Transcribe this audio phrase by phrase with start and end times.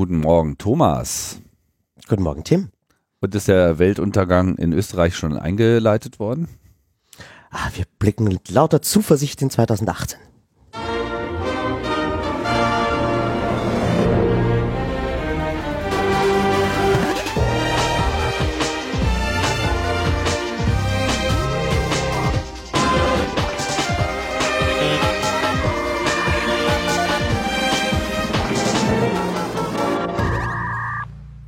[0.00, 1.42] Guten Morgen, Thomas.
[2.08, 2.70] Guten Morgen, Tim.
[3.20, 6.48] Und ist der Weltuntergang in Österreich schon eingeleitet worden?
[7.50, 10.18] Ah, wir blicken mit lauter Zuversicht in 2018.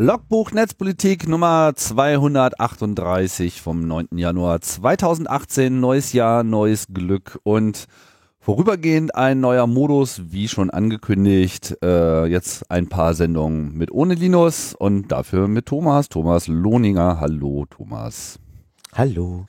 [0.03, 4.09] Logbuch Netzpolitik Nummer 238 vom 9.
[4.17, 5.79] Januar 2018.
[5.79, 7.87] Neues Jahr, neues Glück und
[8.41, 11.77] vorübergehend ein neuer Modus, wie schon angekündigt.
[11.85, 16.09] Äh, jetzt ein paar Sendungen mit ohne Linus und dafür mit Thomas.
[16.09, 17.21] Thomas Lohninger.
[17.21, 18.41] Hallo, Thomas.
[18.93, 19.47] Hallo.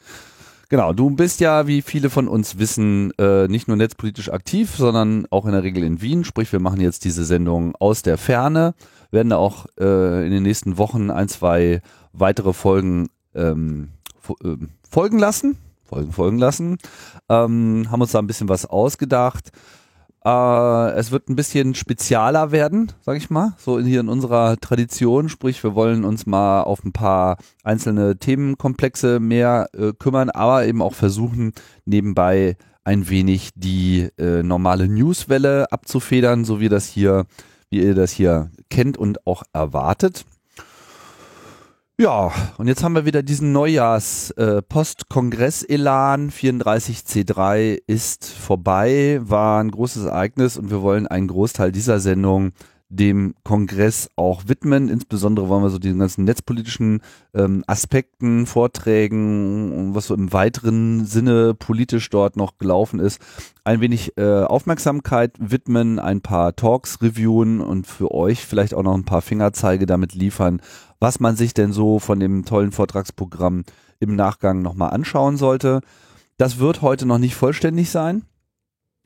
[0.70, 5.26] Genau, du bist ja, wie viele von uns wissen, äh, nicht nur netzpolitisch aktiv, sondern
[5.32, 6.24] auch in der Regel in Wien.
[6.24, 8.76] Sprich, wir machen jetzt diese Sendung aus der Ferne
[9.14, 13.90] werden da auch äh, in den nächsten Wochen ein, zwei weitere Folgen ähm,
[14.44, 14.58] äh,
[14.90, 15.58] folgen lassen.
[15.84, 16.78] Folgen folgen lassen.
[17.30, 19.52] Ähm, haben uns da ein bisschen was ausgedacht.
[20.26, 24.58] Äh, es wird ein bisschen spezialer werden, sag ich mal, so in, hier in unserer
[24.58, 25.30] Tradition.
[25.30, 30.82] Sprich, wir wollen uns mal auf ein paar einzelne Themenkomplexe mehr äh, kümmern, aber eben
[30.82, 31.54] auch versuchen,
[31.86, 37.26] nebenbei ein wenig die äh, normale Newswelle abzufedern, so wie das hier
[37.74, 40.26] wie ihr das hier kennt und auch erwartet.
[41.98, 49.72] Ja, und jetzt haben wir wieder diesen Neujahrs äh, Post-Kongress-Elan 34C3 ist vorbei, war ein
[49.72, 52.52] großes Ereignis und wir wollen einen Großteil dieser Sendung
[52.90, 54.88] dem Kongress auch widmen.
[54.88, 57.02] Insbesondere wollen wir so die ganzen netzpolitischen
[57.34, 63.20] ähm, Aspekten, Vorträgen, was so im weiteren Sinne politisch dort noch gelaufen ist,
[63.64, 68.96] ein wenig äh, Aufmerksamkeit widmen, ein paar Talks reviewen und für euch vielleicht auch noch
[68.96, 70.62] ein paar Fingerzeige damit liefern,
[71.00, 73.64] was man sich denn so von dem tollen Vortragsprogramm
[74.00, 75.82] im Nachgang nochmal anschauen sollte.
[76.38, 78.24] Das wird heute noch nicht vollständig sein,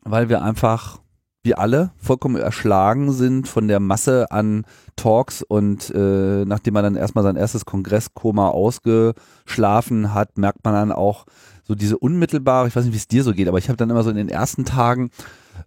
[0.02, 1.00] weil wir einfach
[1.48, 4.66] wir alle vollkommen erschlagen sind von der Masse an
[4.98, 10.92] Talks und äh, nachdem man dann erstmal sein erstes Kongresskoma ausgeschlafen hat, merkt man dann
[10.92, 11.26] auch
[11.64, 13.90] so diese unmittelbare, ich weiß nicht, wie es dir so geht, aber ich habe dann
[13.90, 15.10] immer so in den ersten Tagen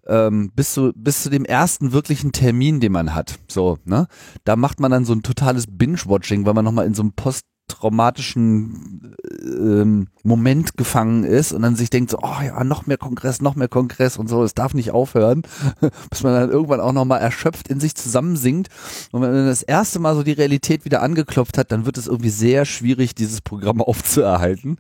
[0.07, 4.07] ähm, bis zu bis zu dem ersten wirklichen Termin, den man hat, so, ne?
[4.45, 7.47] Da macht man dann so ein totales Binge-Watching, weil man nochmal in so einem Post
[7.71, 13.41] traumatischen ähm, Moment gefangen ist und dann sich denkt so, oh ja, noch mehr Kongress,
[13.41, 15.43] noch mehr Kongress und so, es darf nicht aufhören,
[16.11, 18.69] bis man dann irgendwann auch nochmal erschöpft in sich zusammensinkt.
[19.13, 22.07] Und wenn man das erste Mal so die Realität wieder angeklopft hat, dann wird es
[22.07, 24.79] irgendwie sehr schwierig, dieses Programm aufzuerhalten,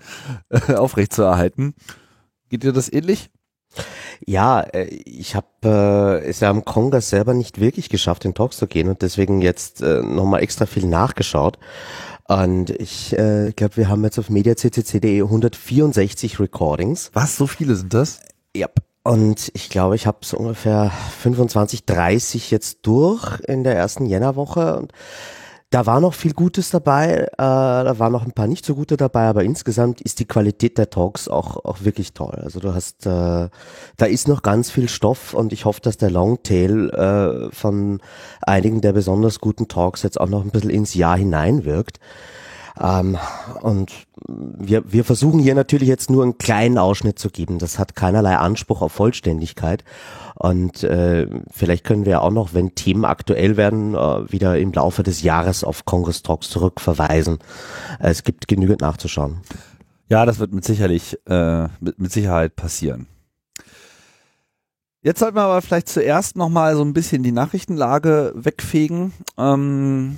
[0.49, 1.75] äh, aufrechtzuerhalten.
[2.49, 3.31] Geht dir das ähnlich?
[4.27, 8.57] Ja, äh, ich habe äh, es ja am Kongress selber nicht wirklich geschafft, in Talks
[8.57, 11.59] zu gehen und deswegen jetzt äh, nochmal extra viel nachgeschaut.
[12.31, 17.11] Und ich äh, glaube, wir haben jetzt auf mediaccc.de 164 Recordings.
[17.13, 18.21] Was, so viele sind das?
[18.55, 18.69] Ja.
[19.03, 20.93] Und ich glaube, ich habe so ungefähr
[21.23, 24.77] 25, 30 jetzt durch in der ersten Jännerwoche.
[24.77, 24.93] Und
[25.71, 28.97] da war noch viel Gutes dabei, äh, da waren noch ein paar nicht so gute
[28.97, 32.41] dabei, aber insgesamt ist die Qualität der Talks auch, auch wirklich toll.
[32.43, 33.49] Also du hast, äh,
[33.97, 38.01] da ist noch ganz viel Stoff und ich hoffe, dass der Longtail äh, von
[38.43, 42.01] einigen der besonders guten Talks jetzt auch noch ein bisschen ins Jahr hineinwirkt.
[42.81, 43.17] Ähm,
[43.63, 43.93] und
[44.27, 47.59] wir, wir versuchen hier natürlich jetzt nur einen kleinen Ausschnitt zu geben.
[47.59, 49.85] Das hat keinerlei Anspruch auf Vollständigkeit.
[50.41, 55.03] Und äh, vielleicht können wir auch noch, wenn Themen aktuell werden, äh, wieder im Laufe
[55.03, 57.41] des Jahres auf Congress Talks zurückverweisen.
[57.99, 59.43] Es gibt genügend nachzuschauen.
[60.09, 63.07] Ja, das wird mit sicherlich äh, mit, mit Sicherheit passieren.
[65.03, 69.13] Jetzt sollten wir aber vielleicht zuerst nochmal so ein bisschen die Nachrichtenlage wegfegen.
[69.37, 70.17] Ähm,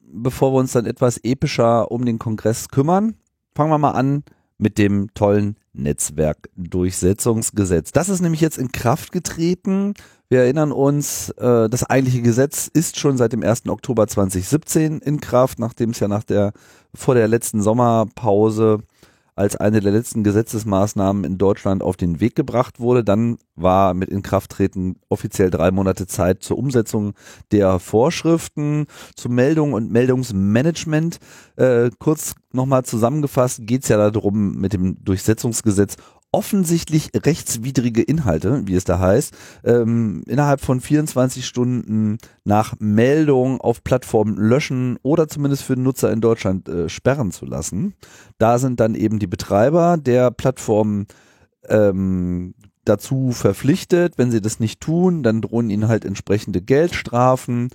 [0.00, 3.14] bevor wir uns dann etwas epischer um den Kongress kümmern,
[3.54, 4.24] fangen wir mal an
[4.62, 7.90] mit dem tollen Netzwerkdurchsetzungsgesetz.
[7.92, 9.94] Das ist nämlich jetzt in Kraft getreten.
[10.28, 13.68] Wir erinnern uns, äh, das eigentliche Gesetz ist schon seit dem 1.
[13.68, 16.52] Oktober 2017 in Kraft, nachdem es ja nach der
[16.94, 18.78] vor der letzten Sommerpause
[19.42, 23.02] als eine der letzten Gesetzesmaßnahmen in Deutschland auf den Weg gebracht wurde.
[23.02, 27.14] Dann war mit Inkrafttreten offiziell drei Monate Zeit zur Umsetzung
[27.50, 28.86] der Vorschriften,
[29.16, 31.18] zu Meldung und Meldungsmanagement.
[31.56, 35.96] Äh, kurz nochmal zusammengefasst geht es ja darum, mit dem Durchsetzungsgesetz
[36.32, 39.34] offensichtlich rechtswidrige Inhalte, wie es da heißt,
[39.64, 46.22] ähm, innerhalb von 24 Stunden nach Meldung auf Plattformen löschen oder zumindest für Nutzer in
[46.22, 47.94] Deutschland äh, sperren zu lassen.
[48.38, 51.06] Da sind dann eben die Betreiber der Plattformen
[51.68, 52.54] ähm,
[52.86, 54.14] dazu verpflichtet.
[54.16, 57.68] Wenn sie das nicht tun, dann drohen ihnen halt entsprechende Geldstrafen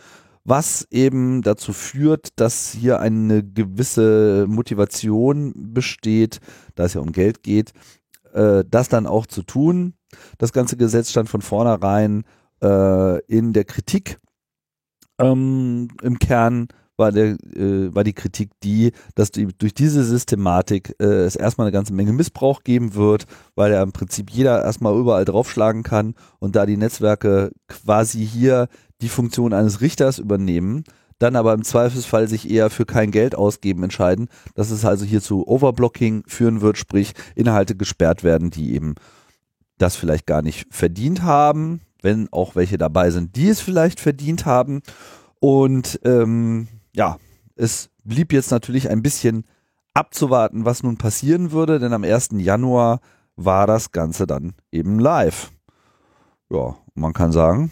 [0.47, 6.39] was eben dazu führt, dass hier eine gewisse Motivation besteht,
[6.75, 7.73] da es ja um Geld geht,
[8.37, 9.93] äh, das dann auch zu tun.
[10.37, 12.23] Das ganze Gesetz stand von vornherein
[12.61, 14.19] äh, in der Kritik.
[15.19, 16.67] Ähm, Im Kern
[16.97, 21.67] war, der, äh, war die Kritik die, dass die, durch diese Systematik äh, es erstmal
[21.67, 23.25] eine ganze Menge Missbrauch geben wird,
[23.55, 28.67] weil ja im Prinzip jeder erstmal überall draufschlagen kann und da die Netzwerke quasi hier
[29.01, 30.83] die Funktion eines Richters übernehmen,
[31.19, 35.21] dann aber im Zweifelsfall sich eher für kein Geld ausgeben entscheiden, dass es also hier
[35.21, 38.95] zu Overblocking führen wird, sprich Inhalte gesperrt werden, die eben
[39.77, 44.45] das vielleicht gar nicht verdient haben, wenn auch welche dabei sind, die es vielleicht verdient
[44.45, 44.81] haben.
[45.39, 47.17] Und ähm, ja,
[47.55, 49.45] es blieb jetzt natürlich ein bisschen
[49.93, 52.29] abzuwarten, was nun passieren würde, denn am 1.
[52.33, 52.99] Januar
[53.35, 55.51] war das Ganze dann eben live.
[56.49, 57.71] Ja, man kann sagen,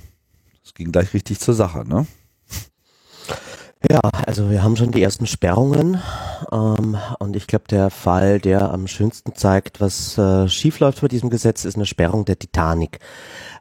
[0.64, 2.06] es ging gleich richtig zur Sache, ne?
[3.90, 6.02] Ja, also wir haben schon die ersten Sperrungen
[6.52, 11.30] ähm, und ich glaube, der Fall, der am schönsten zeigt, was äh, schiefläuft bei diesem
[11.30, 13.00] Gesetz, ist eine Sperrung der Titanic.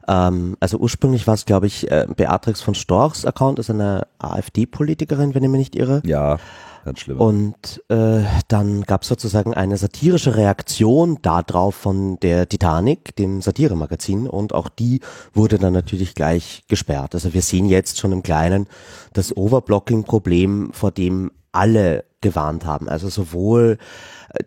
[0.07, 5.35] Ähm, also ursprünglich war es, glaube ich, äh, Beatrix von Storchs Account, ist eine AfD-Politikerin,
[5.35, 6.01] wenn ich mich nicht irre.
[6.05, 6.37] Ja.
[6.85, 7.19] Ganz schlimm.
[7.19, 14.27] Und äh, dann gab es sozusagen eine satirische Reaktion darauf von der Titanic, dem Satiremagazin,
[14.27, 15.01] und auch die
[15.33, 17.15] wurde dann natürlich gleich gesperrt.
[17.15, 18.67] Also wir sehen jetzt schon im Kleinen
[19.13, 22.87] das Overblocking-Problem, vor dem alle gewarnt haben.
[22.87, 23.79] Also sowohl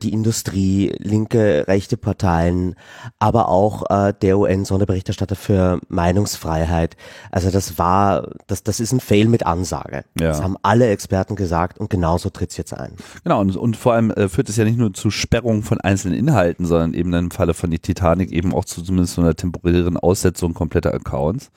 [0.02, 2.75] die Industrie, linke, rechte Parteien,
[3.19, 6.96] aber auch äh, der UN-Sonderberichterstatter für Meinungsfreiheit.
[7.31, 10.05] Also das war, das, das ist ein Fail mit Ansage.
[10.19, 10.29] Ja.
[10.29, 12.93] Das haben alle Experten gesagt und genauso tritt es jetzt ein.
[13.25, 16.19] Genau, und, und vor allem äh, führt es ja nicht nur zu Sperrung von einzelnen
[16.19, 19.96] Inhalten, sondern eben im Falle von die Titanic eben auch zu zumindest so einer temporären
[19.96, 21.50] Aussetzung kompletter Accounts,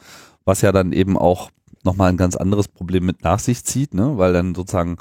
[0.45, 1.51] was ja dann eben auch
[1.83, 4.17] nochmal ein ganz anderes Problem mit nach sich zieht, ne?
[4.17, 4.97] weil dann sozusagen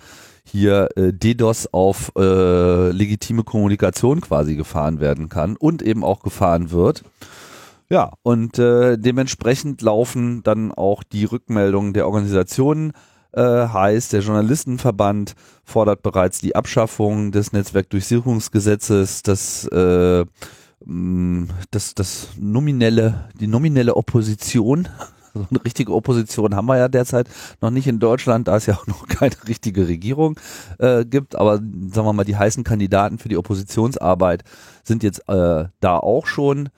[0.50, 6.70] hier äh, DDoS auf äh, legitime Kommunikation quasi gefahren werden kann und eben auch gefahren
[6.70, 7.02] wird.
[7.88, 12.93] Ja, und äh, dementsprechend laufen dann auch die Rückmeldungen der Organisationen.
[13.32, 20.25] Äh, heißt, der Journalistenverband fordert bereits die Abschaffung des Netzwerkdurchsuchungsgesetzes, das äh,
[21.70, 24.88] das, das nominelle, die nominelle Opposition
[25.35, 27.29] so eine richtige Opposition haben wir ja derzeit
[27.61, 30.38] noch nicht in Deutschland, da es ja auch noch keine richtige Regierung
[30.79, 31.37] äh, gibt.
[31.37, 34.44] Aber sagen wir mal, die heißen Kandidaten für die Oppositionsarbeit
[34.85, 36.71] sind jetzt äh, da auch schon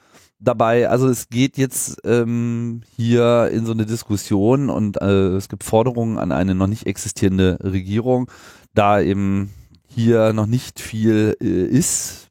[0.42, 0.88] dabei.
[0.88, 6.18] Also es geht jetzt ähm, hier in so eine Diskussion und äh, es gibt Forderungen
[6.18, 8.30] an eine noch nicht existierende Regierung,
[8.74, 9.50] da eben
[9.86, 12.28] hier noch nicht viel äh, ist,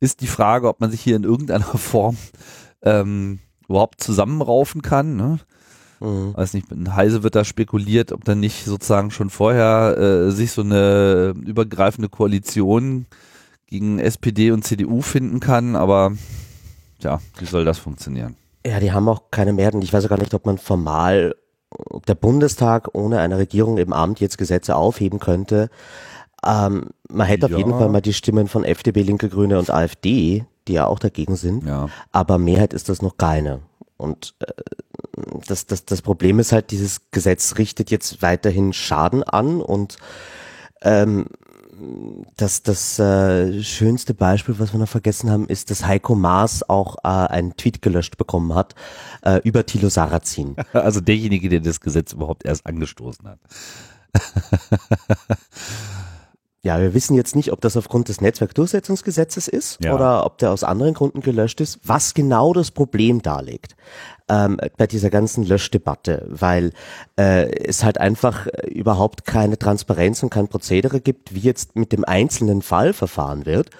[0.00, 2.16] ist die Frage, ob man sich hier in irgendeiner Form
[2.82, 5.16] ähm, überhaupt zusammenraufen kann.
[5.16, 5.38] Ne?
[6.00, 6.36] Mhm.
[6.36, 10.52] Weiß nicht, in Heise wird da spekuliert, ob dann nicht sozusagen schon vorher äh, sich
[10.52, 13.06] so eine übergreifende Koalition
[13.66, 16.12] gegen SPD und CDU finden kann, aber
[17.00, 18.36] ja, wie soll das funktionieren?
[18.64, 19.82] Ja, die haben auch keine Mehrheiten.
[19.82, 21.34] Ich weiß gar nicht, ob man formal,
[21.70, 25.68] ob der Bundestag ohne eine Regierung im Amt jetzt Gesetze aufheben könnte.
[26.44, 27.52] Ähm, man hätte ja.
[27.52, 30.98] auf jeden Fall mal die Stimmen von FDP, Linke, Grüne und AfD die ja auch
[30.98, 31.64] dagegen sind.
[31.64, 31.88] Ja.
[32.12, 33.60] Aber Mehrheit ist das noch keine.
[33.96, 34.52] Und äh,
[35.46, 39.96] das, das, das Problem ist halt, dieses Gesetz richtet jetzt weiterhin Schaden an und
[40.82, 41.26] ähm,
[42.36, 46.96] das, das äh, schönste Beispiel, was wir noch vergessen haben, ist, dass Heiko Maas auch
[47.04, 48.74] äh, einen Tweet gelöscht bekommen hat
[49.22, 50.56] äh, über Thilo Sarrazin.
[50.72, 53.38] Also derjenige, der das Gesetz überhaupt erst angestoßen hat.
[56.66, 59.94] Ja, wir wissen jetzt nicht, ob das aufgrund des Netzwerkdurchsetzungsgesetzes ist ja.
[59.94, 63.76] oder ob der aus anderen Gründen gelöscht ist, was genau das Problem darlegt
[64.28, 66.72] ähm, bei dieser ganzen Löschdebatte, weil
[67.16, 72.04] äh, es halt einfach überhaupt keine Transparenz und kein Prozedere gibt, wie jetzt mit dem
[72.04, 73.70] einzelnen Fall verfahren wird.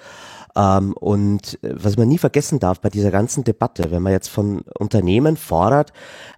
[0.55, 4.61] Ähm, und was man nie vergessen darf bei dieser ganzen Debatte, wenn man jetzt von
[4.79, 5.91] Unternehmen fordert,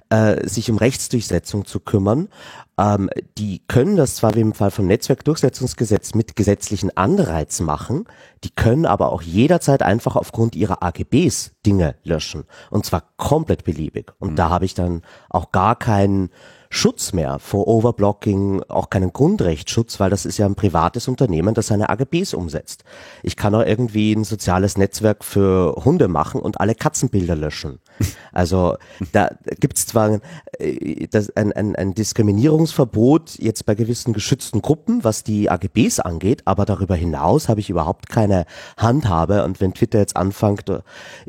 [0.09, 2.29] äh, sich um Rechtsdurchsetzung zu kümmern.
[2.77, 8.05] Ähm, die können das zwar wie im Fall vom Netzwerkdurchsetzungsgesetz mit gesetzlichen Anreiz machen,
[8.43, 12.45] die können aber auch jederzeit einfach aufgrund ihrer AGBs Dinge löschen.
[12.69, 14.13] Und zwar komplett beliebig.
[14.19, 14.35] Und mhm.
[14.35, 16.29] da habe ich dann auch gar keinen
[16.71, 21.67] Schutz mehr vor Overblocking, auch keinen Grundrechtsschutz, weil das ist ja ein privates Unternehmen, das
[21.67, 22.83] seine AGBs umsetzt.
[23.23, 27.79] Ich kann auch irgendwie ein soziales Netzwerk für Hunde machen und alle Katzenbilder löschen.
[28.31, 28.77] Also
[29.11, 30.19] da gibt es zwar
[30.59, 36.65] äh, ein, ein, ein Diskriminierungsverbot jetzt bei gewissen geschützten Gruppen, was die AGBs angeht, aber
[36.65, 38.45] darüber hinaus habe ich überhaupt keine
[38.77, 40.71] Handhabe und wenn Twitter jetzt anfängt,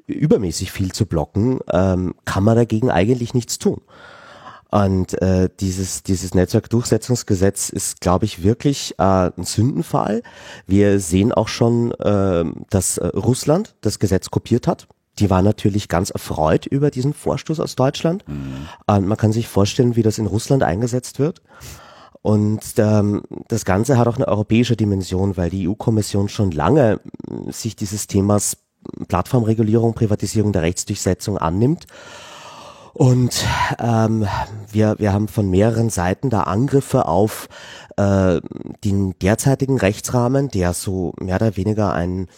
[0.06, 3.80] übermäßig viel zu blocken, ähm, kann man dagegen eigentlich nichts tun.
[4.70, 10.22] Und äh, dieses, dieses Netzwerkdurchsetzungsgesetz ist, glaube ich, wirklich äh, ein Sündenfall.
[10.66, 14.86] Wir sehen auch schon, äh, dass äh, Russland das Gesetz kopiert hat.
[15.18, 18.26] Die war natürlich ganz erfreut über diesen Vorstoß aus Deutschland.
[18.28, 18.68] Mhm.
[18.86, 21.42] Und man kann sich vorstellen, wie das in Russland eingesetzt wird.
[22.22, 27.00] Und ähm, das Ganze hat auch eine europäische Dimension, weil die EU-Kommission schon lange
[27.48, 28.58] sich dieses Themas
[29.08, 31.86] Plattformregulierung, Privatisierung der Rechtsdurchsetzung annimmt
[32.92, 33.44] und
[33.78, 34.26] ähm,
[34.70, 37.48] wir, wir haben von mehreren Seiten da Angriffe auf
[37.96, 38.40] äh,
[38.84, 42.28] den derzeitigen Rechtsrahmen, der so mehr oder weniger ein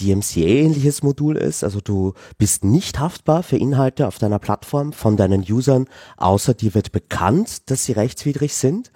[0.00, 1.64] DMCA-ähnliches Modul ist.
[1.64, 5.86] Also du bist nicht haftbar für Inhalte auf deiner Plattform von deinen Usern,
[6.16, 8.92] außer dir wird bekannt, dass sie rechtswidrig sind.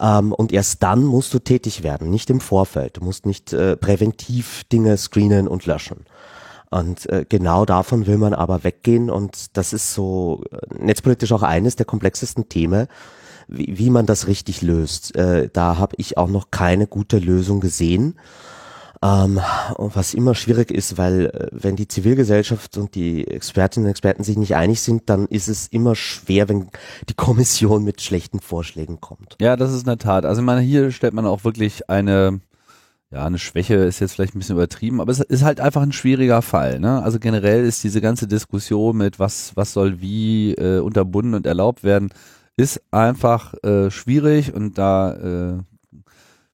[0.00, 2.96] Ähm, und erst dann musst du tätig werden, nicht im Vorfeld.
[2.96, 6.06] Du musst nicht äh, präventiv Dinge screenen und löschen.
[6.72, 11.42] Und äh, genau davon will man aber weggehen und das ist so äh, netzpolitisch auch
[11.42, 12.88] eines der komplexesten Themen,
[13.46, 15.14] wie, wie man das richtig löst.
[15.14, 18.14] Äh, da habe ich auch noch keine gute Lösung gesehen.
[19.04, 19.38] Ähm,
[19.76, 24.38] was immer schwierig ist, weil äh, wenn die Zivilgesellschaft und die Expertinnen und Experten sich
[24.38, 26.68] nicht einig sind, dann ist es immer schwer, wenn
[27.08, 29.36] die Kommission mit schlechten Vorschlägen kommt.
[29.42, 30.24] Ja, das ist in der Tat.
[30.24, 32.40] Also meine, hier stellt man auch wirklich eine
[33.12, 35.92] ja, eine Schwäche ist jetzt vielleicht ein bisschen übertrieben, aber es ist halt einfach ein
[35.92, 36.80] schwieriger Fall.
[36.80, 37.02] Ne?
[37.02, 41.84] Also generell ist diese ganze Diskussion mit was, was soll wie äh, unterbunden und erlaubt
[41.84, 42.08] werden,
[42.56, 45.58] ist einfach äh, schwierig und da äh,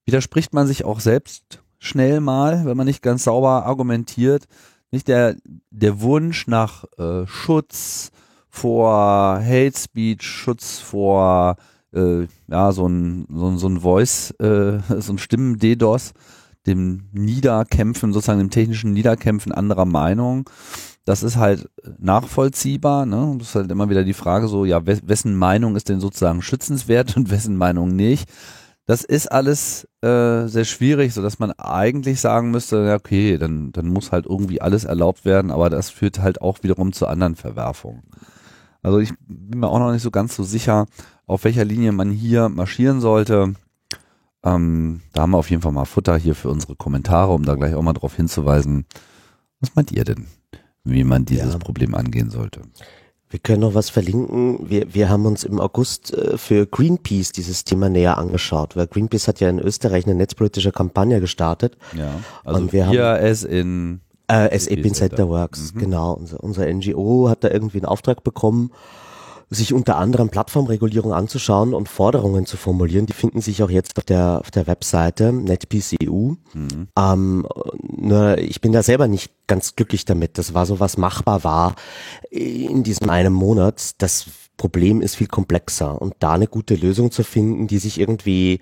[0.05, 4.47] widerspricht man sich auch selbst schnell mal, wenn man nicht ganz sauber argumentiert.
[4.91, 5.37] Nicht der,
[5.71, 8.11] der Wunsch nach äh, Schutz
[8.49, 11.57] vor Hate Speech, Schutz vor
[11.95, 16.15] äh, ja, so ein, so, so ein Voice, äh, so ein Stimmen-DDoS,
[16.69, 20.49] dem Niederkämpfen, sozusagen dem technischen Niederkämpfen anderer Meinung.
[21.05, 23.07] Das ist halt nachvollziehbar.
[23.07, 23.37] Ne?
[23.39, 27.17] Das ist halt immer wieder die Frage so, ja, wessen Meinung ist denn sozusagen schützenswert
[27.17, 28.29] und wessen Meinung nicht?
[28.87, 33.71] Das ist alles äh, sehr schwierig, so dass man eigentlich sagen müsste, ja, okay, dann,
[33.73, 37.37] dann muss halt irgendwie alles erlaubt werden, aber das führt halt auch wiederum zu anderen
[37.37, 38.03] Verwerfungen.
[38.83, 40.87] Also ich bin mir auch noch nicht so ganz so sicher,
[41.27, 43.55] auf welcher Linie man hier marschieren sollte.
[44.45, 47.55] Ähm, da haben wir auf jeden Fall mal Futter hier für unsere Kommentare, um da
[47.55, 48.87] gleich auch mal drauf hinzuweisen.
[49.61, 50.27] Was meint ihr denn,
[50.85, 51.59] wie man dieses ja.
[51.59, 52.63] Problem angehen sollte?
[53.31, 54.71] Wir können noch was verlinken.
[54.71, 59.29] Wir, wir haben uns im August äh, für Greenpeace dieses Thema näher angeschaut, weil Greenpeace
[59.29, 61.77] hat ja in Österreich eine netzpolitische Kampagne gestartet.
[61.95, 62.11] Ja,
[62.45, 65.79] also und wir haben, es in äh, SAP Center Works, mhm.
[65.81, 66.15] genau.
[66.15, 68.71] Unser, unser NGO hat da irgendwie einen Auftrag bekommen
[69.51, 73.07] sich unter anderem Plattformregulierung anzuschauen und Forderungen zu formulieren.
[73.07, 76.35] Die finden sich auch jetzt auf der, auf der Webseite NetPeace.eu.
[76.53, 76.89] Mhm.
[76.99, 77.47] Ähm,
[77.97, 80.37] nur ich bin da selber nicht ganz glücklich damit.
[80.37, 81.77] Das war so, was machbar war
[82.31, 84.03] in diesem einen Monat.
[84.03, 84.27] Das
[84.59, 88.61] Problem ist viel komplexer und da eine gute Lösung zu finden, die sich irgendwie,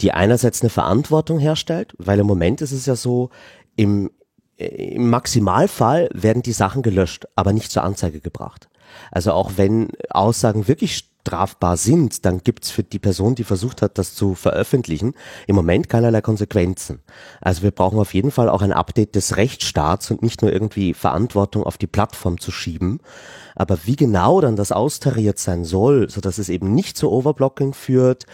[0.00, 3.30] die einerseits eine Verantwortung herstellt, weil im Moment ist es ja so,
[3.74, 4.10] im,
[4.56, 8.69] im Maximalfall werden die Sachen gelöscht, aber nicht zur Anzeige gebracht.
[9.10, 13.98] Also auch wenn Aussagen wirklich strafbar sind, dann gibt's für die Person, die versucht hat,
[13.98, 15.14] das zu veröffentlichen,
[15.46, 17.00] im Moment keinerlei Konsequenzen.
[17.40, 20.94] Also wir brauchen auf jeden Fall auch ein Update des Rechtsstaats und nicht nur irgendwie
[20.94, 23.00] Verantwortung auf die Plattform zu schieben.
[23.54, 27.74] Aber wie genau dann das austariert sein soll, so dass es eben nicht zu Overblocking
[27.74, 28.26] führt,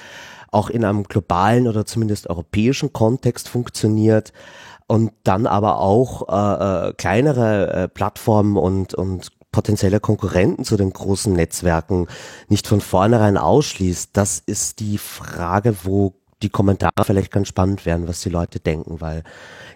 [0.53, 4.33] auch in einem globalen oder zumindest europäischen Kontext funktioniert,
[4.89, 10.93] und dann aber auch äh, äh, kleinere äh, Plattformen und, und potenzielle Konkurrenten zu den
[10.93, 12.09] großen Netzwerken
[12.49, 18.07] nicht von vornherein ausschließt, das ist die Frage, wo die Kommentare vielleicht ganz spannend werden,
[18.07, 19.23] was die Leute denken, weil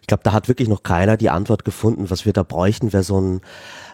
[0.03, 2.11] ich glaube, da hat wirklich noch keiner die Antwort gefunden.
[2.11, 3.41] Was wir da bräuchten, wäre so ein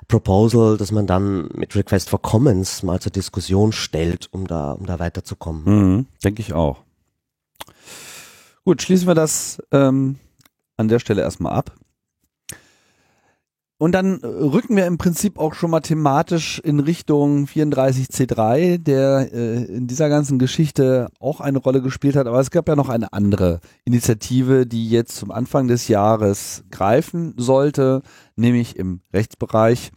[0.08, 4.86] Proposal, dass man dann mit Request for Commons mal zur Diskussion stellt, um da, um
[4.86, 5.62] da weiterzukommen.
[5.66, 6.82] Mhm, Denke ich auch.
[8.64, 10.18] Gut, schließen wir das ähm,
[10.76, 11.76] an der Stelle erstmal ab.
[13.78, 19.28] Und dann äh, rücken wir im Prinzip auch schon mal thematisch in Richtung 34C3, der
[19.32, 22.26] äh, in dieser ganzen Geschichte auch eine Rolle gespielt hat.
[22.26, 27.34] Aber es gab ja noch eine andere Initiative, die jetzt zum Anfang des Jahres greifen
[27.36, 28.00] sollte,
[28.34, 29.90] nämlich im Rechtsbereich.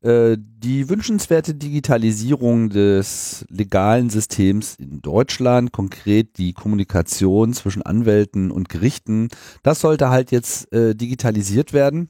[0.00, 8.68] Äh, die wünschenswerte Digitalisierung des legalen Systems in Deutschland, konkret die Kommunikation zwischen Anwälten und
[8.68, 9.28] Gerichten,
[9.62, 12.08] das sollte halt jetzt äh, digitalisiert werden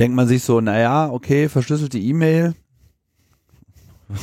[0.00, 2.54] denkt man sich so, naja, okay, verschlüsselte E-Mail.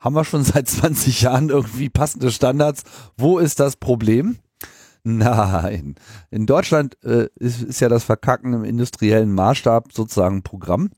[0.00, 2.84] Haben wir schon seit 20 Jahren irgendwie passende Standards.
[3.16, 4.38] Wo ist das Problem?
[5.04, 5.96] Nein.
[6.30, 10.90] In Deutschland äh, ist, ist ja das Verkacken im industriellen Maßstab sozusagen Programm.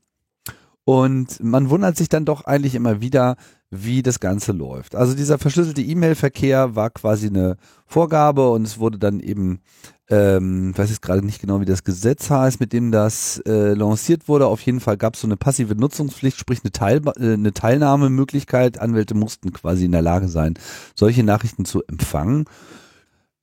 [0.83, 3.35] Und man wundert sich dann doch eigentlich immer wieder,
[3.69, 4.95] wie das Ganze läuft.
[4.95, 9.61] Also dieser verschlüsselte E-Mail-Verkehr war quasi eine Vorgabe und es wurde dann eben,
[10.09, 14.27] ähm, weiß jetzt gerade nicht genau, wie das Gesetz heißt, mit dem das äh, lanciert
[14.27, 14.47] wurde.
[14.47, 18.77] Auf jeden Fall gab es so eine passive Nutzungspflicht, sprich eine, Teil, äh, eine Teilnahmemöglichkeit.
[18.77, 20.55] Anwälte mussten quasi in der Lage sein,
[20.95, 22.45] solche Nachrichten zu empfangen.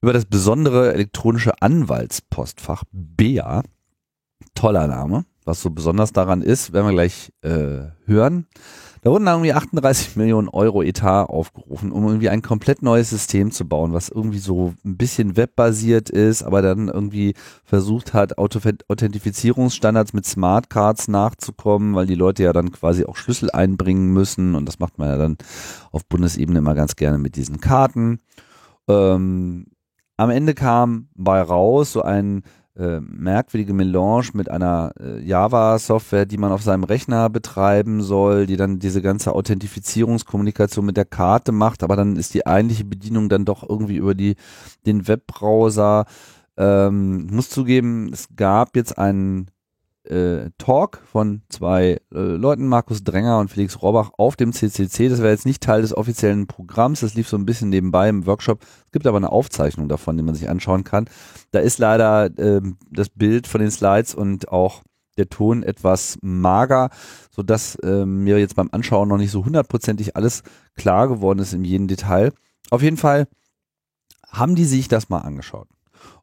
[0.03, 3.63] Über das besondere elektronische Anwaltspostfach BEA,
[4.55, 8.47] toller Name, was so besonders daran ist, werden wir gleich äh, hören.
[9.03, 13.67] Da wurden irgendwie 38 Millionen Euro Etat aufgerufen, um irgendwie ein komplett neues System zu
[13.67, 20.27] bauen, was irgendwie so ein bisschen webbasiert ist, aber dann irgendwie versucht hat, Authentifizierungsstandards mit
[20.27, 24.99] Smartcards nachzukommen, weil die Leute ja dann quasi auch Schlüssel einbringen müssen und das macht
[24.99, 25.39] man ja dann
[25.93, 28.21] auf Bundesebene immer ganz gerne mit diesen Karten.
[28.89, 29.67] Ähm,
[30.19, 32.43] am Ende kam bei raus so ein
[32.79, 38.57] äh, merkwürdige Melange mit einer äh, Java-Software, die man auf seinem Rechner betreiben soll, die
[38.57, 43.45] dann diese ganze Authentifizierungskommunikation mit der Karte macht, aber dann ist die eigentliche Bedienung dann
[43.45, 44.37] doch irgendwie über die,
[44.87, 46.07] den Webbrowser.
[46.57, 49.51] Ähm, muss zugeben, es gab jetzt einen
[50.09, 55.09] äh, Talk von zwei äh, Leuten, Markus Dränger und Felix Rohrbach, auf dem CCC.
[55.09, 58.27] Das wäre jetzt nicht Teil des offiziellen Programms, das lief so ein bisschen nebenbei im
[58.27, 58.63] Workshop.
[58.87, 61.09] Es gibt aber eine Aufzeichnung davon, die man sich anschauen kann.
[61.51, 62.61] Da ist leider äh,
[62.91, 64.83] das Bild von den Slides und auch
[65.19, 66.91] der Ton etwas mager,
[67.31, 70.43] so dass äh, mir jetzt beim Anschauen noch nicht so hundertprozentig alles
[70.77, 72.33] klar geworden ist in jedem Detail.
[72.71, 73.27] Auf jeden Fall
[74.31, 75.69] haben die sich das mal angeschaut.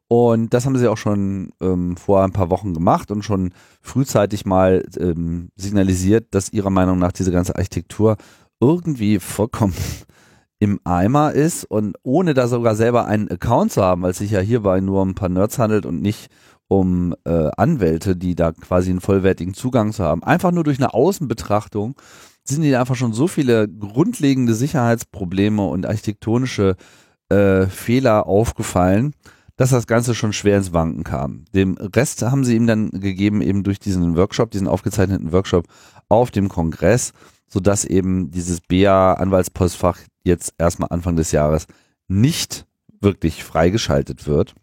[0.08, 4.46] Und das haben sie auch schon ähm, vor ein paar Wochen gemacht und schon frühzeitig
[4.46, 8.16] mal ähm, signalisiert, dass ihrer Meinung nach diese ganze Architektur
[8.60, 9.74] irgendwie vollkommen
[10.60, 14.30] im Eimer ist und ohne da sogar selber einen Account zu haben, weil es sich
[14.30, 16.30] ja hierbei nur um ein paar Nerds handelt und nicht
[16.68, 20.22] um äh, Anwälte, die da quasi einen vollwertigen Zugang zu haben.
[20.22, 21.94] Einfach nur durch eine Außenbetrachtung
[22.44, 26.76] sind ihnen einfach schon so viele grundlegende Sicherheitsprobleme und architektonische
[27.28, 29.14] äh, Fehler aufgefallen,
[29.56, 31.44] dass das Ganze schon schwer ins Wanken kam.
[31.54, 35.66] Dem Rest haben sie ihm dann gegeben, eben durch diesen Workshop, diesen aufgezeichneten Workshop
[36.08, 37.12] auf dem Kongress,
[37.48, 41.66] sodass eben dieses BA-Anwaltspostfach jetzt erstmal Anfang des Jahres
[42.08, 42.66] nicht
[43.00, 44.54] wirklich freigeschaltet wird.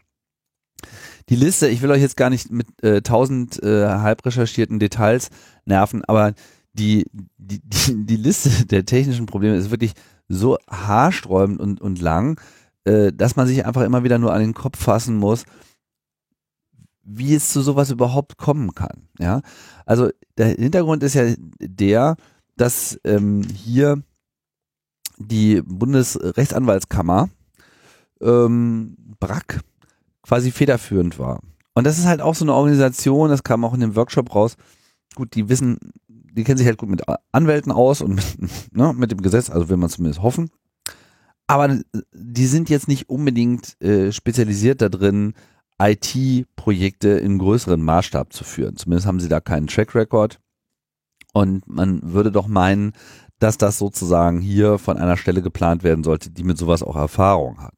[1.30, 5.30] Die Liste, ich will euch jetzt gar nicht mit äh, tausend äh, halb recherchierten Details
[5.66, 6.34] nerven, aber
[6.74, 7.06] die,
[7.38, 9.94] die, die, die Liste der technischen Probleme ist wirklich
[10.28, 12.40] so haarsträubend und, und lang,
[12.86, 15.46] äh, dass man sich einfach immer wieder nur an den Kopf fassen muss,
[17.04, 19.08] wie es zu sowas überhaupt kommen kann.
[19.20, 19.42] Ja,
[19.86, 22.16] also der Hintergrund ist ja der,
[22.56, 24.02] dass ähm, hier
[25.18, 27.30] die Bundesrechtsanwaltskammer
[28.22, 29.62] ähm, BRAC
[30.22, 31.42] quasi federführend war.
[31.76, 34.56] Und das ist halt auch so eine Organisation, das kam auch in dem Workshop raus.
[35.16, 38.38] Gut, die wissen, die kennen sich halt gut mit Anwälten aus und mit,
[38.72, 40.50] ne, mit dem Gesetz, also will man zumindest hoffen
[41.48, 41.80] aber
[42.14, 45.34] die sind jetzt nicht unbedingt äh, spezialisiert da drin,
[45.82, 48.78] IT-Projekte in größeren Maßstab zu führen.
[48.78, 50.40] Zumindest haben sie da keinen Track Record.
[51.34, 52.94] Und man würde doch meinen,
[53.40, 57.62] dass das sozusagen hier von einer Stelle geplant werden sollte, die mit sowas auch Erfahrung
[57.62, 57.74] hat.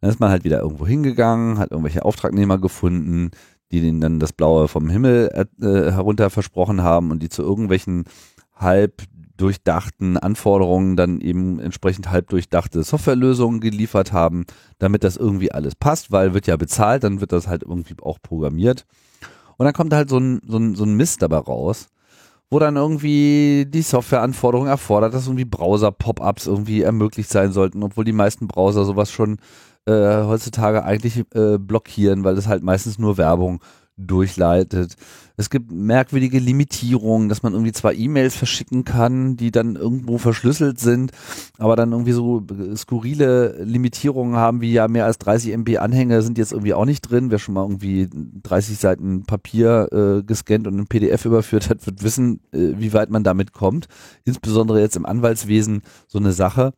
[0.00, 3.30] Dann ist man halt wieder irgendwo hingegangen, hat irgendwelche Auftragnehmer gefunden,
[3.72, 8.04] die denen dann das Blaue vom Himmel äh, herunter versprochen haben und die zu irgendwelchen
[8.54, 9.02] halb
[9.40, 14.44] durchdachten Anforderungen dann eben entsprechend halb durchdachte Softwarelösungen geliefert haben,
[14.78, 18.18] damit das irgendwie alles passt, weil wird ja bezahlt, dann wird das halt irgendwie auch
[18.22, 18.84] programmiert.
[19.56, 21.88] Und dann kommt halt so ein, so ein, so ein Mist dabei raus,
[22.50, 28.12] wo dann irgendwie die Softwareanforderung erfordert, dass irgendwie Browser-Pop-ups irgendwie ermöglicht sein sollten, obwohl die
[28.12, 29.38] meisten Browser sowas schon
[29.86, 33.62] äh, heutzutage eigentlich äh, blockieren, weil das halt meistens nur Werbung
[34.06, 34.96] durchleitet.
[35.36, 40.78] Es gibt merkwürdige Limitierungen, dass man irgendwie zwar E-Mails verschicken kann, die dann irgendwo verschlüsselt
[40.78, 41.12] sind,
[41.56, 42.44] aber dann irgendwie so
[42.76, 47.00] skurrile Limitierungen haben, wie ja mehr als 30 MB Anhänge sind jetzt irgendwie auch nicht
[47.02, 47.30] drin.
[47.30, 52.02] Wer schon mal irgendwie 30 Seiten Papier äh, gescannt und ein PDF überführt hat, wird
[52.02, 53.86] wissen, äh, wie weit man damit kommt.
[54.24, 56.72] Insbesondere jetzt im Anwaltswesen so eine Sache.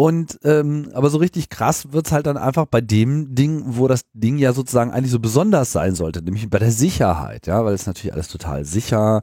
[0.00, 4.06] Und ähm, aber so richtig krass wird's halt dann einfach bei dem Ding, wo das
[4.14, 7.84] Ding ja sozusagen eigentlich so besonders sein sollte, nämlich bei der Sicherheit, ja, weil es
[7.84, 9.20] natürlich alles total sicher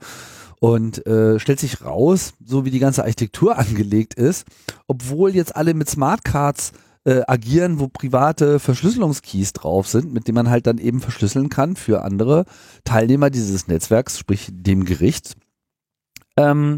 [0.59, 4.45] und äh, stellt sich raus, so wie die ganze Architektur angelegt ist,
[4.87, 6.73] obwohl jetzt alle mit Smartcards
[7.05, 11.75] äh, agieren, wo private Verschlüsselungskeys drauf sind, mit denen man halt dann eben verschlüsseln kann
[11.75, 12.45] für andere
[12.83, 15.37] Teilnehmer dieses Netzwerks, sprich dem Gericht.
[16.37, 16.77] Ähm,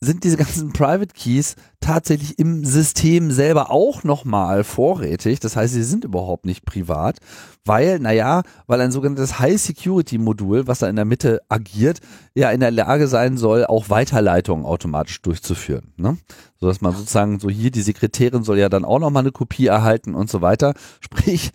[0.00, 5.40] sind diese ganzen Private Keys tatsächlich im System selber auch nochmal vorrätig.
[5.40, 7.18] Das heißt, sie sind überhaupt nicht privat,
[7.64, 12.00] weil, naja, weil ein sogenanntes High-Security-Modul, was da in der Mitte agiert,
[12.34, 15.92] ja in der Lage sein soll, auch Weiterleitungen automatisch durchzuführen.
[15.96, 16.16] Ne?
[16.58, 19.66] So dass man sozusagen so hier, die Sekretärin soll ja dann auch nochmal eine Kopie
[19.66, 20.74] erhalten und so weiter.
[21.00, 21.50] Sprich,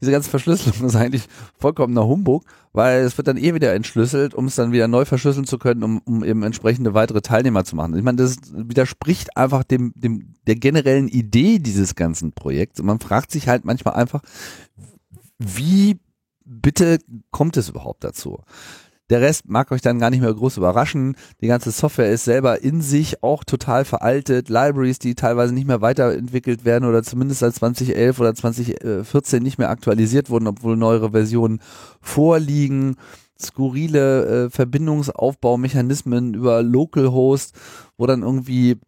[0.00, 4.46] diese ganze Verschlüsselung ist eigentlich vollkommener Humbug, weil es wird dann eh wieder entschlüsselt, um
[4.46, 7.96] es dann wieder neu verschlüsseln zu können, um, um eben entsprechende weitere Teilnehmer zu machen.
[7.96, 12.80] Ich meine, das widerspricht einfach dem, dem, der generellen Idee dieses ganzen Projekts.
[12.80, 14.22] Und man fragt sich halt manchmal einfach,
[15.38, 15.98] wie
[16.44, 16.98] bitte
[17.30, 18.40] kommt es überhaupt dazu?
[19.10, 21.16] Der Rest mag euch dann gar nicht mehr groß überraschen.
[21.40, 24.50] Die ganze Software ist selber in sich auch total veraltet.
[24.50, 29.70] Libraries, die teilweise nicht mehr weiterentwickelt werden oder zumindest seit 2011 oder 2014 nicht mehr
[29.70, 31.60] aktualisiert wurden, obwohl neuere Versionen
[32.02, 32.96] vorliegen.
[33.40, 37.54] Skurrile äh, Verbindungsaufbaumechanismen über Localhost,
[37.96, 38.78] wo dann irgendwie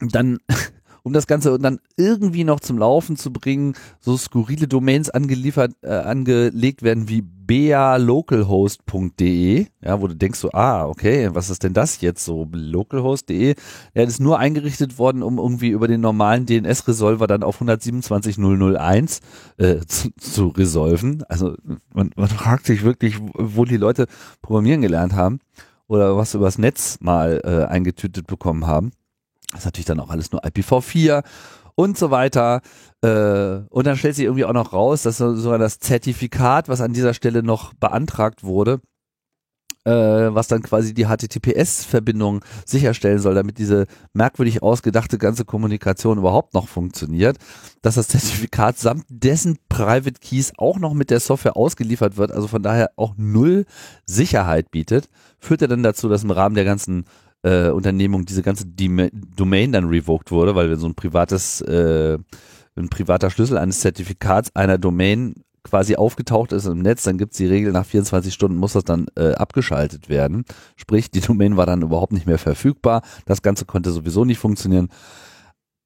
[0.00, 0.38] dann
[1.04, 5.90] um das Ganze dann irgendwie noch zum Laufen zu bringen, so skurrile Domains angeliefert, äh,
[5.90, 12.00] angelegt werden wie bealocalhost.de, ja, wo du denkst so, ah, okay, was ist denn das
[12.00, 13.54] jetzt so, localhost.de, ja,
[14.02, 19.20] das ist nur eingerichtet worden, um irgendwie über den normalen DNS-Resolver dann auf 127.001
[19.58, 21.22] äh, zu, zu resolven.
[21.28, 21.54] Also
[21.92, 24.06] man, man fragt sich wirklich, wo die Leute
[24.40, 25.40] programmieren gelernt haben
[25.86, 28.92] oder was übers Netz mal äh, eingetütet bekommen haben.
[29.54, 31.22] Das ist natürlich dann auch alles nur IPv4
[31.76, 32.60] und so weiter.
[33.02, 36.92] Äh, und dann stellt sich irgendwie auch noch raus, dass sogar das Zertifikat, was an
[36.92, 38.80] dieser Stelle noch beantragt wurde,
[39.84, 46.54] äh, was dann quasi die HTTPS-Verbindung sicherstellen soll, damit diese merkwürdig ausgedachte ganze Kommunikation überhaupt
[46.54, 47.36] noch funktioniert,
[47.82, 52.48] dass das Zertifikat samt dessen Private Keys auch noch mit der Software ausgeliefert wird, also
[52.48, 53.66] von daher auch null
[54.06, 57.04] Sicherheit bietet, führt er dann dazu, dass im Rahmen der ganzen
[57.44, 62.18] äh, Unternehmung diese ganze Dima Domain dann revoked wurde, weil so ein privates, äh,
[62.76, 67.46] ein privater Schlüssel eines Zertifikats einer Domain quasi aufgetaucht ist im Netz, dann gibt's die
[67.46, 70.44] Regel, nach 24 Stunden muss das dann äh, abgeschaltet werden.
[70.76, 73.02] Sprich, die Domain war dann überhaupt nicht mehr verfügbar.
[73.24, 74.88] Das Ganze konnte sowieso nicht funktionieren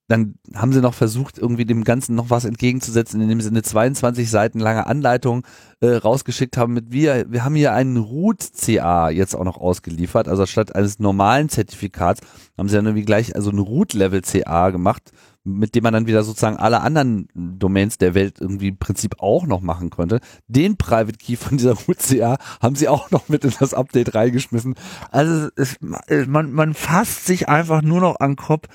[0.08, 4.30] dann haben sie noch versucht, irgendwie dem Ganzen noch was entgegenzusetzen, indem sie eine 22
[4.30, 5.46] Seiten lange Anleitung
[5.80, 10.46] äh, rausgeschickt haben mit wir, wir haben hier einen Root-CA jetzt auch noch ausgeliefert, also
[10.46, 12.22] statt eines normalen Zertifikats
[12.56, 15.12] haben sie dann irgendwie gleich also ein Root-Level-CA gemacht,
[15.44, 19.46] mit dem man dann wieder sozusagen alle anderen Domains der Welt irgendwie im Prinzip auch
[19.46, 20.20] noch machen konnte.
[20.46, 24.14] Den Private Key von dieser Root CA haben sie auch noch mit in das Update
[24.14, 24.74] reingeschmissen.
[25.10, 28.66] Also es, man, man fasst sich einfach nur noch an Kopf,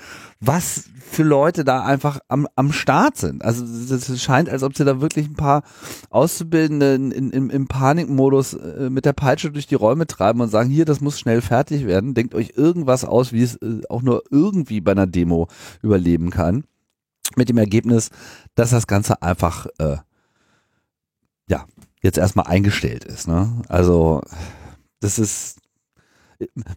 [0.46, 3.44] was für Leute da einfach am, am Start sind.
[3.44, 5.62] Also es scheint, als ob sie da wirklich ein paar
[6.10, 10.70] Auszubildende in, in, im Panikmodus äh, mit der Peitsche durch die Räume treiben und sagen,
[10.70, 12.14] hier, das muss schnell fertig werden.
[12.14, 15.48] Denkt euch irgendwas aus, wie es äh, auch nur irgendwie bei einer Demo
[15.82, 16.64] überleben kann.
[17.36, 18.10] Mit dem Ergebnis,
[18.54, 19.96] dass das Ganze einfach äh,
[21.48, 21.64] ja
[22.02, 23.28] jetzt erstmal eingestellt ist.
[23.28, 23.62] Ne?
[23.68, 24.22] Also
[25.00, 25.58] das ist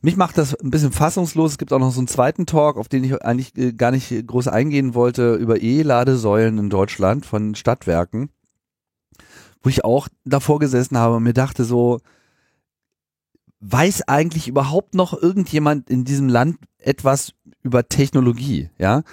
[0.02, 1.52] mich macht das ein bisschen fassungslos.
[1.52, 4.28] Es gibt auch noch so einen zweiten Talk, auf den ich eigentlich äh, gar nicht
[4.28, 8.30] groß eingehen wollte, über E-Ladesäulen in Deutschland von Stadtwerken,
[9.62, 12.00] wo ich auch davor gesessen habe und mir dachte so,
[13.60, 19.04] weiß eigentlich überhaupt noch irgendjemand in diesem Land etwas über Technologie, ja?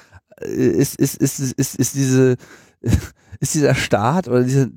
[0.40, 2.36] Äh, ist, ist, ist, ist, ist diese,
[3.40, 4.70] ist dieser Staat oder diese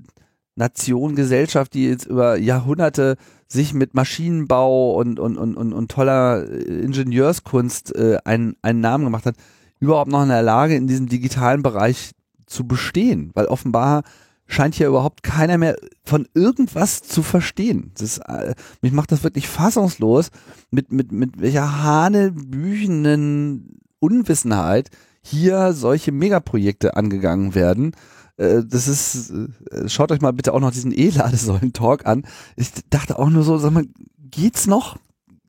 [0.57, 3.15] Nation, Gesellschaft, die jetzt über Jahrhunderte
[3.47, 9.05] sich mit Maschinenbau und, und, und, und, und toller äh, Ingenieurskunst äh, einen, einen Namen
[9.05, 9.35] gemacht hat,
[9.79, 12.11] überhaupt noch in der Lage, in diesem digitalen Bereich
[12.45, 13.31] zu bestehen.
[13.35, 14.03] Weil offenbar
[14.47, 17.91] scheint hier überhaupt keiner mehr von irgendwas zu verstehen.
[17.93, 20.29] Das ist, äh, mich macht das wirklich fassungslos,
[20.71, 24.89] mit, mit, mit welcher hanebüchenden Unwissenheit
[25.21, 27.93] hier solche Megaprojekte angegangen werden
[28.37, 32.25] äh, das ist, äh, schaut euch mal bitte auch noch diesen E-Ladesäulen-Talk an.
[32.55, 33.85] Ich dachte auch nur so, sag mal,
[34.17, 34.97] geht's noch?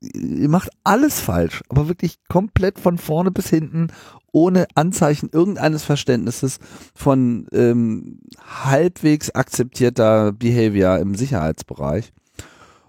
[0.01, 3.87] Ihr macht alles falsch, aber wirklich komplett von vorne bis hinten,
[4.31, 6.59] ohne Anzeichen irgendeines Verständnisses
[6.95, 12.13] von ähm, halbwegs akzeptierter Behavior im Sicherheitsbereich.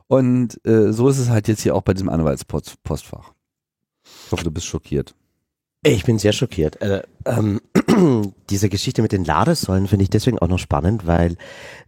[0.07, 3.33] Und äh, so ist es halt jetzt hier auch bei diesem Anwaltspostfach.
[4.27, 5.15] Ich hoffe, du bist schockiert.
[5.83, 6.81] Ich bin sehr schockiert.
[6.83, 7.61] Äh, ähm,
[8.51, 11.37] diese Geschichte mit den Ladesäulen finde ich deswegen auch noch spannend, weil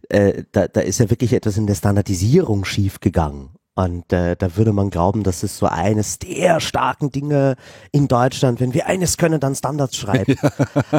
[0.09, 3.49] äh, da, da ist ja wirklich etwas in der Standardisierung schiefgegangen.
[3.75, 7.55] Und äh, da würde man glauben, das ist so eines der starken Dinge
[7.91, 8.59] in Deutschland.
[8.59, 10.35] Wenn wir eines können, dann Standards schreiben.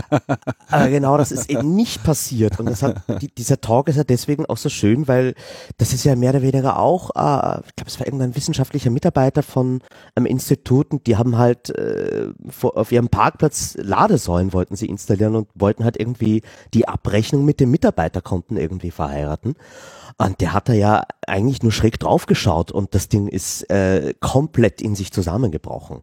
[0.70, 2.58] Aber genau das ist eben nicht passiert.
[2.58, 5.34] Und das hat, die, dieser Talk ist ja deswegen auch so schön, weil
[5.78, 9.44] das ist ja mehr oder weniger auch, äh, ich glaube, es war irgendein wissenschaftlicher Mitarbeiter
[9.44, 9.80] von
[10.16, 15.36] einem Institut und die haben halt äh, vor, auf ihrem Parkplatz Ladesäulen wollten sie installieren
[15.36, 19.54] und wollten halt irgendwie die Abrechnung mit dem Mitarbeiterkonten irgendwie verheiraten.
[20.18, 24.14] Und der hat da ja eigentlich nur schräg drauf geschaut und das Ding ist äh,
[24.20, 26.02] komplett in sich zusammengebrochen.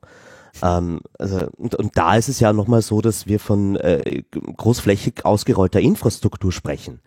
[0.61, 5.25] Ähm, also, und, und da ist es ja nochmal so, dass wir von äh, großflächig
[5.25, 6.99] ausgerollter Infrastruktur sprechen.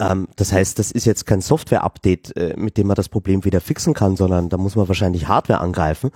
[0.00, 3.60] Ähm, das heißt, das ist jetzt kein Software-Update, äh, mit dem man das Problem wieder
[3.60, 6.10] fixen kann, sondern da muss man wahrscheinlich Hardware angreifen.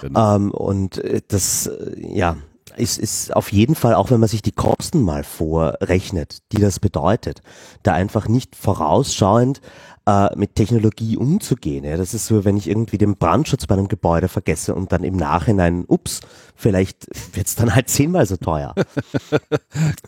[0.00, 0.36] Genau.
[0.36, 2.36] Ähm, und äh, das, äh, ja,
[2.78, 6.80] ist, ist auf jeden Fall, auch wenn man sich die Kosten mal vorrechnet, die das
[6.80, 7.42] bedeutet,
[7.82, 9.60] da einfach nicht vorausschauend
[10.08, 11.84] äh, mit Technologie umzugehen.
[11.84, 11.98] Ja.
[11.98, 15.16] Das ist so, wenn ich irgendwie den Brandschutz bei einem Gebäude vergesse und dann im
[15.16, 16.20] Nachhinein, ups,
[16.56, 18.74] vielleicht wird's dann halt zehnmal so teuer.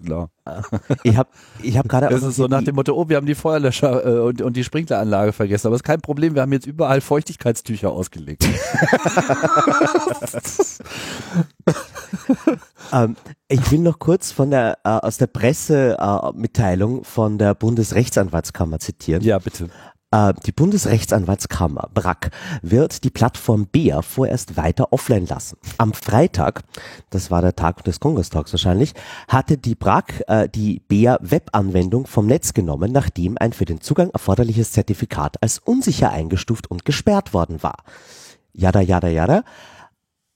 [0.03, 0.31] Klar.
[0.47, 0.63] Äh,
[1.03, 1.29] ich habe
[1.63, 2.09] ich hab gerade.
[2.09, 4.65] Das ist so nach dem Motto, oh, wir haben die Feuerlöscher äh, und, und die
[4.65, 8.43] Sprinkleranlage vergessen, aber ist kein Problem, wir haben jetzt überall Feuchtigkeitstücher ausgelegt.
[12.93, 13.17] ähm,
[13.49, 19.23] ich will noch kurz von der äh, aus der Pressemitteilung äh, von der Bundesrechtsanwaltskammer zitieren.
[19.23, 19.69] Ja, bitte.
[20.13, 22.31] Äh, die Bundesrechtsanwaltskammer BRAC
[22.63, 25.57] wird die Plattform BEA vorerst weiter offline lassen.
[25.79, 26.63] Am Freitag,
[27.11, 28.95] das war der Tag des Kongress-Talks wahrscheinlich,
[29.29, 34.11] hatte die BRAC äh, die BEA Web-Anwendung vom Netz genommen, nachdem ein für den Zugang
[34.11, 37.85] erforderliches Zertifikat als unsicher eingestuft und gesperrt worden war.
[38.53, 39.45] Jada, jada, jada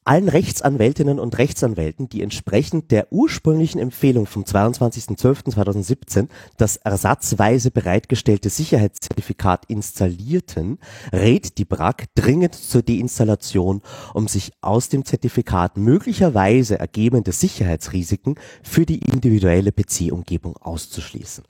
[0.04, 9.64] allen Rechtsanwältinnen und Rechtsanwälten, die entsprechend der ursprünglichen Empfehlung vom 22.12.2017 das ersatzweise bereitgestellte Sicherheitszertifikat
[9.66, 10.78] installierten,
[11.12, 13.80] rät die BRAC dringend zur Deinstallation,
[14.12, 21.44] um sich aus dem Zertifikat möglicherweise ergebende Sicherheitsrisiken für die individuelle PC-Umgebung auszuschließen.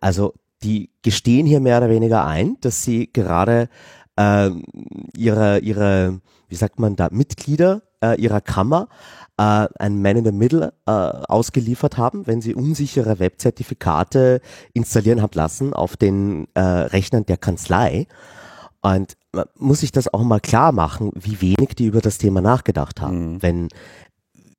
[0.00, 3.68] Also die gestehen hier mehr oder weniger ein, dass sie gerade
[4.16, 4.50] äh,
[5.16, 8.88] ihre, ihre, wie sagt man da, Mitglieder äh, ihrer Kammer
[9.36, 14.40] äh, ein Man in the Middle äh, ausgeliefert haben, wenn sie unsichere Webzertifikate
[14.72, 18.06] installieren haben lassen auf den äh, Rechnern der Kanzlei.
[18.82, 22.40] Und man muss sich das auch mal klar machen, wie wenig die über das Thema
[22.40, 23.34] nachgedacht haben.
[23.34, 23.42] Mhm.
[23.42, 23.68] Wenn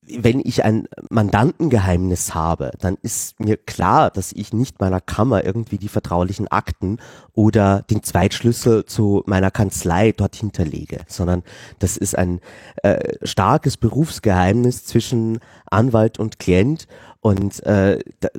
[0.10, 5.78] wenn ich ein Mandantengeheimnis habe, dann ist mir klar, dass ich nicht meiner Kammer irgendwie
[5.78, 6.98] die vertraulichen Akten
[7.34, 11.43] oder den Zweitschlüssel zu meiner Kanzlei dort hinterlege, sondern
[11.80, 12.39] das ist ein
[12.84, 15.39] äh, starkes Berufsgeheimnis zwischen
[15.70, 16.88] Anwalt und Klient
[17.19, 18.30] und äh, da,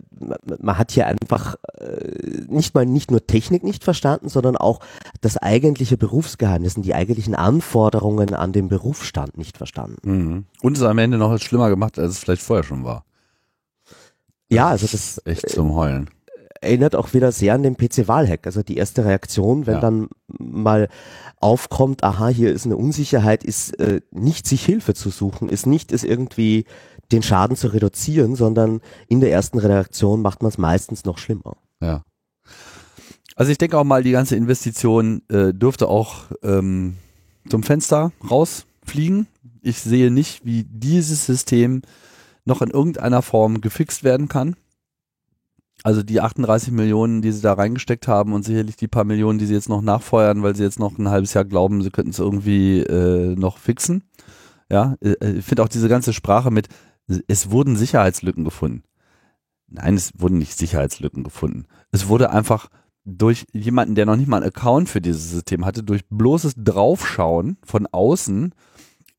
[0.60, 4.80] man hat hier einfach äh, nicht mal nicht nur Technik nicht verstanden, sondern auch
[5.20, 10.10] das eigentliche Berufsgeheimnis und die eigentlichen Anforderungen an den Berufsstand nicht verstanden.
[10.10, 10.44] Mhm.
[10.62, 13.04] Und es am Ende noch schlimmer gemacht, als es vielleicht vorher schon war.
[14.48, 16.08] Ja, also das echt zum Heulen.
[16.60, 18.46] Erinnert auch wieder sehr an den PC-Wahlhack.
[18.46, 19.80] Also die erste Reaktion, wenn ja.
[19.80, 20.88] dann mal
[21.36, 25.92] aufkommt, aha, hier ist eine Unsicherheit, ist äh, nicht sich Hilfe zu suchen, ist nicht
[25.92, 26.64] es irgendwie
[27.12, 31.56] den Schaden zu reduzieren, sondern in der ersten Redaktion macht man es meistens noch schlimmer.
[31.80, 32.02] Ja.
[33.36, 36.96] Also ich denke auch mal, die ganze Investition äh, dürfte auch ähm,
[37.48, 39.26] zum Fenster rausfliegen.
[39.62, 41.82] Ich sehe nicht, wie dieses System
[42.44, 44.56] noch in irgendeiner Form gefixt werden kann.
[45.84, 49.46] Also die 38 Millionen, die sie da reingesteckt haben und sicherlich die paar Millionen, die
[49.46, 52.18] sie jetzt noch nachfeuern, weil sie jetzt noch ein halbes Jahr glauben, sie könnten es
[52.18, 54.02] irgendwie äh, noch fixen.
[54.68, 56.68] Ja, äh, ich finde auch diese ganze Sprache mit,
[57.26, 58.82] es wurden Sicherheitslücken gefunden.
[59.66, 61.66] Nein, es wurden nicht Sicherheitslücken gefunden.
[61.90, 62.68] Es wurde einfach
[63.04, 67.56] durch jemanden, der noch nicht mal einen Account für dieses System hatte, durch bloßes Draufschauen
[67.64, 68.54] von außen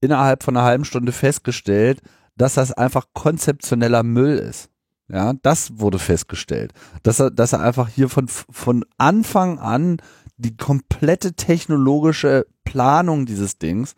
[0.02, 2.02] innerhalb von einer halben Stunde festgestellt,
[2.36, 4.70] dass das einfach konzeptioneller Müll ist.
[5.12, 6.72] Ja, das wurde festgestellt.
[7.02, 9.98] Dass er, dass er einfach hier von, von Anfang an
[10.38, 13.96] die komplette technologische Planung dieses Dings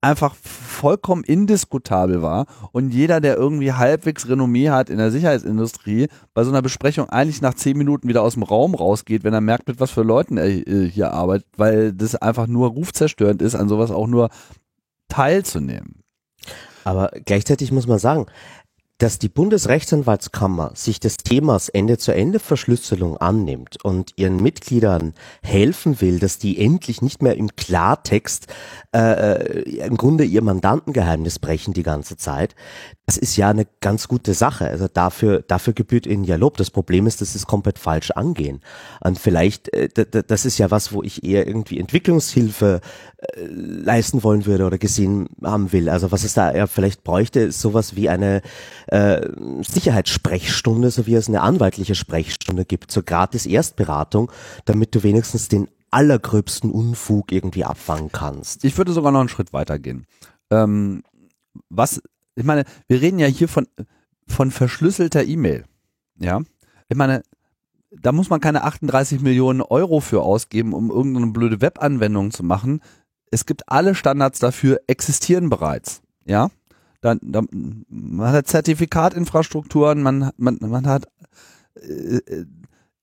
[0.00, 6.44] einfach vollkommen indiskutabel war und jeder, der irgendwie halbwegs Renommee hat in der Sicherheitsindustrie, bei
[6.44, 9.68] so einer Besprechung eigentlich nach zehn Minuten wieder aus dem Raum rausgeht, wenn er merkt,
[9.68, 13.68] mit was für Leuten er äh, hier arbeitet, weil das einfach nur rufzerstörend ist, an
[13.68, 14.28] sowas auch nur
[15.08, 16.02] teilzunehmen.
[16.84, 18.26] Aber gleichzeitig muss man sagen,
[18.98, 26.58] dass die Bundesrechtsanwaltskammer sich des Themas Ende-zu-Ende-Verschlüsselung annimmt und ihren Mitgliedern helfen will, dass die
[26.58, 28.46] endlich nicht mehr im Klartext
[28.94, 32.54] äh, im Grunde ihr Mandantengeheimnis brechen die ganze Zeit,
[33.06, 34.66] das ist ja eine ganz gute Sache.
[34.66, 36.56] Also dafür, dafür gebührt ihnen ja Lob.
[36.56, 38.60] Das Problem ist, dass sie es komplett falsch angehen.
[39.00, 39.88] Und vielleicht, äh,
[40.26, 42.80] das ist ja was, wo ich eher irgendwie Entwicklungshilfe
[43.18, 45.88] äh, leisten wollen würde oder gesehen haben will.
[45.88, 48.42] Also was es da ja vielleicht bräuchte, ist sowas wie eine
[48.86, 49.28] äh,
[49.62, 54.30] Sicherheitssprechstunde, so wie es eine anwaltliche Sprechstunde gibt, zur gratis Erstberatung,
[54.64, 58.64] damit du wenigstens den allergröbsten Unfug irgendwie abfangen kannst.
[58.64, 60.06] Ich würde sogar noch einen Schritt weiter gehen.
[60.50, 61.02] Ähm,
[61.68, 62.02] was,
[62.34, 63.66] ich meine, wir reden ja hier von,
[64.26, 65.64] von verschlüsselter E-Mail.
[66.18, 66.42] Ja.
[66.88, 67.22] Ich meine,
[67.90, 72.80] da muss man keine 38 Millionen Euro für ausgeben, um irgendeine blöde Webanwendung zu machen.
[73.30, 76.02] Es gibt alle Standards dafür, existieren bereits.
[76.24, 76.50] Ja
[77.06, 81.06] dann, dann man hat Zertifikatinfrastrukturen, man, man, man hat
[81.76, 82.44] äh,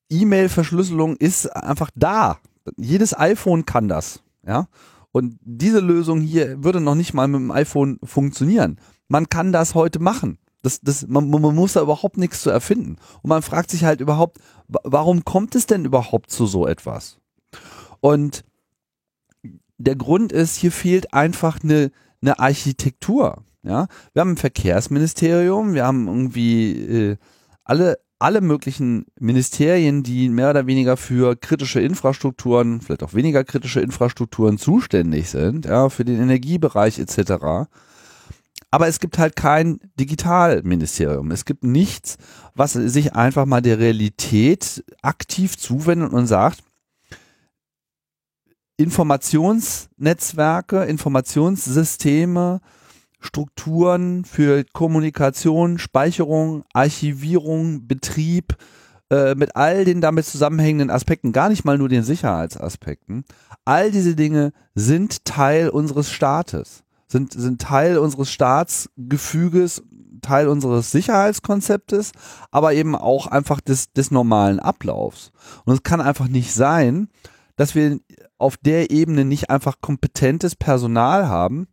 [0.10, 2.38] E-Mail-Verschlüsselung ist einfach da.
[2.78, 4.68] Jedes iPhone kann das, ja.
[5.12, 8.80] Und diese Lösung hier würde noch nicht mal mit dem iPhone funktionieren.
[9.08, 10.40] Man kann das heute machen.
[10.64, 12.98] Das, das, man, man muss da überhaupt nichts zu erfinden.
[13.22, 17.20] Und man fragt sich halt überhaupt, warum kommt es denn überhaupt zu so etwas?
[18.00, 18.44] Und
[19.78, 23.44] der Grund ist, hier fehlt einfach eine, eine Architektur.
[23.64, 27.18] Ja, wir haben ein Verkehrsministerium, wir haben irgendwie äh,
[27.64, 33.82] alle alle möglichen Ministerien, die mehr oder weniger für kritische Infrastrukturen, vielleicht auch weniger kritische
[33.82, 37.68] Infrastrukturen zuständig sind, ja, für den Energiebereich etc.
[38.72, 41.32] Aber es gibt halt kein Digitalministerium.
[41.32, 42.16] Es gibt nichts,
[42.56, 46.64] was sich einfach mal der Realität aktiv zuwendet und sagt,
[48.78, 52.62] Informationsnetzwerke, Informationssysteme,
[53.24, 58.58] Strukturen für Kommunikation, Speicherung, Archivierung, Betrieb,
[59.10, 63.26] äh, mit all den damit zusammenhängenden Aspekten, gar nicht mal nur den Sicherheitsaspekten.
[63.66, 69.84] All diese Dinge sind Teil unseres Staates, sind, sind Teil unseres Staatsgefüges,
[70.22, 72.12] Teil unseres Sicherheitskonzeptes,
[72.50, 75.32] aber eben auch einfach des, des normalen Ablaufs.
[75.66, 77.10] Und es kann einfach nicht sein,
[77.56, 78.00] dass wir
[78.38, 81.68] auf der Ebene nicht einfach kompetentes Personal haben,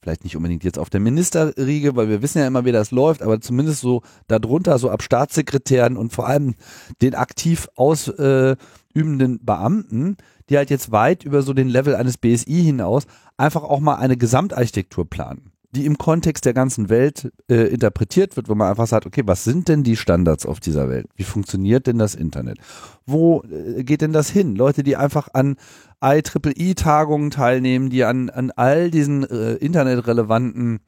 [0.00, 3.22] vielleicht nicht unbedingt jetzt auf der Ministerriege, weil wir wissen ja immer, wie das läuft,
[3.22, 6.54] aber zumindest so darunter, so ab Staatssekretären und vor allem
[7.02, 10.16] den aktiv ausübenden Beamten,
[10.48, 13.04] die halt jetzt weit über so den Level eines BSI hinaus
[13.36, 18.48] einfach auch mal eine Gesamtarchitektur planen die im Kontext der ganzen Welt äh, interpretiert wird,
[18.48, 21.06] wo man einfach sagt, okay, was sind denn die Standards auf dieser Welt?
[21.14, 22.58] Wie funktioniert denn das Internet?
[23.06, 24.56] Wo äh, geht denn das hin?
[24.56, 25.56] Leute, die einfach an
[26.02, 30.80] IEEE-Tagungen teilnehmen, die an, an all diesen äh, internetrelevanten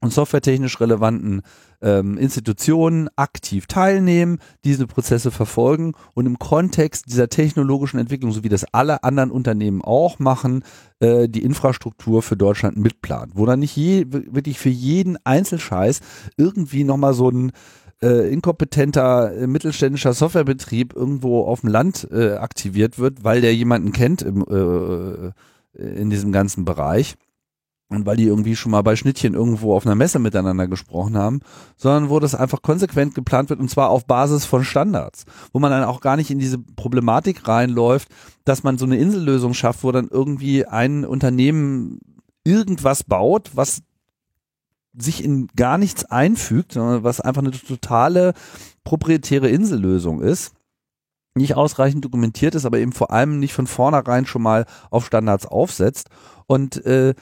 [0.00, 1.42] und softwaretechnisch relevanten
[1.82, 8.48] ähm, Institutionen aktiv teilnehmen, diese Prozesse verfolgen und im Kontext dieser technologischen Entwicklung, so wie
[8.48, 10.64] das alle anderen Unternehmen auch machen,
[11.00, 16.00] äh, die Infrastruktur für Deutschland mitplanen, wo dann nicht je, wirklich für jeden Einzelscheiß
[16.36, 17.52] irgendwie nochmal so ein
[18.02, 23.92] äh, inkompetenter äh, mittelständischer Softwarebetrieb irgendwo auf dem Land äh, aktiviert wird, weil der jemanden
[23.92, 25.32] kennt im, äh,
[25.78, 27.16] in diesem ganzen Bereich
[27.88, 31.40] und weil die irgendwie schon mal bei Schnittchen irgendwo auf einer Messe miteinander gesprochen haben,
[31.76, 35.70] sondern wo das einfach konsequent geplant wird und zwar auf Basis von Standards, wo man
[35.70, 38.08] dann auch gar nicht in diese Problematik reinläuft,
[38.44, 42.00] dass man so eine Insellösung schafft, wo dann irgendwie ein Unternehmen
[42.44, 43.82] irgendwas baut, was
[44.98, 48.32] sich in gar nichts einfügt, sondern was einfach eine totale
[48.82, 50.52] proprietäre Insellösung ist
[51.36, 55.46] nicht ausreichend dokumentiert ist, aber eben vor allem nicht von vornherein schon mal auf Standards
[55.46, 56.08] aufsetzt.
[56.46, 57.14] Und äh,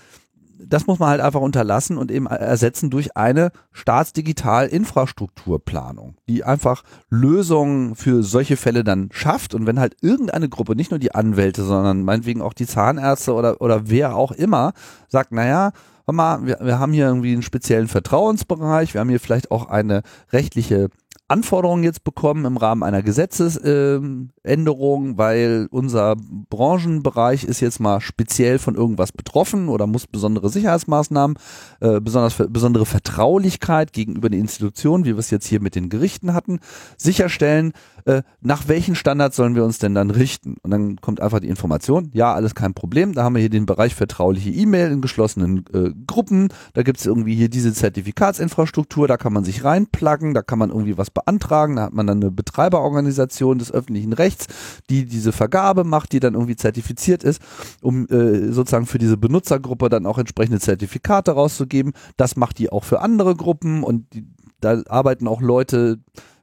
[0.59, 7.95] das muss man halt einfach unterlassen und eben ersetzen durch eine Staatsdigital-Infrastrukturplanung, die einfach Lösungen
[7.95, 9.55] für solche Fälle dann schafft.
[9.55, 13.61] Und wenn halt irgendeine Gruppe, nicht nur die Anwälte, sondern meinetwegen auch die Zahnärzte oder,
[13.61, 14.73] oder wer auch immer,
[15.09, 15.73] sagt, naja,
[16.13, 20.03] mal, wir, wir haben hier irgendwie einen speziellen Vertrauensbereich, wir haben hier vielleicht auch eine
[20.33, 20.91] rechtliche
[21.27, 26.17] Anforderungen jetzt bekommen im Rahmen einer Gesetzesänderung, äh, weil unser
[26.51, 31.39] Branchenbereich ist jetzt mal speziell von irgendwas betroffen oder muss besondere Sicherheitsmaßnahmen,
[31.81, 36.35] äh, besonders besondere Vertraulichkeit gegenüber den Institutionen, wie wir es jetzt hier mit den Gerichten
[36.35, 36.61] hatten,
[36.99, 37.73] sicherstellen,
[38.05, 40.57] äh, nach welchen Standards sollen wir uns denn dann richten?
[40.63, 43.65] Und dann kommt einfach die Information, ja, alles kein Problem, da haben wir hier den
[43.65, 49.17] Bereich vertrauliche E-Mail in geschlossenen äh, Gruppen, da gibt es irgendwie hier diese Zertifikatsinfrastruktur, da
[49.17, 52.31] kann man sich reinpluggen, da kann man irgendwie was beantragen, da hat man dann eine
[52.31, 54.47] Betreiberorganisation des öffentlichen Rechts,
[54.91, 57.41] die diese Vergabe macht, die dann irgendwie zertifiziert ist,
[57.81, 61.93] um äh, sozusagen für diese Benutzergruppe dann auch entsprechende Zertifikate rauszugeben.
[62.17, 64.27] Das macht die auch für andere Gruppen und die
[64.65, 65.99] da arbeiten auch Leute,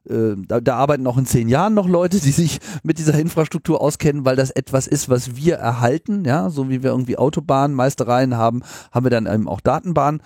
[0.07, 3.81] äh, da, da arbeiten auch in zehn Jahren noch Leute, die sich mit dieser Infrastruktur
[3.81, 8.37] auskennen, weil das etwas ist, was wir erhalten, ja, so wie wir irgendwie Autobahnen, Meistereien
[8.37, 8.61] haben,
[8.91, 10.21] haben wir dann eben auch Datenbahnen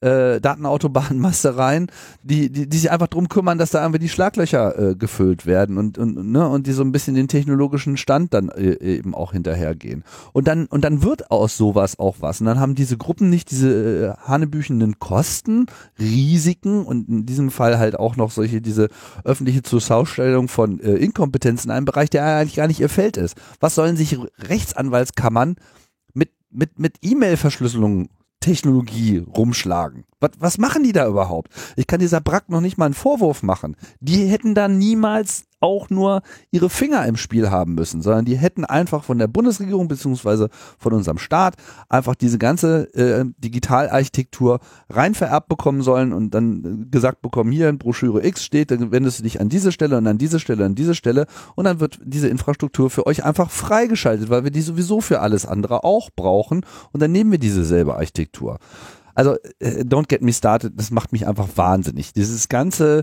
[0.00, 1.90] äh, Datenautobahn-Mastereien,
[2.22, 5.78] die, die, die sich einfach drum kümmern, dass da irgendwie die Schlaglöcher äh, gefüllt werden
[5.78, 9.32] und, und, ne, und die so ein bisschen den technologischen Stand dann äh, eben auch
[9.32, 10.04] hinterhergehen.
[10.32, 12.40] Und dann, und dann wird aus sowas auch was.
[12.40, 15.66] Und dann haben diese Gruppen nicht diese äh, hanebüchenden Kosten,
[15.98, 18.88] Risiken und in diesem Fall halt auch noch solche, diese
[19.24, 23.36] öffentliche Zuschaustellung von äh, Inkompetenz in einem Bereich, der eigentlich gar nicht ihr Feld ist.
[23.60, 25.56] Was sollen sich Rechtsanwaltskammern
[26.14, 28.08] mit, mit, mit E-Mail-Verschlüsselung
[28.40, 30.04] Technologie rumschlagen.
[30.20, 31.52] Was, was machen die da überhaupt?
[31.76, 33.76] Ich kann dieser Brack noch nicht mal einen Vorwurf machen.
[34.00, 38.64] Die hätten da niemals auch nur ihre Finger im Spiel haben müssen, sondern die hätten
[38.64, 40.48] einfach von der Bundesregierung beziehungsweise
[40.78, 41.56] von unserem Staat
[41.88, 47.78] einfach diese ganze äh, Digitalarchitektur rein vererbt bekommen sollen und dann gesagt bekommen, hier in
[47.78, 50.74] Broschüre X steht, dann wendest du dich an diese Stelle und an diese Stelle, an
[50.74, 55.00] diese Stelle und dann wird diese Infrastruktur für euch einfach freigeschaltet, weil wir die sowieso
[55.00, 58.58] für alles andere auch brauchen und dann nehmen wir diese selbe Architektur.
[59.14, 62.12] Also äh, don't get me started, das macht mich einfach wahnsinnig.
[62.12, 63.02] Dieses ganze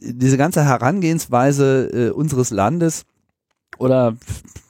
[0.00, 3.04] diese ganze Herangehensweise äh, unseres Landes
[3.78, 4.16] oder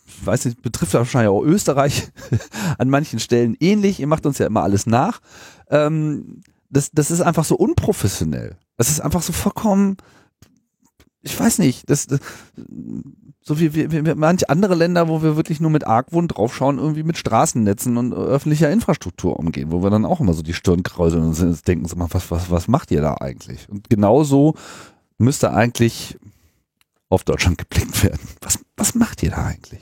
[0.06, 2.08] ich weiß nicht, betrifft wahrscheinlich auch Österreich
[2.78, 4.00] an manchen Stellen ähnlich.
[4.00, 5.20] Ihr macht uns ja immer alles nach.
[5.68, 8.56] Ähm, das, das ist einfach so unprofessionell.
[8.76, 9.96] Das ist einfach so vollkommen,
[11.24, 12.20] ich weiß nicht, das, das
[13.40, 17.02] so wie, wie, wie manche andere Länder, wo wir wirklich nur mit Argwohn draufschauen, irgendwie
[17.02, 21.24] mit Straßennetzen und öffentlicher Infrastruktur umgehen, wo wir dann auch immer so die Stirn kräuseln
[21.24, 23.68] und denken, was, was, was macht ihr da eigentlich?
[23.68, 24.54] Und genauso
[25.18, 26.18] müsste eigentlich
[27.08, 28.20] auf Deutschland geblickt werden.
[28.40, 29.80] Was, was macht ihr da eigentlich?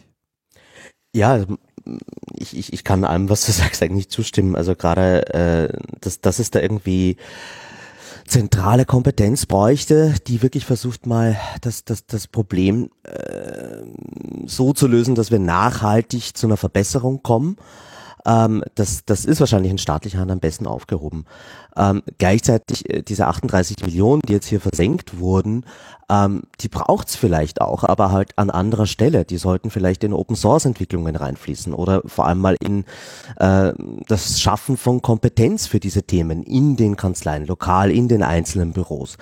[1.14, 1.44] Ja,
[2.34, 4.56] ich, ich, ich kann allem, was du sagst, eigentlich zustimmen.
[4.56, 7.16] Also gerade, äh, dass, dass es da irgendwie
[8.26, 13.82] zentrale Kompetenz bräuchte, die wirklich versucht mal das, das, das Problem äh,
[14.46, 17.56] so zu lösen, dass wir nachhaltig zu einer Verbesserung kommen.
[18.26, 21.24] Ähm, das, das ist wahrscheinlich in staatlicher Hand am besten aufgehoben.
[21.76, 25.64] Ähm, gleichzeitig äh, diese 38 Millionen, die jetzt hier versenkt wurden,
[26.08, 29.24] ähm, die braucht's vielleicht auch, aber halt an anderer Stelle.
[29.24, 32.84] Die sollten vielleicht in Open Source Entwicklungen reinfließen oder vor allem mal in
[33.38, 33.72] äh,
[34.06, 39.16] das Schaffen von Kompetenz für diese Themen in den Kanzleien, lokal in den einzelnen Büros.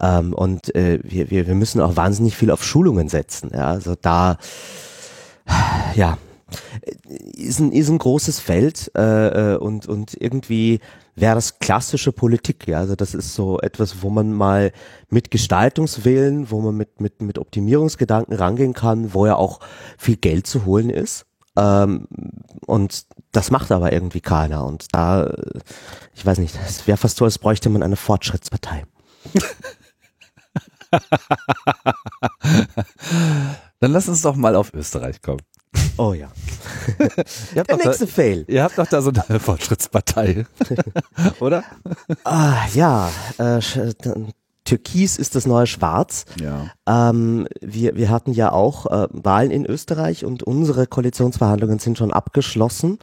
[0.00, 3.50] Ähm, und äh, wir, wir, wir müssen auch wahnsinnig viel auf Schulungen setzen.
[3.52, 3.68] Ja?
[3.68, 4.38] Also da,
[5.94, 6.16] ja,
[7.34, 10.80] ist ein, ist ein großes Feld äh, äh, und, und irgendwie
[11.14, 12.66] wäre das klassische Politik.
[12.66, 12.78] Ja?
[12.78, 14.72] Also das ist so etwas, wo man mal
[15.10, 19.60] mit Gestaltungswillen, wo man mit, mit, mit Optimierungsgedanken rangehen kann, wo ja auch
[19.98, 21.26] viel Geld zu holen ist.
[21.56, 22.08] Ähm,
[22.66, 24.64] und das macht aber irgendwie keiner.
[24.64, 25.32] Und da,
[26.14, 28.84] ich weiß nicht, es wäre fast so, als bräuchte man eine Fortschrittspartei.
[33.80, 35.42] Dann lass uns doch mal auf Österreich kommen.
[35.96, 36.28] Oh ja.
[37.54, 38.44] Der nächste da, Fail.
[38.48, 40.46] Ihr habt doch da so eine Fortschrittspartei,
[41.40, 41.64] oder?
[42.24, 43.60] Ah, ja, äh,
[44.64, 46.24] Türkis ist das neue Schwarz.
[46.40, 46.70] Ja.
[46.86, 52.12] Ähm, wir, wir hatten ja auch äh, Wahlen in Österreich und unsere Koalitionsverhandlungen sind schon
[52.12, 52.98] abgeschlossen.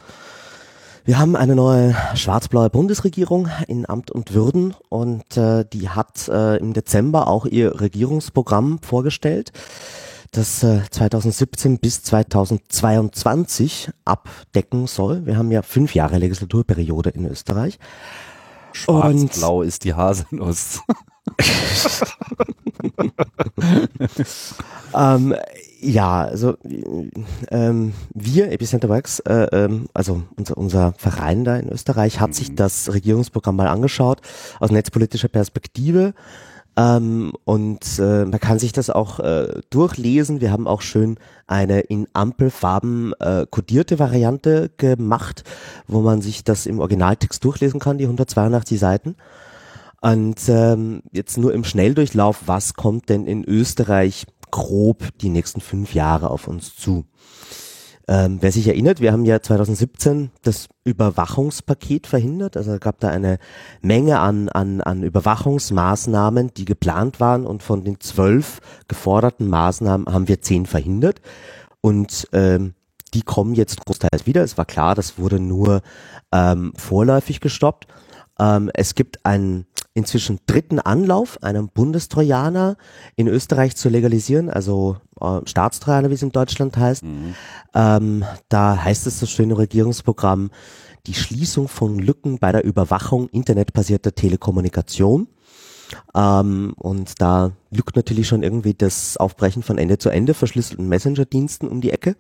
[1.05, 6.57] Wir haben eine neue schwarz-blaue Bundesregierung in Amt und Würden und äh, die hat äh,
[6.57, 9.51] im Dezember auch ihr Regierungsprogramm vorgestellt
[10.31, 15.25] das äh, 2017 bis 2022 abdecken soll.
[15.25, 17.79] Wir haben ja fünf Jahre Legislaturperiode in Österreich.
[18.73, 20.81] Schwarz-blau ist die Haselnuss.
[24.95, 25.35] ähm,
[25.81, 26.57] ja, also
[27.51, 32.33] ähm, wir, Epicenter Works, äh, ähm, also unser, unser Verein da in Österreich, hat mhm.
[32.33, 34.21] sich das Regierungsprogramm mal angeschaut
[34.59, 36.13] aus netzpolitischer Perspektive
[36.79, 40.39] ähm, und äh, man kann sich das auch äh, durchlesen.
[40.39, 45.43] Wir haben auch schön eine in Ampelfarben äh, kodierte Variante gemacht,
[45.87, 49.17] wo man sich das im Originaltext durchlesen kann, die 182 Seiten.
[49.99, 55.93] Und ähm, jetzt nur im Schnelldurchlauf, was kommt denn in Österreich grob die nächsten fünf
[55.93, 57.03] Jahre auf uns zu?
[58.11, 62.57] Ähm, wer sich erinnert, wir haben ja 2017 das Überwachungspaket verhindert.
[62.57, 63.37] Also gab da eine
[63.83, 70.27] Menge an, an, an Überwachungsmaßnahmen, die geplant waren und von den zwölf geforderten Maßnahmen haben
[70.27, 71.21] wir zehn verhindert.
[71.81, 72.73] Und ähm,
[73.13, 74.41] die kommen jetzt großteils wieder.
[74.41, 75.81] Es war klar, das wurde nur
[76.31, 77.85] ähm, vorläufig gestoppt.
[78.39, 79.67] Ähm, es gibt einen
[79.99, 82.77] inzwischen dritten Anlauf, einen Bundestrojaner
[83.15, 87.03] in Österreich zu legalisieren, also äh, Staatstrojaner, wie es in Deutschland heißt.
[87.03, 87.35] Mhm.
[87.75, 90.49] Ähm, da heißt es das schöne Regierungsprogramm,
[91.05, 95.27] die Schließung von Lücken bei der Überwachung internetbasierter Telekommunikation.
[96.15, 101.67] Ähm, und da lückt natürlich schon irgendwie das Aufbrechen von Ende zu Ende verschlüsselten Messenger-Diensten
[101.67, 102.15] um die Ecke.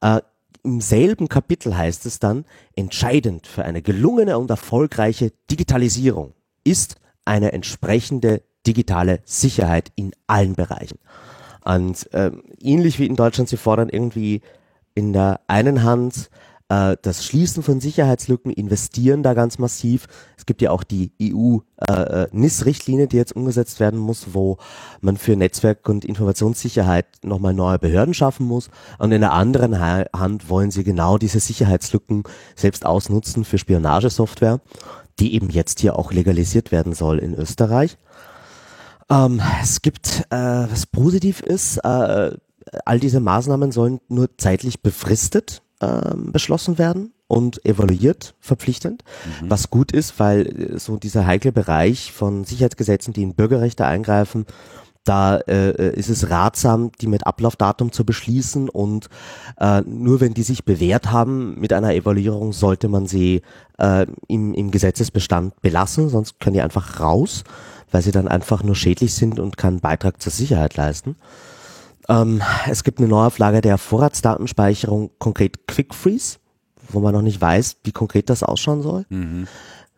[0.00, 0.20] Äh,
[0.62, 2.44] Im selben Kapitel heißt es dann,
[2.76, 6.34] entscheidend für eine gelungene und erfolgreiche Digitalisierung
[6.64, 10.98] ist eine entsprechende digitale Sicherheit in allen Bereichen.
[11.64, 14.42] Und äh, ähnlich wie in Deutschland, sie fordern irgendwie
[14.94, 16.30] in der einen Hand
[16.68, 20.06] äh, das Schließen von Sicherheitslücken, investieren da ganz massiv.
[20.36, 24.58] Es gibt ja auch die EU-NIS-Richtlinie, äh, die jetzt umgesetzt werden muss, wo
[25.00, 28.70] man für Netzwerk- und Informationssicherheit nochmal neue Behörden schaffen muss.
[28.98, 32.24] Und in der anderen Hand wollen sie genau diese Sicherheitslücken
[32.56, 34.60] selbst ausnutzen für Spionagesoftware,
[35.18, 37.96] die eben jetzt hier auch legalisiert werden soll in Österreich.
[39.10, 42.36] Ähm, es gibt, äh, was positiv ist, äh,
[42.84, 49.02] all diese Maßnahmen sollen nur zeitlich befristet ähm, beschlossen werden und evaluiert verpflichtend,
[49.40, 49.50] mhm.
[49.50, 54.46] was gut ist, weil äh, so dieser heikle Bereich von Sicherheitsgesetzen, die in Bürgerrechte eingreifen,
[55.04, 59.08] da äh, ist es ratsam, die mit Ablaufdatum zu beschließen und
[59.60, 63.42] äh, nur wenn die sich bewährt haben mit einer Evaluierung, sollte man sie
[63.78, 67.44] äh, im, im Gesetzesbestand belassen, sonst können die einfach raus,
[67.90, 71.16] weil sie dann einfach nur schädlich sind und keinen Beitrag zur Sicherheit leisten.
[72.08, 76.38] Ähm, es gibt eine Neuauflage der Vorratsdatenspeicherung, konkret Quick Freeze,
[76.88, 79.06] wo man noch nicht weiß, wie konkret das ausschauen soll.
[79.08, 79.46] Mhm.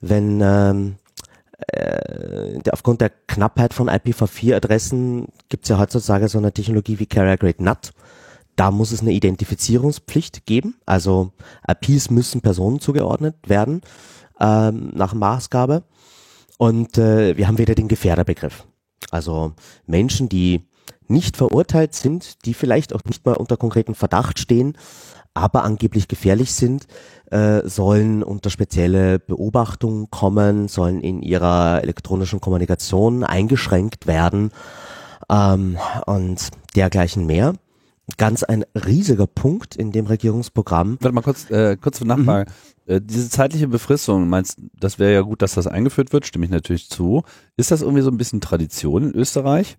[0.01, 0.97] Wenn ähm,
[1.73, 7.37] äh, aufgrund der Knappheit von IPv4-Adressen gibt es ja heutzutage so eine Technologie wie Carrier
[7.37, 7.93] Grade NAT.
[8.57, 10.77] Da muss es eine Identifizierungspflicht geben.
[10.87, 11.33] Also
[11.69, 13.83] IPs müssen Personen zugeordnet werden
[14.41, 15.85] ähm, nach Maßgabe.
[16.59, 18.67] Und äh, wir haben wieder den Gefährderbegriff.
[19.11, 19.53] Also
[19.87, 20.63] Menschen, die
[21.09, 24.77] nicht verurteilt sind, die vielleicht auch nicht mal unter konkreten Verdacht stehen,
[25.37, 26.87] aber angeblich gefährlich sind,
[27.31, 34.51] äh, sollen unter spezielle Beobachtung kommen, sollen in ihrer elektronischen Kommunikation eingeschränkt werden
[35.29, 35.77] ähm,
[36.07, 37.55] und dergleichen mehr.
[38.17, 40.99] Ganz ein riesiger Punkt in dem Regierungsprogramm.
[41.01, 42.51] Warte mal kurz, äh, kurz Nachfrage.
[42.87, 42.95] Mhm.
[42.95, 46.53] Äh, diese zeitliche Befristung, meinst das wäre ja gut, dass das eingeführt wird, stimme ich
[46.53, 47.25] natürlich zu.
[47.57, 49.77] Ist das irgendwie so ein bisschen Tradition in Österreich?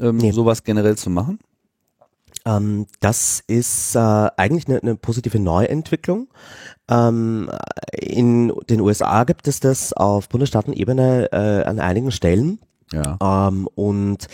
[0.00, 0.30] ähm, nee.
[0.32, 1.38] sowas generell zu machen?
[2.48, 6.28] Ähm, das ist äh, eigentlich eine, eine positive Neuentwicklung.
[6.88, 7.50] Ähm,
[7.92, 12.60] in den USA gibt es das auf Bundesstaatenebene äh, an einigen Stellen.
[12.90, 13.18] Ja.
[13.48, 14.28] Ähm, und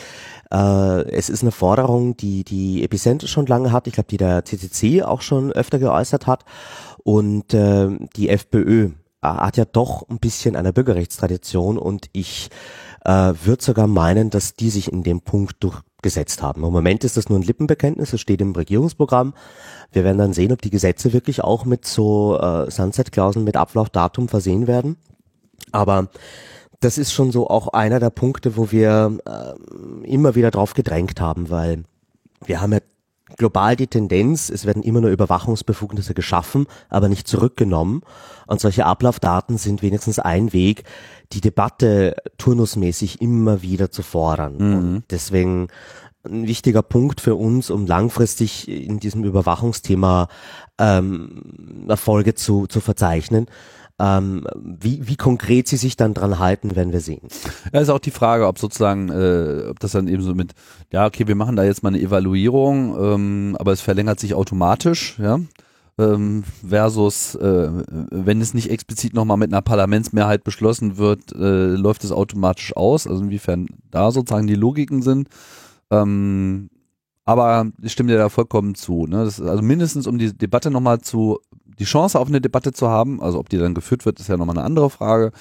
[0.53, 4.45] äh, es ist eine Forderung, die die Epicenter schon lange hat, ich glaube, die der
[4.45, 6.45] CCC auch schon öfter geäußert hat.
[7.03, 8.91] Und äh, die FPÖ äh,
[9.23, 12.51] hat ja doch ein bisschen eine Bürgerrechtstradition und ich
[13.05, 15.57] äh, würde sogar meinen, dass die sich in dem Punkt
[16.05, 16.62] durchgesetzt haben.
[16.64, 19.34] Im Moment ist das nur ein Lippenbekenntnis, es steht im Regierungsprogramm.
[19.92, 24.28] Wir werden dann sehen, ob die Gesetze wirklich auch mit so äh, Sunset-Klauseln mit Ablaufdatum
[24.28, 24.96] versehen werden.
[25.72, 26.09] Aber
[26.80, 31.20] das ist schon so auch einer der Punkte, wo wir äh, immer wieder drauf gedrängt
[31.20, 31.84] haben, weil
[32.44, 32.80] wir haben ja
[33.37, 38.03] global die Tendenz, es werden immer nur Überwachungsbefugnisse geschaffen, aber nicht zurückgenommen.
[38.47, 40.85] Und solche Ablaufdaten sind wenigstens ein Weg,
[41.33, 44.57] die Debatte turnusmäßig immer wieder zu fordern.
[44.57, 44.75] Mhm.
[44.75, 45.68] Und deswegen
[46.25, 50.29] ein wichtiger Punkt für uns, um langfristig in diesem Überwachungsthema
[50.79, 53.47] ähm, Erfolge zu, zu verzeichnen.
[54.05, 57.28] Ähm, wie, wie konkret sie sich dann dran halten, werden wir sehen.
[57.72, 60.52] Ja, ist auch die Frage, ob sozusagen, äh, ob das dann eben so mit,
[60.92, 65.16] ja, okay, wir machen da jetzt mal eine Evaluierung, ähm, aber es verlängert sich automatisch,
[65.18, 65.38] ja
[65.98, 67.68] ähm, versus äh,
[68.11, 73.07] wenn es nicht explizit nochmal mit einer Parlamentsmehrheit beschlossen wird, äh, läuft es automatisch aus.
[73.07, 75.28] Also inwiefern da sozusagen die Logiken sind.
[75.90, 76.68] Ähm,
[77.25, 79.07] aber ich stimme dir da vollkommen zu.
[79.07, 79.18] Ne?
[79.20, 81.39] Also mindestens um die Debatte nochmal zu,
[81.79, 84.37] die Chance auf eine Debatte zu haben, also ob die dann geführt wird, ist ja
[84.37, 85.33] nochmal eine andere Frage.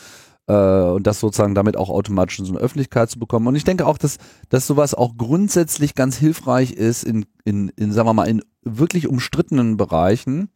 [0.48, 3.48] Äh, und das sozusagen damit auch automatisch in so eine Öffentlichkeit zu bekommen.
[3.48, 4.18] Und ich denke auch, dass,
[4.50, 9.08] dass sowas auch grundsätzlich ganz hilfreich ist in, in, in sagen wir mal, in wirklich
[9.08, 10.50] umstrittenen Bereichen.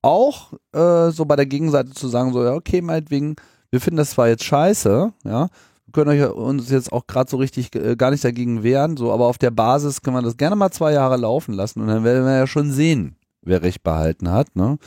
[0.00, 3.36] Auch äh, so bei der Gegenseite zu sagen, so, ja, okay, meinetwegen,
[3.70, 5.48] wir finden das zwar jetzt scheiße, ja,
[5.92, 9.26] können euch uns jetzt auch gerade so richtig äh, gar nicht dagegen wehren, so, aber
[9.26, 12.24] auf der Basis können wir das gerne mal zwei Jahre laufen lassen und dann werden
[12.24, 14.78] wir ja schon sehen, wer recht behalten hat, ne?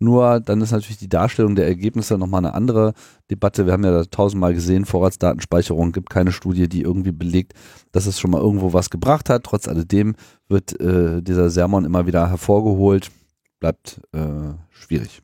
[0.00, 2.92] Nur dann ist natürlich die Darstellung der Ergebnisse nochmal eine andere
[3.30, 3.66] Debatte.
[3.66, 7.54] Wir haben ja tausendmal gesehen, Vorratsdatenspeicherung gibt keine Studie, die irgendwie belegt,
[7.90, 9.42] dass es schon mal irgendwo was gebracht hat.
[9.42, 10.14] Trotz alledem
[10.48, 13.10] wird äh, dieser Sermon immer wieder hervorgeholt.
[13.58, 15.20] Bleibt äh, schwierig.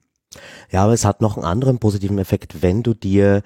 [0.72, 3.42] Ja, aber es hat noch einen anderen positiven Effekt, wenn du dir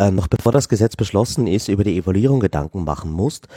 [0.00, 3.48] äh, noch bevor das Gesetz beschlossen ist, über die Evaluierung Gedanken machen musst,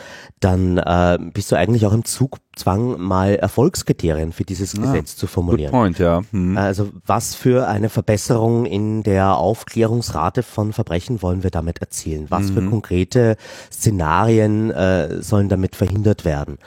[0.41, 5.27] dann äh, bist du eigentlich auch im Zugzwang, mal Erfolgskriterien für dieses ah, Gesetz zu
[5.27, 5.71] formulieren.
[5.71, 6.21] Good point, ja.
[6.31, 6.57] Hm.
[6.57, 12.25] Also was für eine Verbesserung in der Aufklärungsrate von Verbrechen wollen wir damit erzielen?
[12.29, 12.53] Was mhm.
[12.53, 13.37] für konkrete
[13.71, 16.57] Szenarien äh, sollen damit verhindert werden?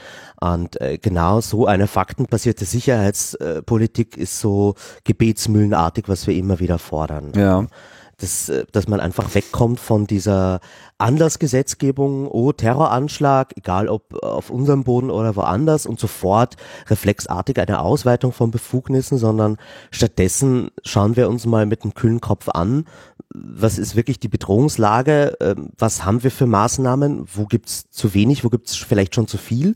[0.40, 4.74] Und äh, genau so eine faktenbasierte Sicherheitspolitik ist so
[5.04, 7.32] gebetsmühlenartig, was wir immer wieder fordern.
[7.34, 7.66] Ja
[8.18, 10.60] dass, äh, dass man einfach wegkommt von dieser
[10.98, 16.56] Anlassgesetzgebung, oh, Terroranschlag, egal ob auf unserem Boden oder woanders und sofort
[16.88, 19.58] reflexartig eine Ausweitung von Befugnissen, sondern
[19.90, 22.86] stattdessen schauen wir uns mal mit einem kühlen Kopf an,
[23.34, 28.44] was ist wirklich die Bedrohungslage, ähm, was haben wir für Maßnahmen, wo gibt's zu wenig,
[28.44, 29.74] wo gibt's vielleicht schon zu viel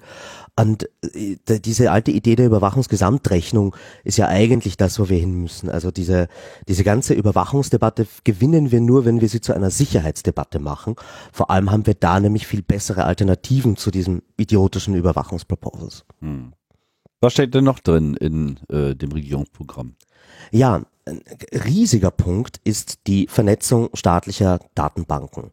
[0.60, 5.70] und äh, diese alte Idee der Überwachungsgesamtrechnung ist ja eigentlich das, wo wir hin müssen.
[5.70, 6.28] Also diese,
[6.68, 10.96] diese ganze Überwachungsdebatte gewinnen wir nur, wenn wir sie zu einer Sicherheitsdebatte machen.
[11.32, 16.04] Vor allem haben wir da nämlich viel bessere Alternativen zu diesem idiotischen Überwachungsproposals.
[16.20, 16.52] Hm.
[17.20, 19.94] Was steht denn noch drin in äh, dem Regierungsprogramm?
[20.50, 25.50] Ja, ein riesiger Punkt ist die Vernetzung staatlicher Datenbanken.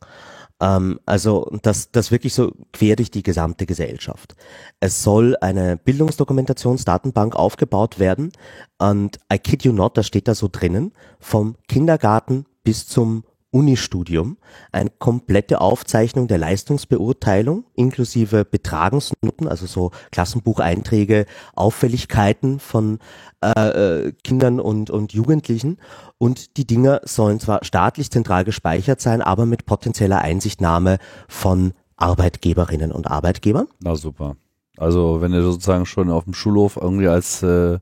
[0.60, 4.36] Ähm, also das, das wirklich so quer durch die gesamte Gesellschaft.
[4.80, 8.32] Es soll eine Bildungsdokumentationsdatenbank aufgebaut werden
[8.80, 13.24] und I kid you not, das steht da so drinnen, vom Kindergarten bis zum
[13.58, 14.38] Unistudium
[14.72, 23.00] eine komplette Aufzeichnung der Leistungsbeurteilung inklusive Betragensnoten, also so Klassenbucheinträge, Auffälligkeiten von
[23.44, 25.80] äh, äh, Kindern und, und Jugendlichen.
[26.20, 32.92] Und die Dinger sollen zwar staatlich zentral gespeichert sein, aber mit potenzieller Einsichtnahme von Arbeitgeberinnen
[32.92, 33.68] und Arbeitgebern.
[33.80, 34.36] Na super.
[34.78, 37.80] Also wenn du sozusagen schon auf dem Schulhof irgendwie als äh,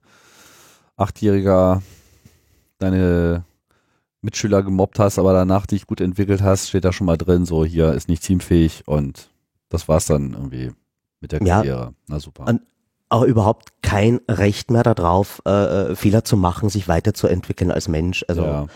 [0.96, 1.82] Achtjähriger
[2.80, 3.44] deine
[4.26, 7.64] Mitschüler gemobbt hast, aber danach dich gut entwickelt hast, steht da schon mal drin, so
[7.64, 9.30] hier ist nicht teamfähig und
[9.70, 10.72] das war's dann irgendwie
[11.22, 11.80] mit der Karriere.
[11.80, 12.46] Ja, Na super.
[12.48, 12.62] Und
[13.10, 18.26] auch überhaupt kein Recht mehr darauf, äh, äh, Fehler zu machen, sich weiterzuentwickeln als Mensch.
[18.28, 18.68] Also ja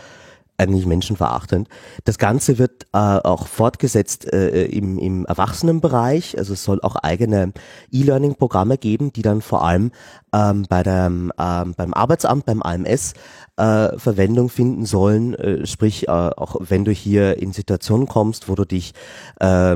[0.59, 1.67] eigentlich menschenverachtend.
[2.03, 6.37] Das Ganze wird äh, auch fortgesetzt äh, im, im Erwachsenenbereich.
[6.37, 7.53] Also es soll auch eigene
[7.91, 9.91] E-Learning-Programme geben, die dann vor allem
[10.33, 13.13] ähm, bei der, ähm, beim Arbeitsamt, beim AMS
[13.57, 15.33] äh, Verwendung finden sollen.
[15.35, 18.93] Äh, sprich, äh, auch wenn du hier in Situationen kommst, wo du dich
[19.39, 19.75] äh,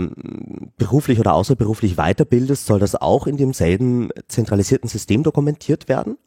[0.78, 6.18] beruflich oder außerberuflich weiterbildest, soll das auch in demselben zentralisierten System dokumentiert werden.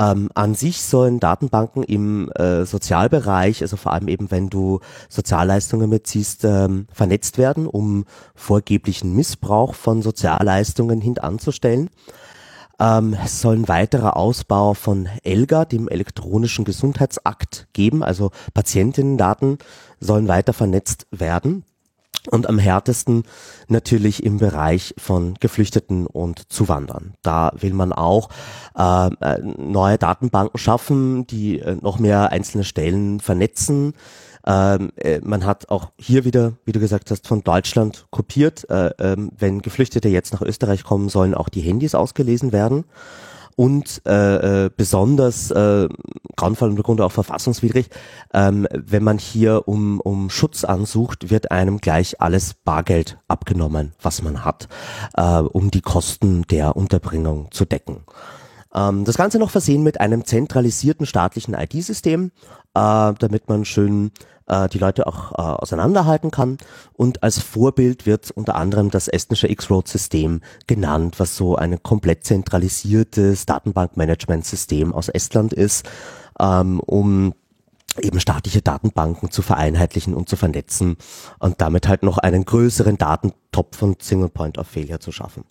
[0.00, 4.80] Ähm, an sich sollen Datenbanken im äh, Sozialbereich, also vor allem eben wenn du
[5.10, 11.90] Sozialleistungen beziehst, ähm, vernetzt werden, um vorgeblichen Missbrauch von Sozialleistungen hintanzustellen.
[12.80, 18.02] Ähm, es soll ein weiterer Ausbau von ELGA, dem elektronischen Gesundheitsakt, geben.
[18.02, 19.58] Also Patientinnendaten
[20.00, 21.64] sollen weiter vernetzt werden
[22.30, 23.22] und am härtesten
[23.68, 27.14] natürlich im Bereich von Geflüchteten und Zuwandern.
[27.22, 28.28] Da will man auch
[28.76, 33.94] äh, äh, neue Datenbanken schaffen, die äh, noch mehr einzelne Stellen vernetzen.
[34.46, 38.68] Ähm, äh, man hat auch hier wieder, wie du gesagt hast, von Deutschland kopiert.
[38.70, 42.84] Äh, äh, wenn Geflüchtete jetzt nach Österreich kommen, sollen auch die Handys ausgelesen werden
[43.60, 45.86] und äh, äh, besonders äh,
[46.36, 47.90] Grauenfall und Grunde auch verfassungswidrig,
[48.32, 54.22] ähm, wenn man hier um, um Schutz ansucht, wird einem gleich alles Bargeld abgenommen, was
[54.22, 54.68] man hat,
[55.14, 58.04] äh, um die Kosten der Unterbringung zu decken.
[58.74, 62.32] Ähm, das Ganze noch versehen mit einem zentralisierten staatlichen ID-System,
[62.74, 64.10] äh, damit man schön
[64.50, 66.58] äh, die Leute auch äh, auseinanderhalten kann.
[66.92, 73.46] Und als Vorbild wird unter anderem das estnische X-Road-System genannt, was so ein komplett zentralisiertes
[73.46, 75.88] Datenbankmanagementsystem aus Estland ist,
[76.38, 77.34] ähm, um
[78.00, 80.96] eben staatliche Datenbanken zu vereinheitlichen und zu vernetzen
[81.38, 85.44] und damit halt noch einen größeren Datentopf von Single Point of Failure zu schaffen.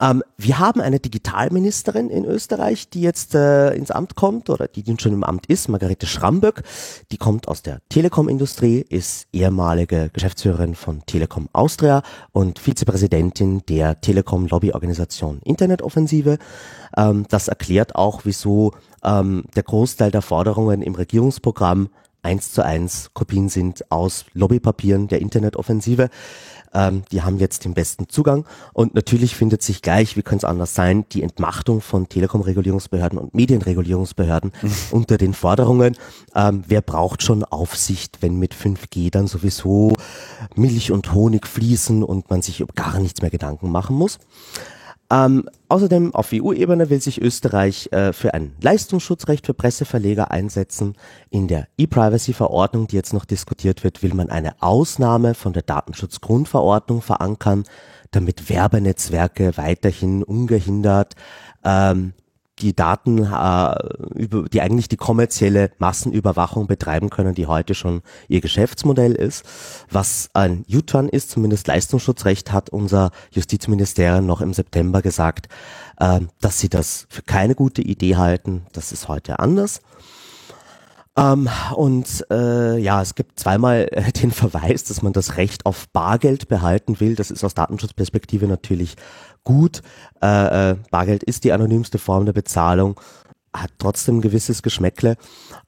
[0.00, 4.82] Ähm, wir haben eine Digitalministerin in Österreich, die jetzt äh, ins Amt kommt oder die,
[4.82, 6.62] die schon im Amt ist, Margarete Schramböck.
[7.10, 15.40] Die kommt aus der Telekom-Industrie, ist ehemalige Geschäftsführerin von Telekom Austria und Vizepräsidentin der Telekom-Lobbyorganisation
[15.42, 16.38] Internetoffensive.
[16.96, 18.72] Ähm, das erklärt auch, wieso
[19.02, 21.88] ähm, der Großteil der Forderungen im Regierungsprogramm
[22.28, 26.10] eins zu eins Kopien sind aus Lobbypapieren der Internetoffensive.
[26.74, 30.50] Ähm, die haben jetzt den besten Zugang und natürlich findet sich gleich, wie könnte es
[30.50, 34.72] anders sein, die Entmachtung von Telekom-Regulierungsbehörden und Medienregulierungsbehörden mhm.
[34.90, 35.96] unter den Forderungen.
[36.34, 39.94] Ähm, wer braucht schon Aufsicht, wenn mit 5G dann sowieso
[40.54, 44.18] Milch und Honig fließen und man sich über gar nichts mehr Gedanken machen muss?
[45.10, 50.96] Ähm, außerdem auf EU-Ebene will sich Österreich äh, für ein Leistungsschutzrecht für Presseverleger einsetzen.
[51.30, 57.00] In der E-Privacy-Verordnung, die jetzt noch diskutiert wird, will man eine Ausnahme von der Datenschutzgrundverordnung
[57.00, 57.64] verankern,
[58.10, 61.14] damit Werbenetzwerke weiterhin ungehindert
[61.64, 62.12] ähm,
[62.58, 63.74] die Daten, äh,
[64.14, 69.44] über, die eigentlich die kommerzielle Massenüberwachung betreiben können, die heute schon ihr Geschäftsmodell ist.
[69.90, 75.48] Was ein U-Turn ist, zumindest Leistungsschutzrecht, hat unser Justizministerium noch im September gesagt,
[75.98, 78.66] äh, dass sie das für keine gute Idee halten.
[78.72, 79.80] Das ist heute anders.
[81.18, 85.88] Ähm, und äh, ja, es gibt zweimal äh, den Verweis, dass man das Recht auf
[85.88, 87.16] Bargeld behalten will.
[87.16, 88.96] Das ist aus Datenschutzperspektive natürlich
[89.42, 89.82] gut.
[90.22, 93.00] Äh, äh, Bargeld ist die anonymste Form der Bezahlung,
[93.52, 95.16] hat trotzdem ein gewisses Geschmäckle.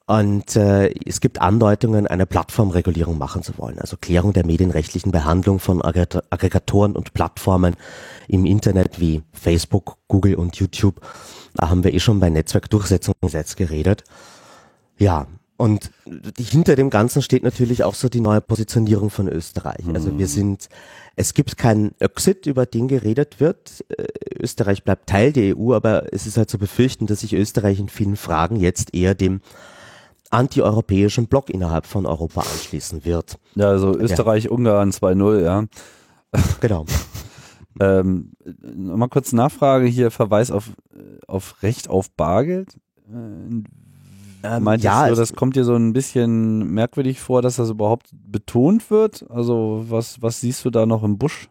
[0.07, 5.59] Und äh, es gibt Andeutungen, eine Plattformregulierung machen zu wollen, also Klärung der medienrechtlichen Behandlung
[5.59, 7.75] von Aggregatoren und Plattformen
[8.29, 11.01] im Internet wie Facebook, Google und YouTube.
[11.55, 14.05] Da haben wir eh schon bei Netzwerkdurchsetzungsgesetz geredet.
[14.99, 15.27] Ja,
[15.61, 15.91] und
[16.39, 19.85] hinter dem Ganzen steht natürlich auch so die neue Positionierung von Österreich.
[19.93, 20.31] Also wir mhm.
[20.31, 20.69] sind,
[21.17, 23.85] es gibt keinen Exit, über den geredet wird.
[23.91, 24.07] Äh,
[24.41, 27.91] Österreich bleibt Teil der EU, aber es ist halt zu befürchten, dass sich Österreich in
[27.91, 29.43] vielen Fragen jetzt eher dem
[30.31, 33.39] antieuropäischen Block innerhalb von Europa anschließen wird.
[33.55, 34.53] Ja, also Österreich, ja.
[34.53, 35.67] Ungarn 2-0, ja.
[36.63, 36.87] Genau.
[37.81, 38.33] ähm,
[38.63, 40.71] Nochmal kurz Nachfrage hier, Verweis auf,
[41.27, 42.79] auf Recht auf Bargeld.
[44.43, 47.71] Äh, ähm, Meintest ja, du, das kommt dir so ein bisschen merkwürdig vor, dass das
[47.71, 49.25] überhaupt betont wird?
[49.31, 51.49] Also was, was siehst du da noch im Busch?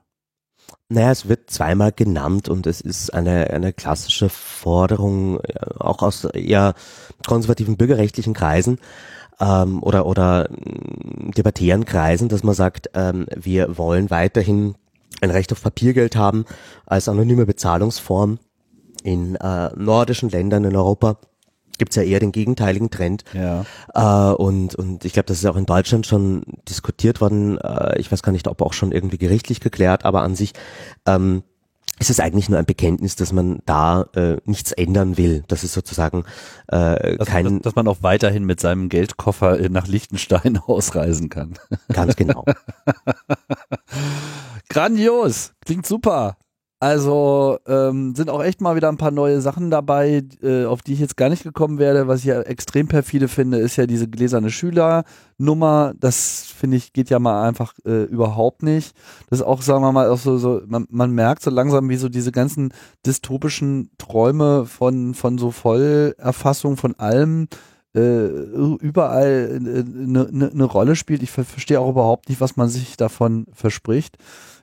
[0.87, 6.25] Naja, es wird zweimal genannt und es ist eine, eine klassische Forderung, äh, auch aus
[6.25, 6.73] eher
[7.27, 8.79] konservativen bürgerrechtlichen Kreisen
[9.39, 14.75] ähm, oder, oder mm, debattieren Kreisen, dass man sagt, ähm, wir wollen weiterhin
[15.21, 16.45] ein Recht auf Papiergeld haben
[16.85, 18.39] als anonyme Bezahlungsform
[19.03, 21.17] in äh, nordischen Ländern in Europa
[21.77, 23.23] gibt's ja eher den gegenteiligen Trend.
[23.33, 23.65] Ja.
[23.93, 27.57] Äh, und, und ich glaube, das ist auch in Deutschland schon diskutiert worden.
[27.57, 30.53] Äh, ich weiß gar nicht, ob auch schon irgendwie gerichtlich geklärt, aber an sich
[31.05, 31.43] ähm,
[31.99, 35.43] ist es eigentlich nur ein Bekenntnis, dass man da äh, nichts ändern will.
[35.47, 36.23] Das ist sozusagen
[36.67, 37.45] äh, dass, kein...
[37.45, 41.59] Dass, dass man auch weiterhin mit seinem Geldkoffer nach Liechtenstein ausreisen kann.
[41.91, 42.45] Ganz genau.
[44.69, 46.37] Grandios, klingt super.
[46.81, 50.93] Also ähm, sind auch echt mal wieder ein paar neue Sachen dabei, äh, auf die
[50.93, 52.07] ich jetzt gar nicht gekommen werde.
[52.07, 55.93] Was ich ja extrem perfide finde, ist ja diese gläserne Schülernummer.
[55.99, 58.95] Das finde ich geht ja mal einfach äh, überhaupt nicht.
[59.29, 61.97] Das ist auch, sagen wir mal, auch so, so man, man merkt so langsam, wie
[61.97, 62.73] so diese ganzen
[63.05, 67.49] dystopischen Träume von von so Vollerfassung von allem
[67.93, 71.23] äh, überall eine äh, ne, ne, Rolle spielt.
[71.23, 74.17] Ich verstehe auch überhaupt nicht, was man sich davon verspricht.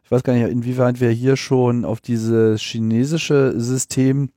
[0.06, 4.30] Ich weiß gar nicht, inwieweit wir hier schon auf dieses chinesische System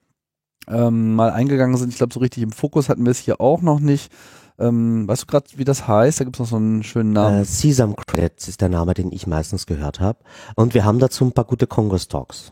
[0.68, 1.90] ähm, mal eingegangen sind.
[1.90, 4.12] Ich glaube, so richtig im Fokus hatten wir es hier auch noch nicht.
[4.58, 6.20] Ähm, weißt du gerade, wie das heißt?
[6.20, 7.42] Da gibt es noch so einen schönen Namen.
[7.42, 10.18] Äh, Sesam Credits ist der Name, den ich meistens gehört habe.
[10.56, 12.52] Und wir haben dazu ein paar gute Congress-Talks.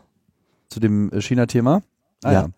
[0.68, 1.82] Zu dem äh, China-Thema?
[2.22, 2.42] Ah, ja.
[2.42, 2.48] ja.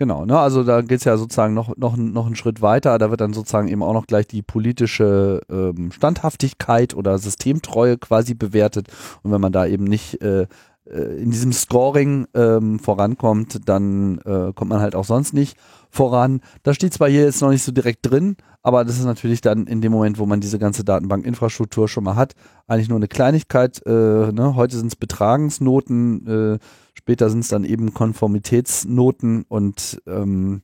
[0.00, 0.38] Genau, ne?
[0.38, 2.96] also da geht's ja sozusagen noch, noch, noch einen Schritt weiter.
[2.96, 8.32] Da wird dann sozusagen eben auch noch gleich die politische ähm, Standhaftigkeit oder Systemtreue quasi
[8.32, 8.88] bewertet.
[9.22, 10.46] Und wenn man da eben nicht äh,
[10.90, 15.58] äh, in diesem Scoring ähm, vorankommt, dann äh, kommt man halt auch sonst nicht
[15.90, 16.40] voran.
[16.62, 19.66] Da steht zwar hier jetzt noch nicht so direkt drin, aber das ist natürlich dann
[19.66, 22.32] in dem Moment, wo man diese ganze Datenbankinfrastruktur schon mal hat,
[22.66, 23.84] eigentlich nur eine Kleinigkeit.
[23.84, 24.54] Äh, ne?
[24.54, 26.58] Heute sind es Betragensnoten, äh,
[27.00, 30.60] Später sind es dann eben Konformitätsnoten und ähm,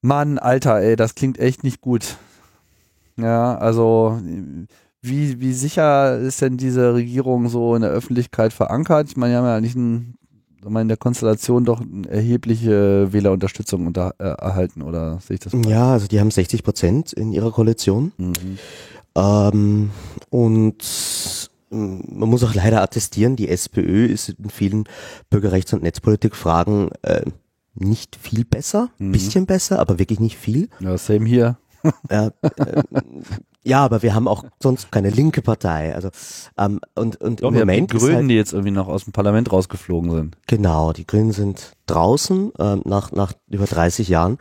[0.00, 2.16] Mann, Alter, ey, das klingt echt nicht gut.
[3.18, 4.18] Ja, also
[5.02, 9.08] wie, wie sicher ist denn diese Regierung so in der Öffentlichkeit verankert?
[9.10, 10.14] Ich meine, die haben ja nicht ein,
[10.64, 15.52] in der Konstellation doch eine erhebliche Wählerunterstützung unter, äh, erhalten, oder sehe ich das?
[15.52, 15.68] Mal?
[15.68, 18.12] Ja, also die haben 60 Prozent in ihrer Koalition.
[18.16, 18.32] Mhm.
[19.14, 19.90] Ähm,
[20.30, 21.41] und
[21.72, 24.84] man muss auch leider attestieren, die SPÖ ist in vielen
[25.30, 27.22] Bürgerrechts- und Netzpolitikfragen äh,
[27.74, 29.12] nicht viel besser, mhm.
[29.12, 30.68] bisschen besser, aber wirklich nicht viel.
[30.80, 31.56] Ja, same hier.
[32.10, 32.82] ja, äh,
[33.64, 35.94] ja, aber wir haben auch sonst keine linke Partei.
[35.94, 36.10] Also
[36.58, 39.12] ähm, und und Doch, im Moment die Grünen, halt, die jetzt irgendwie noch aus dem
[39.12, 40.36] Parlament rausgeflogen sind.
[40.46, 44.38] Genau, die Grünen sind draußen äh, nach nach über 30 Jahren.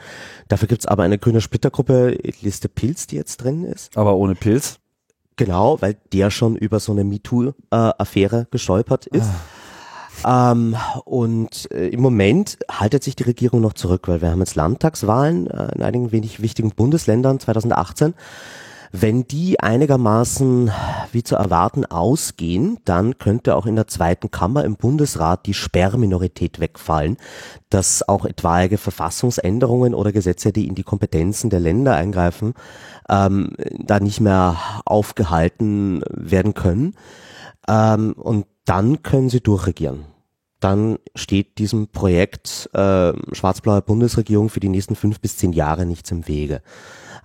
[0.48, 3.96] Dafür gibt's aber eine grüne Splittergruppe, Liste Pilz, die jetzt drin ist.
[3.98, 4.81] Aber ohne Pilz?
[5.38, 9.30] Genau, weil der schon über so eine MeToo-Affäre gestolpert ist.
[10.26, 10.76] Ähm,
[11.06, 15.48] und äh, im Moment haltet sich die Regierung noch zurück, weil wir haben jetzt Landtagswahlen
[15.50, 18.14] äh, in einigen wenig wichtigen Bundesländern 2018.
[18.94, 20.70] Wenn die einigermaßen
[21.14, 26.60] wie zu erwarten ausgehen, dann könnte auch in der zweiten Kammer im Bundesrat die Sperrminorität
[26.60, 27.18] wegfallen,
[27.70, 32.54] dass auch etwaige Verfassungsänderungen oder Gesetze, die in die Kompetenzen der Länder eingreifen,
[33.10, 36.96] ähm, da nicht mehr aufgehalten werden können.
[37.70, 40.06] Ähm, und dann können sie durchregieren
[40.62, 46.12] dann steht diesem Projekt äh, schwarz-blaue Bundesregierung für die nächsten fünf bis zehn Jahre nichts
[46.12, 46.62] im Wege.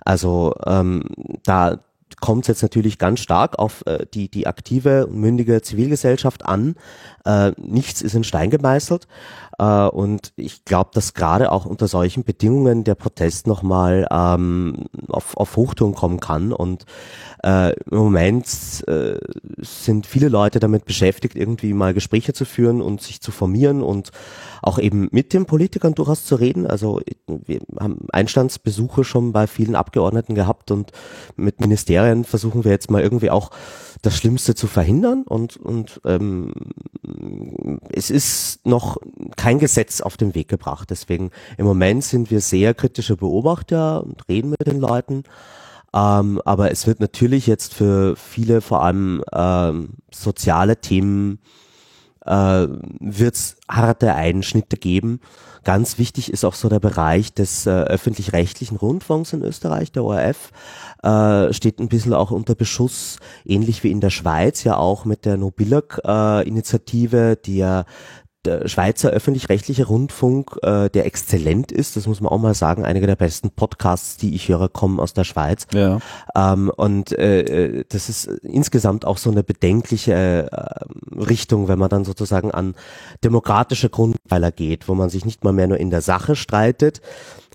[0.07, 1.03] Also ähm,
[1.43, 1.79] da
[2.21, 6.75] kommt es jetzt natürlich ganz stark auf äh, die, die aktive und mündige Zivilgesellschaft an.
[7.25, 9.05] Äh, nichts ist in Stein gemeißelt.
[9.59, 15.35] Äh, und ich glaube, dass gerade auch unter solchen Bedingungen der Protest nochmal ähm, auf,
[15.37, 16.53] auf Hochtouren kommen kann.
[16.53, 16.85] Und
[17.43, 18.47] äh, im Moment
[18.87, 19.17] äh,
[19.59, 24.11] sind viele Leute damit beschäftigt, irgendwie mal Gespräche zu führen und sich zu formieren und
[24.61, 26.67] auch eben mit den Politikern durchaus zu reden.
[26.67, 30.91] Also wir haben Einstandsbesuche schon bei vielen Abgeordneten gehabt und
[31.35, 33.51] mit Ministerien versuchen wir jetzt mal irgendwie auch
[34.01, 36.53] das Schlimmste zu verhindern und, und ähm,
[37.89, 38.97] es ist noch
[39.35, 40.89] kein Gesetz auf den Weg gebracht.
[40.89, 45.23] Deswegen im Moment sind wir sehr kritische Beobachter und reden mit den Leuten.
[45.93, 51.39] Ähm, aber es wird natürlich jetzt für viele vor allem ähm, soziale Themen
[52.25, 52.67] äh,
[52.99, 55.21] wird es harte Einschnitte geben.
[55.63, 60.51] Ganz wichtig ist auch so der Bereich des äh, öffentlich-rechtlichen Rundfunks in Österreich, der ORF,
[61.03, 65.25] äh, steht ein bisschen auch unter Beschuss, ähnlich wie in der Schweiz, ja auch mit
[65.25, 67.85] der Nobilak-Initiative, äh, die ja
[68.45, 73.07] der Schweizer öffentlich-rechtliche Rundfunk, äh, der exzellent ist, das muss man auch mal sagen, einige
[73.07, 75.67] der besten Podcasts, die ich höre, kommen aus der Schweiz.
[75.73, 75.99] Ja.
[76.35, 80.13] Ähm, und äh, äh das ist insgesamt auch so eine bedenkliche
[80.51, 82.75] äh, Richtung, wenn man dann sozusagen an
[83.23, 87.01] demokratische Grundpfeiler geht, wo man sich nicht mal mehr nur in der Sache streitet,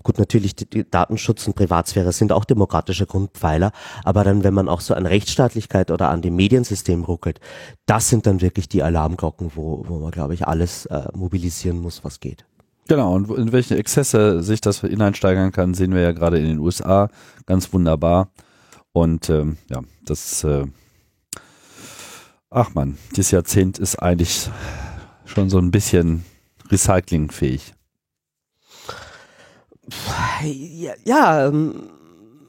[0.03, 3.71] Gut, natürlich die, Datenschutz und Privatsphäre sind auch demokratische Grundpfeiler,
[4.03, 7.39] aber dann, wenn man auch so an Rechtsstaatlichkeit oder an dem Mediensystem ruckelt,
[7.85, 12.03] das sind dann wirklich die Alarmglocken, wo, wo man, glaube ich, alles äh, mobilisieren muss,
[12.03, 12.45] was geht.
[12.87, 16.59] Genau, und in welche Exzesse sich das hineinsteigern kann, sehen wir ja gerade in den
[16.59, 17.09] USA
[17.45, 18.29] ganz wunderbar.
[18.91, 20.65] Und ähm, ja, das, äh,
[22.49, 24.49] ach man, dieses Jahrzehnt ist eigentlich
[25.25, 26.25] schon so ein bisschen
[26.69, 27.73] recyclingfähig.
[30.41, 31.89] Ja, ja ähm,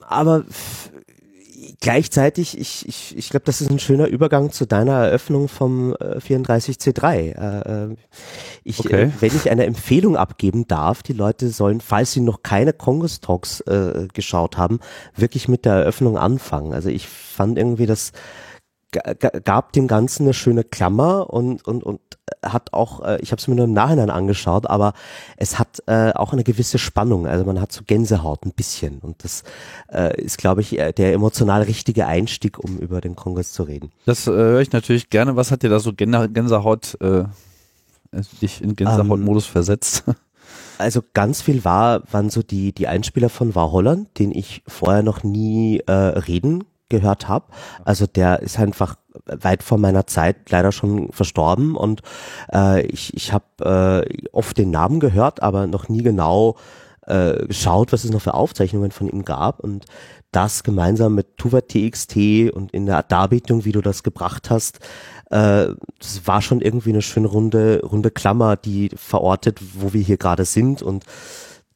[0.01, 0.45] aber
[1.81, 6.19] gleichzeitig, ich, ich, ich glaube, das ist ein schöner Übergang zu deiner Eröffnung vom äh,
[6.19, 7.15] 34C3.
[7.15, 7.97] Äh, äh,
[8.63, 9.03] ich, okay.
[9.05, 13.21] äh, wenn ich eine Empfehlung abgeben darf, die Leute sollen, falls sie noch keine Congress
[13.21, 14.81] Talks äh, geschaut haben,
[15.17, 16.73] wirklich mit der Eröffnung anfangen.
[16.73, 18.13] Also ich fand irgendwie das
[18.95, 22.01] gab dem Ganzen eine schöne Klammer und, und, und
[22.43, 24.95] hat auch, äh, ich habe es mir nur im Nachhinein angeschaut, aber
[25.37, 27.27] es hat äh, auch eine gewisse Spannung.
[27.27, 28.99] Also man hat so Gänsehaut ein bisschen.
[28.99, 29.45] Und das
[29.93, 33.91] äh, ist, glaube ich, äh, der emotional richtige Einstieg, um über den Kongress zu reden.
[34.07, 35.37] Das äh, höre ich natürlich gerne.
[35.37, 37.25] Was hat dir da so Gänsehaut, äh,
[38.41, 40.05] dich in Gänsehautmodus ähm, versetzt?
[40.77, 45.05] Also ganz viel war, waren so die, die Einspieler von War Holland, den ich vorher
[45.05, 47.47] noch nie äh, reden gehört habe.
[47.85, 52.03] Also der ist einfach weit vor meiner Zeit leider schon verstorben und
[52.53, 56.57] äh, ich, ich habe äh, oft den Namen gehört, aber noch nie genau
[57.07, 59.87] äh, geschaut, was es noch für Aufzeichnungen von ihm gab und
[60.33, 64.81] das gemeinsam mit Tuva TXT und in der Darbietung, wie du das gebracht hast,
[65.31, 65.69] äh,
[65.99, 70.45] das war schon irgendwie eine schöne runde, runde Klammer, die verortet, wo wir hier gerade
[70.45, 71.05] sind und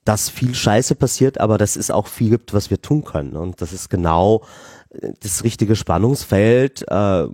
[0.05, 3.37] dass viel Scheiße passiert, aber dass es auch viel gibt, was wir tun können.
[3.37, 4.43] Und das ist genau
[5.21, 7.27] das richtige Spannungsfeld äh,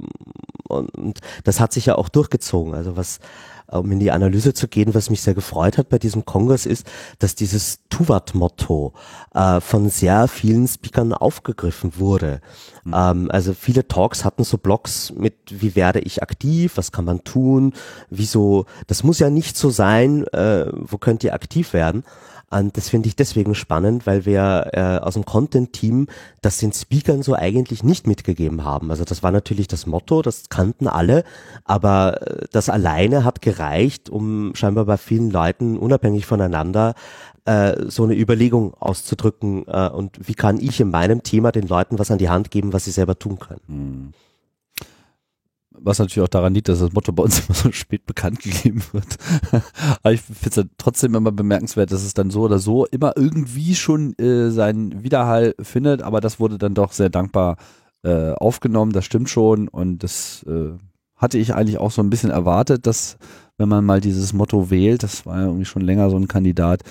[0.69, 2.75] und, und das hat sich ja auch durchgezogen.
[2.75, 3.21] Also was
[3.79, 6.87] um in die Analyse zu gehen, was mich sehr gefreut hat bei diesem Kongress ist,
[7.19, 8.93] dass dieses Tuvat-Motto
[9.35, 12.41] äh, von sehr vielen Speakern aufgegriffen wurde.
[12.85, 12.95] Mhm.
[12.95, 17.25] Ähm, also viele Talks hatten so Blogs mit, wie werde ich aktiv, was kann man
[17.25, 17.73] tun,
[18.11, 22.05] wieso, das muss ja nicht so sein, äh, wo könnt ihr aktiv werden,
[22.61, 26.07] und das finde ich deswegen spannend, weil wir äh, aus dem Content-Team
[26.41, 28.91] das den Speakern so eigentlich nicht mitgegeben haben.
[28.91, 31.25] Also das war natürlich das Motto, das kannten alle,
[31.65, 36.95] aber äh, das alleine hat gereicht, um scheinbar bei vielen Leuten unabhängig voneinander
[37.45, 41.99] äh, so eine Überlegung auszudrücken äh, und wie kann ich in meinem Thema den Leuten
[41.99, 43.61] was an die Hand geben, was sie selber tun können.
[43.67, 44.13] Mhm
[45.85, 48.83] was natürlich auch daran liegt, dass das Motto bei uns immer so spät bekannt gegeben
[48.93, 49.17] wird.
[50.03, 53.75] Aber ich finde es trotzdem immer bemerkenswert, dass es dann so oder so immer irgendwie
[53.75, 57.57] schon äh, seinen Widerhall findet, aber das wurde dann doch sehr dankbar
[58.03, 60.73] äh, aufgenommen, das stimmt schon und das äh,
[61.17, 63.17] hatte ich eigentlich auch so ein bisschen erwartet, dass
[63.57, 66.83] wenn man mal dieses Motto wählt, das war ja irgendwie schon länger so ein Kandidat,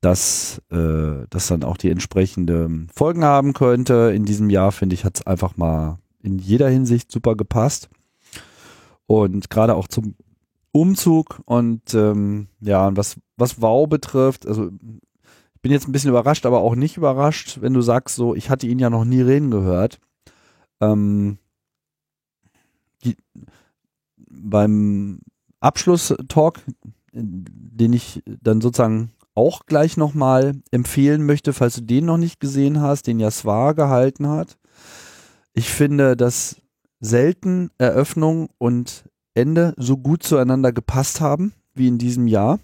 [0.00, 4.12] dass äh, das dann auch die entsprechenden Folgen haben könnte.
[4.14, 7.88] In diesem Jahr, finde ich, hat es einfach mal in jeder Hinsicht super gepasst.
[9.06, 10.14] Und gerade auch zum
[10.72, 14.70] Umzug und ähm, ja, und was, was Wow betrifft, also
[15.54, 18.50] ich bin jetzt ein bisschen überrascht, aber auch nicht überrascht, wenn du sagst, so, ich
[18.50, 20.00] hatte ihn ja noch nie reden gehört.
[20.80, 21.38] Ähm,
[23.04, 23.16] die,
[24.16, 25.20] beim
[25.60, 26.60] Abschlusstalk,
[27.12, 32.80] den ich dann sozusagen auch gleich nochmal empfehlen möchte, falls du den noch nicht gesehen
[32.80, 34.58] hast, den Jaswar gehalten hat.
[35.54, 36.56] Ich finde, dass
[37.00, 42.60] selten Eröffnung und Ende so gut zueinander gepasst haben wie in diesem Jahr.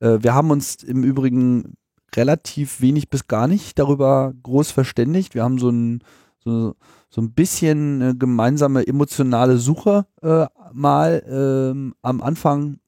[0.00, 1.74] Äh, wir haben uns im Übrigen
[2.14, 5.34] relativ wenig bis gar nicht darüber groß verständigt.
[5.34, 6.02] Wir haben so ein,
[6.38, 6.74] so,
[7.10, 12.78] so ein bisschen äh, gemeinsame emotionale Suche äh, mal ähm, am Anfang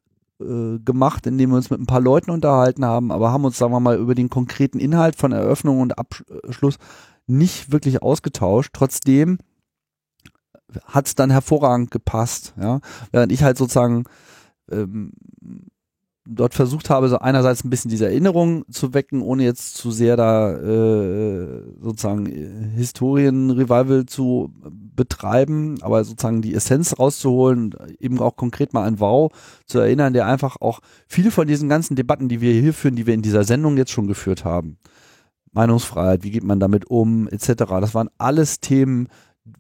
[0.40, 3.72] äh, gemacht, indem wir uns mit ein paar Leuten unterhalten haben, aber haben uns, sagen
[3.72, 6.76] wir mal, über den konkreten Inhalt von Eröffnung und Abschluss
[7.26, 8.70] nicht wirklich ausgetauscht.
[8.72, 9.38] Trotzdem
[10.84, 12.80] hat es dann hervorragend gepasst, ja.
[13.12, 14.04] Während ich halt sozusagen
[14.70, 15.12] ähm,
[16.26, 20.16] dort versucht habe, so einerseits ein bisschen diese Erinnerung zu wecken, ohne jetzt zu sehr
[20.16, 22.26] da äh, sozusagen
[22.76, 24.52] Historien-Revival zu
[24.94, 29.32] betreiben, aber sozusagen die Essenz rauszuholen, eben auch konkret mal an Wow
[29.66, 33.06] zu erinnern, der einfach auch viele von diesen ganzen Debatten, die wir hier führen, die
[33.06, 34.78] wir in dieser Sendung jetzt schon geführt haben,
[35.52, 39.08] Meinungsfreiheit, wie geht man damit um, etc., das waren alles Themen,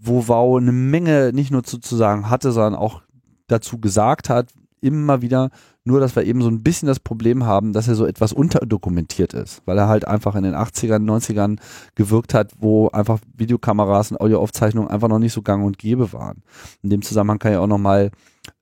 [0.00, 3.02] wo Wow eine Menge nicht nur zu, sagen hatte, sondern auch
[3.46, 4.48] dazu gesagt hat,
[4.80, 5.50] immer wieder,
[5.84, 9.34] nur dass wir eben so ein bisschen das Problem haben, dass er so etwas unterdokumentiert
[9.34, 11.58] ist, weil er halt einfach in den 80ern, 90ern
[11.94, 16.42] gewirkt hat, wo einfach Videokameras und Audioaufzeichnungen einfach noch nicht so gang und gäbe waren.
[16.82, 18.10] In dem Zusammenhang kann ich auch nochmal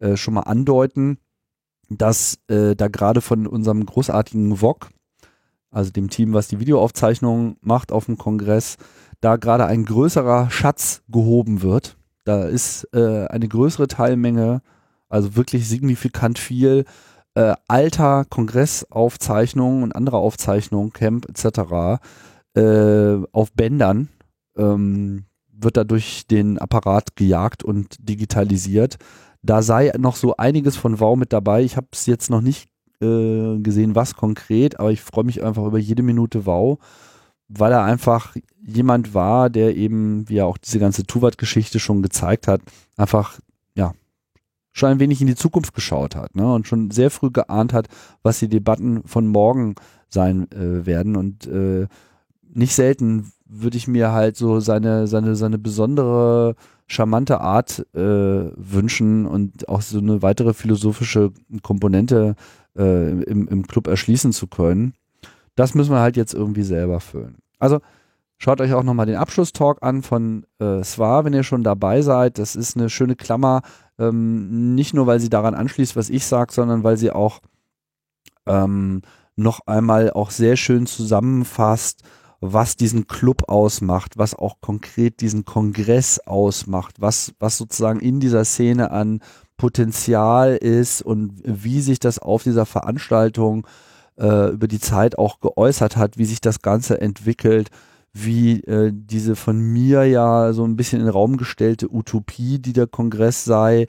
[0.01, 1.19] äh, schon mal andeuten,
[1.89, 4.91] dass äh, da gerade von unserem großartigen VOG,
[5.71, 8.77] also dem Team, was die Videoaufzeichnungen macht auf dem Kongress,
[9.21, 11.97] da gerade ein größerer Schatz gehoben wird.
[12.25, 14.63] Da ist äh, eine größere Teilmenge,
[15.09, 16.85] also wirklich signifikant viel
[17.35, 22.01] äh, alter Kongressaufzeichnungen und andere Aufzeichnungen, Camp etc.
[22.55, 24.09] Äh, auf Bändern
[24.57, 28.97] ähm, wird da durch den Apparat gejagt und digitalisiert.
[29.43, 31.63] Da sei noch so einiges von Wow mit dabei.
[31.63, 32.69] Ich habe es jetzt noch nicht
[33.01, 36.79] äh, gesehen, was konkret, aber ich freue mich einfach über jede Minute Wow
[37.49, 42.47] weil er einfach jemand war, der eben, wie er auch diese ganze Tuvat-Geschichte schon gezeigt
[42.47, 42.61] hat,
[42.97, 43.41] einfach,
[43.75, 43.93] ja,
[44.73, 46.53] schon ein wenig in die Zukunft geschaut hat ne?
[46.53, 47.89] und schon sehr früh geahnt hat,
[48.23, 49.75] was die Debatten von morgen
[50.09, 51.17] sein äh, werden.
[51.17, 51.87] Und äh,
[52.43, 56.55] nicht selten würde ich mir halt so seine, seine, seine besondere,
[56.87, 61.33] charmante Art äh, wünschen und auch so eine weitere philosophische
[61.63, 62.35] Komponente
[62.77, 64.95] äh, im, im Club erschließen zu können.
[65.59, 67.39] Das müssen wir halt jetzt irgendwie selber füllen.
[67.59, 67.81] Also
[68.37, 72.39] schaut euch auch nochmal den Abschlusstalk an von äh, Swa, wenn ihr schon dabei seid.
[72.39, 73.63] Das ist eine schöne Klammer,
[73.99, 77.41] ähm, nicht nur, weil sie daran anschließt, was ich sage, sondern weil sie auch
[78.47, 79.03] ähm,
[79.35, 82.05] noch einmal auch sehr schön zusammenfasst,
[82.39, 88.45] was diesen Club ausmacht, was auch konkret diesen Kongress ausmacht, was, was sozusagen in dieser
[88.45, 89.19] Szene an
[89.57, 93.71] Potenzial ist und wie sich das auf dieser Veranstaltung äh,
[94.19, 97.71] über die Zeit auch geäußert hat, wie sich das Ganze entwickelt,
[98.13, 102.73] wie äh, diese von mir ja so ein bisschen in den Raum gestellte Utopie, die
[102.73, 103.87] der Kongress sei,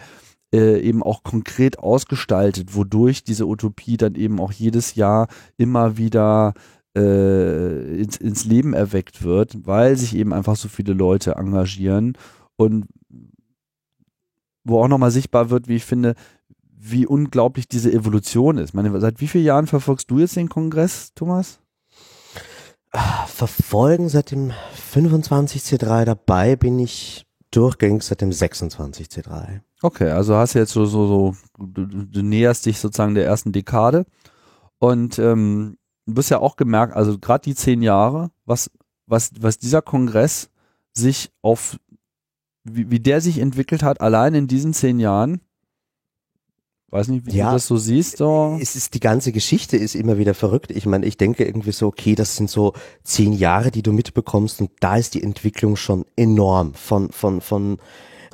[0.54, 5.28] äh, eben auch konkret ausgestaltet, wodurch diese Utopie dann eben auch jedes Jahr
[5.58, 6.54] immer wieder
[6.98, 12.18] äh, ins, ins Leben erweckt wird, weil sich eben einfach so viele Leute engagieren
[12.56, 12.86] und
[14.64, 16.16] wo auch nochmal sichtbar wird, wie ich finde,
[16.82, 18.70] wie unglaublich diese Evolution ist.
[18.70, 21.60] Ich meine, seit wie vielen Jahren verfolgst du jetzt den Kongress, Thomas?
[23.28, 24.52] Verfolgen seit dem
[24.94, 29.60] 25C3 dabei bin ich durchgängig seit dem 26C3.
[29.82, 33.52] Okay, also hast du jetzt so, so, so du, du näherst dich sozusagen der ersten
[33.52, 34.06] Dekade
[34.80, 38.72] und ähm, du bist ja auch gemerkt, also gerade die zehn Jahre, was,
[39.06, 40.50] was, was dieser Kongress
[40.94, 41.78] sich auf,
[42.64, 45.42] wie, wie der sich entwickelt hat, allein in diesen zehn Jahren,
[46.92, 48.18] Weiß nicht, wie ja, du das so siehst.
[48.18, 48.58] So.
[48.60, 50.72] Es ist die ganze Geschichte ist immer wieder verrückt.
[50.72, 52.74] Ich meine, ich denke irgendwie so, okay, das sind so
[53.04, 57.78] zehn Jahre, die du mitbekommst und da ist die Entwicklung schon enorm von von von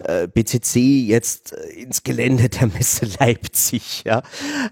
[0.03, 4.21] äh, BCC jetzt äh, ins Gelände der Messe Leipzig, ja,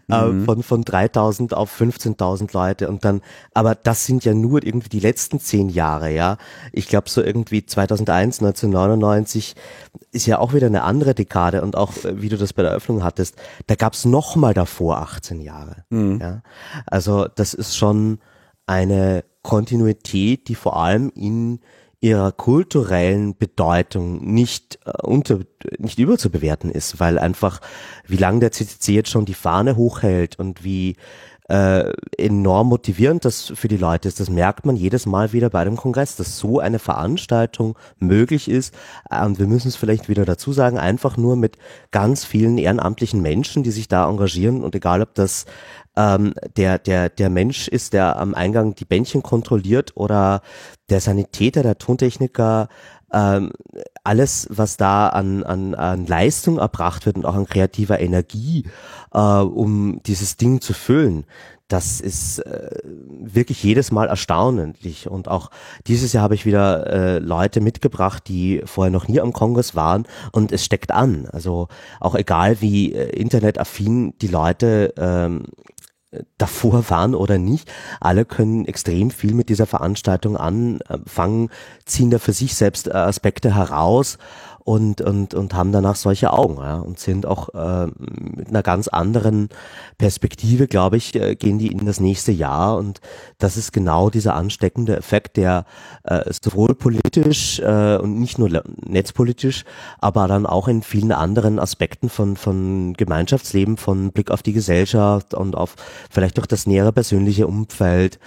[0.09, 0.41] äh, mhm.
[0.41, 3.21] äh, von, von 3000 auf 15.000 Leute und dann,
[3.53, 6.37] aber das sind ja nur irgendwie die letzten zehn Jahre, ja.
[6.71, 9.55] Ich glaube so irgendwie 2001, 1999
[10.11, 12.71] ist ja auch wieder eine andere Dekade und auch, äh, wie du das bei der
[12.71, 13.35] Eröffnung hattest,
[13.67, 16.19] da gab's noch mal davor 18 Jahre, mhm.
[16.21, 16.41] ja.
[16.85, 18.19] Also das ist schon
[18.65, 21.59] eine Kontinuität, die vor allem in
[22.03, 25.39] ihrer kulturellen Bedeutung nicht äh, unter
[25.77, 27.61] nicht überzubewerten ist, weil einfach
[28.05, 30.97] wie lange der CCC jetzt schon die Fahne hochhält und wie
[31.47, 34.19] äh, enorm motivierend das für die Leute ist.
[34.19, 38.73] Das merkt man jedes Mal wieder bei dem Kongress, dass so eine Veranstaltung möglich ist.
[39.09, 41.57] Und wir müssen es vielleicht wieder dazu sagen, einfach nur mit
[41.91, 45.45] ganz vielen ehrenamtlichen Menschen, die sich da engagieren und egal ob das
[45.95, 50.41] ähm, der, der, der Mensch ist, der am Eingang die Bändchen kontrolliert oder
[50.89, 52.67] der Sanitäter, der Tontechniker,
[53.13, 53.51] ähm,
[54.03, 58.65] alles, was da an, an, an Leistung erbracht wird und auch an kreativer Energie,
[59.13, 61.25] äh, um dieses Ding zu füllen,
[61.73, 65.09] das ist äh, wirklich jedes Mal erstaunlich.
[65.09, 65.49] Und auch
[65.87, 70.05] dieses Jahr habe ich wieder äh, Leute mitgebracht, die vorher noch nie am Kongress waren
[70.31, 71.27] und es steckt an.
[71.31, 71.69] Also
[71.99, 75.45] auch egal wie äh, internetaffin die Leute ähm,
[76.37, 77.71] davor waren oder nicht.
[77.99, 81.49] Alle können extrem viel mit dieser Veranstaltung anfangen,
[81.85, 84.17] ziehen da für sich selbst äh, Aspekte heraus
[84.63, 88.87] und, und, und haben danach solche Augen ja, und sind auch äh, mit einer ganz
[88.87, 89.49] anderen
[89.97, 92.77] Perspektive, glaube ich, äh, gehen die in das nächste Jahr.
[92.77, 93.01] Und
[93.39, 95.65] das ist genau dieser ansteckende Effekt, der
[96.03, 99.65] äh, sowohl politisch äh, und nicht nur netzpolitisch,
[99.99, 105.33] aber dann auch in vielen anderen Aspekten von, von Gemeinschaftsleben, von Blick auf die Gesellschaft
[105.33, 105.75] und auf
[106.09, 108.17] vielleicht auch das nähere persönliche Umfeld,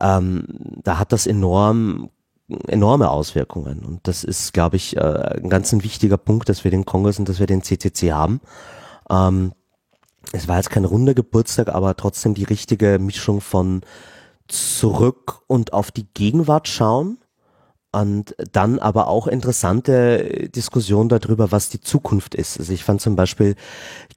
[0.00, 0.44] ähm,
[0.82, 2.10] da hat das enorm
[2.66, 3.80] enorme Auswirkungen.
[3.80, 7.18] Und das ist, glaube ich, äh, ein ganz ein wichtiger Punkt, dass wir den Kongress
[7.18, 8.40] und dass wir den CCC haben.
[9.10, 9.52] Ähm,
[10.32, 13.82] es war jetzt kein runder Geburtstag, aber trotzdem die richtige Mischung von
[14.48, 17.18] zurück und auf die Gegenwart schauen
[17.92, 22.58] und dann aber auch interessante Diskussion darüber, was die Zukunft ist.
[22.58, 23.56] Also ich fand zum Beispiel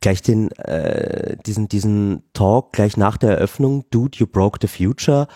[0.01, 5.27] gleich den äh, diesen diesen Talk gleich nach der Eröffnung, Dude, you broke the future,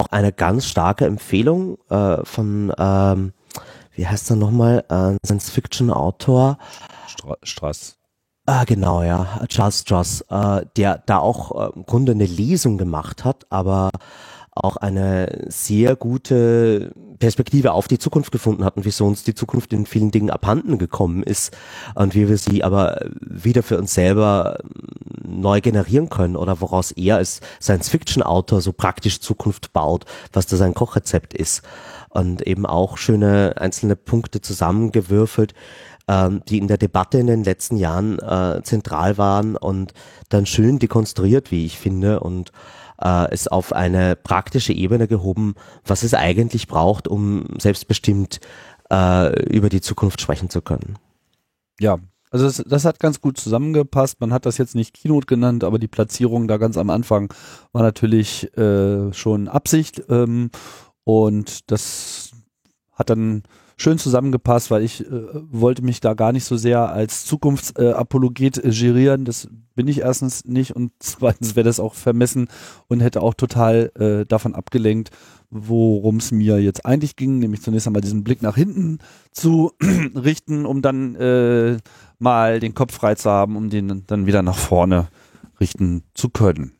[0.00, 3.32] auch eine ganz starke Empfehlung äh, von, ähm,
[3.92, 6.58] wie heißt er nochmal, äh, Science-Fiction-Autor.
[7.06, 7.96] Stra Strass.
[8.46, 13.24] Ah, genau, ja, Charles Strass, äh, der da auch äh, im Grunde eine Lesung gemacht
[13.24, 13.90] hat, aber
[14.62, 19.72] auch eine sehr gute Perspektive auf die Zukunft gefunden hat und wieso uns die Zukunft
[19.72, 21.56] in vielen Dingen abhanden gekommen ist
[21.94, 24.58] und wie wir sie aber wieder für uns selber
[25.22, 30.74] neu generieren können oder woraus er als Science-Fiction-Autor so praktisch Zukunft baut, was da sein
[30.74, 31.62] Kochrezept ist.
[32.08, 35.54] Und eben auch schöne einzelne Punkte zusammengewürfelt,
[36.08, 39.94] ähm, die in der Debatte in den letzten Jahren äh, zentral waren und
[40.28, 42.50] dann schön dekonstruiert, wie ich finde und
[43.00, 48.40] äh, es auf eine praktische Ebene gehoben, was es eigentlich braucht, um selbstbestimmt
[48.90, 50.98] äh, über die Zukunft sprechen zu können.
[51.78, 51.98] Ja,
[52.30, 54.20] also das, das hat ganz gut zusammengepasst.
[54.20, 57.32] Man hat das jetzt nicht Keynote genannt, aber die Platzierung da ganz am Anfang
[57.72, 60.50] war natürlich äh, schon Absicht ähm,
[61.04, 62.30] und das
[62.92, 63.42] hat dann
[63.80, 65.10] schön zusammengepasst, weil ich äh,
[65.50, 69.24] wollte mich da gar nicht so sehr als Zukunftsapologet äh, gerieren.
[69.24, 72.48] Das bin ich erstens nicht und zweitens wäre das auch vermessen
[72.88, 75.10] und hätte auch total äh, davon abgelenkt,
[75.48, 78.98] worum es mir jetzt eigentlich ging, nämlich zunächst einmal diesen Blick nach hinten
[79.32, 79.72] zu
[80.14, 81.78] richten, um dann äh,
[82.18, 85.08] mal den Kopf frei zu haben, um den dann wieder nach vorne
[85.58, 86.72] richten zu können.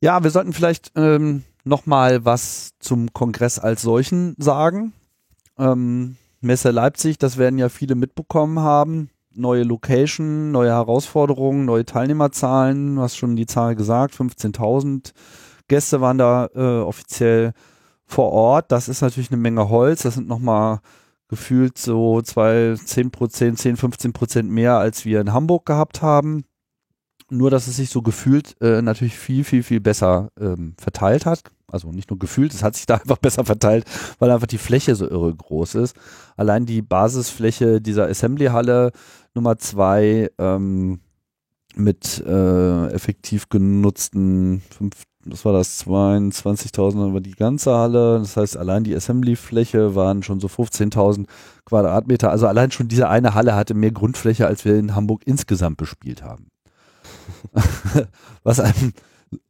[0.00, 4.92] Ja, wir sollten vielleicht ähm, noch mal was zum Kongress als solchen sagen.
[5.58, 9.10] Ähm, Messe Leipzig, das werden ja viele mitbekommen haben.
[9.34, 12.96] Neue Location, neue Herausforderungen, neue Teilnehmerzahlen.
[12.96, 15.12] Du hast schon die Zahl gesagt, 15.000
[15.68, 17.52] Gäste waren da äh, offiziell
[18.06, 18.72] vor Ort.
[18.72, 20.02] Das ist natürlich eine Menge Holz.
[20.02, 20.80] Das sind nochmal
[21.28, 26.44] gefühlt so zwei, 10 Prozent, 10, 15 Prozent mehr, als wir in Hamburg gehabt haben.
[27.28, 31.42] Nur, dass es sich so gefühlt äh, natürlich viel, viel, viel besser ähm, verteilt hat.
[31.68, 33.84] Also nicht nur gefühlt, es hat sich da einfach besser verteilt,
[34.18, 35.96] weil einfach die Fläche so irre groß ist.
[36.36, 38.92] Allein die Basisfläche dieser Assembly-Halle
[39.34, 41.00] Nummer zwei ähm,
[41.76, 48.18] mit äh, effektiv genutzten fünf, was war das, 22.000 war die ganze Halle.
[48.18, 51.26] Das heißt, allein die Assembly-Fläche waren schon so 15.000
[51.64, 52.30] Quadratmeter.
[52.30, 56.22] Also allein schon diese eine Halle hatte mehr Grundfläche, als wir in Hamburg insgesamt bespielt
[56.22, 56.46] haben.
[58.42, 58.92] was einem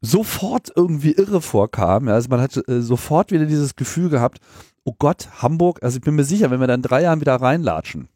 [0.01, 2.09] sofort irgendwie irre vorkam.
[2.09, 4.39] Ja, also man hat äh, sofort wieder dieses Gefühl gehabt,
[4.85, 8.09] oh Gott, Hamburg, also ich bin mir sicher, wenn wir dann drei Jahren wieder reinlatschen,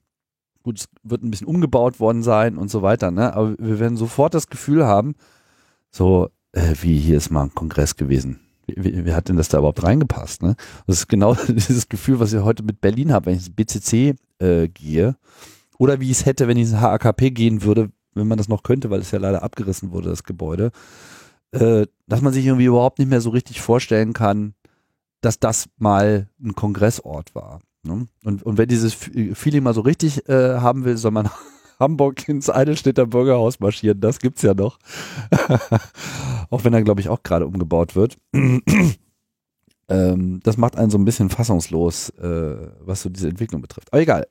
[0.63, 3.35] gut, es wird ein bisschen umgebaut worden sein und so weiter, ne?
[3.35, 5.15] Aber wir werden sofort das Gefühl haben,
[5.91, 8.41] so, äh, wie hier ist mal ein Kongress gewesen.
[8.67, 10.55] Wie, wie, hat denn das da überhaupt reingepasst, ne?
[10.87, 14.15] Das ist genau dieses Gefühl, was ich heute mit Berlin habe, wenn ich ins BCC
[14.39, 15.17] äh, gehe.
[15.79, 18.63] Oder wie ich es hätte, wenn ich ins HAKP gehen würde, wenn man das noch
[18.63, 20.73] könnte, weil es ja leider abgerissen wurde, das Gebäude.
[21.53, 24.55] Äh, dass man sich irgendwie überhaupt nicht mehr so richtig vorstellen kann,
[25.21, 27.61] dass das mal ein Kongressort war.
[27.83, 28.07] Ne?
[28.25, 31.31] Und, und wenn dieses Feeling mal so richtig äh, haben will, soll man
[31.81, 34.01] Hamburg ins Eidelstädter Bürgerhaus marschieren.
[34.01, 34.79] Das gibt's ja noch.
[36.51, 38.19] auch wenn er, glaube ich, auch gerade umgebaut wird.
[39.89, 43.93] ähm, das macht einen so ein bisschen fassungslos, äh, was so diese Entwicklung betrifft.
[43.93, 44.27] Aber egal.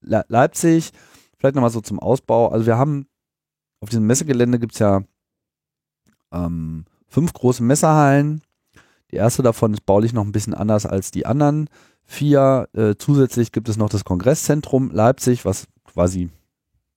[0.00, 0.92] Le Leipzig,
[1.38, 2.48] vielleicht nochmal so zum Ausbau.
[2.48, 3.06] Also wir haben
[3.80, 5.02] auf diesem Messegelände gibt's ja
[6.32, 8.42] ähm, fünf große Messerhallen.
[9.10, 11.68] Die erste davon ist baulich noch ein bisschen anders als die anderen
[12.04, 12.68] vier.
[12.74, 16.30] Äh, zusätzlich gibt es noch das Kongresszentrum Leipzig, was quasi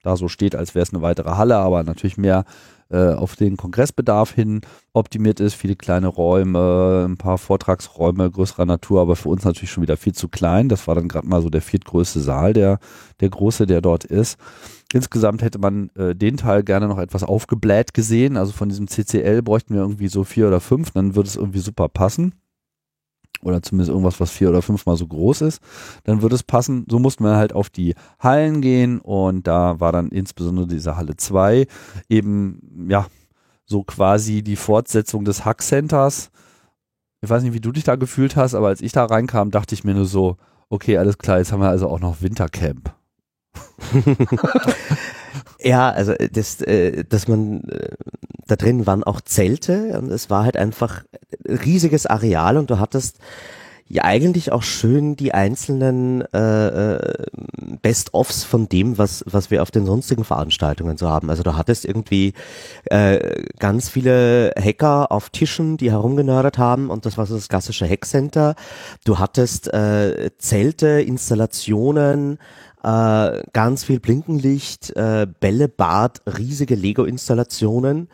[0.03, 2.45] da so steht, als wäre es eine weitere Halle, aber natürlich mehr
[2.95, 4.61] äh, auf den Kongressbedarf hin
[4.93, 5.55] optimiert ist.
[5.55, 10.13] Viele kleine Räume, ein paar Vortragsräume größerer Natur, aber für uns natürlich schon wieder viel
[10.13, 10.69] zu klein.
[10.69, 12.79] Das war dann gerade mal so der viertgrößte Saal, der,
[13.19, 14.37] der große, der dort ist.
[14.93, 18.37] Insgesamt hätte man äh, den Teil gerne noch etwas aufgebläht gesehen.
[18.37, 21.59] Also von diesem CCL bräuchten wir irgendwie so vier oder fünf, dann würde es irgendwie
[21.59, 22.33] super passen
[23.45, 25.61] oder zumindest irgendwas, was vier oder fünfmal so groß ist,
[26.03, 26.85] dann würde es passen.
[26.89, 31.15] So mussten wir halt auf die Hallen gehen und da war dann insbesondere diese Halle
[31.15, 31.67] 2
[32.09, 33.05] eben, ja,
[33.65, 36.31] so quasi die Fortsetzung des Hack Centers.
[37.21, 39.75] Ich weiß nicht, wie du dich da gefühlt hast, aber als ich da reinkam, dachte
[39.75, 40.37] ich mir nur so,
[40.69, 42.93] okay, alles klar, jetzt haben wir also auch noch Wintercamp.
[45.59, 47.89] ja, also äh, das, äh, dass man äh,
[48.47, 51.03] da drin waren auch Zelte und es war halt einfach
[51.47, 53.19] riesiges Areal und du hattest
[53.87, 57.23] ja eigentlich auch schön die einzelnen äh,
[57.81, 61.29] Best-ofs von dem, was was wir auf den sonstigen Veranstaltungen so haben.
[61.29, 62.33] Also du hattest irgendwie
[62.85, 67.87] äh, ganz viele Hacker auf Tischen, die herumgenördert haben und das war so das klassische
[67.87, 68.55] Hackcenter.
[69.03, 72.39] Du hattest äh, Zelte, Installationen,
[72.85, 78.09] äh, ganz viel Blinkenlicht, äh, Bällebad, riesige Lego-Installationen,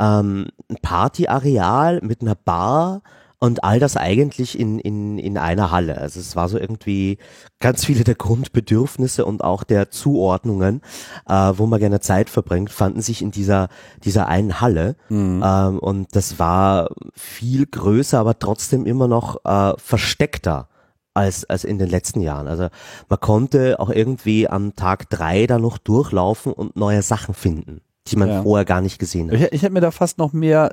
[0.00, 3.02] ähm, ein Partyareal mit einer Bar
[3.38, 5.98] und all das eigentlich in, in, in einer Halle.
[5.98, 7.18] Also es war so irgendwie
[7.60, 10.82] ganz viele der Grundbedürfnisse und auch der Zuordnungen,
[11.28, 13.68] äh, wo man gerne Zeit verbringt, fanden sich in dieser,
[14.02, 14.96] dieser einen Halle.
[15.10, 15.44] Mhm.
[15.46, 20.68] Ähm, und das war viel größer, aber trotzdem immer noch äh, versteckter
[21.14, 22.48] als, als in den letzten Jahren.
[22.48, 22.68] Also
[23.08, 28.16] man konnte auch irgendwie am Tag drei da noch durchlaufen und neue Sachen finden, die
[28.16, 28.42] man ja.
[28.42, 29.38] vorher gar nicht gesehen hat.
[29.38, 30.72] Ich, ich hätte mir da fast noch mehr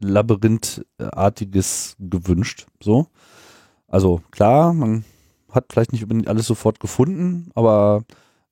[0.00, 2.66] Labyrinthartiges gewünscht.
[2.82, 3.06] So.
[3.86, 5.04] Also klar, man
[5.50, 8.02] hat vielleicht nicht alles sofort gefunden, aber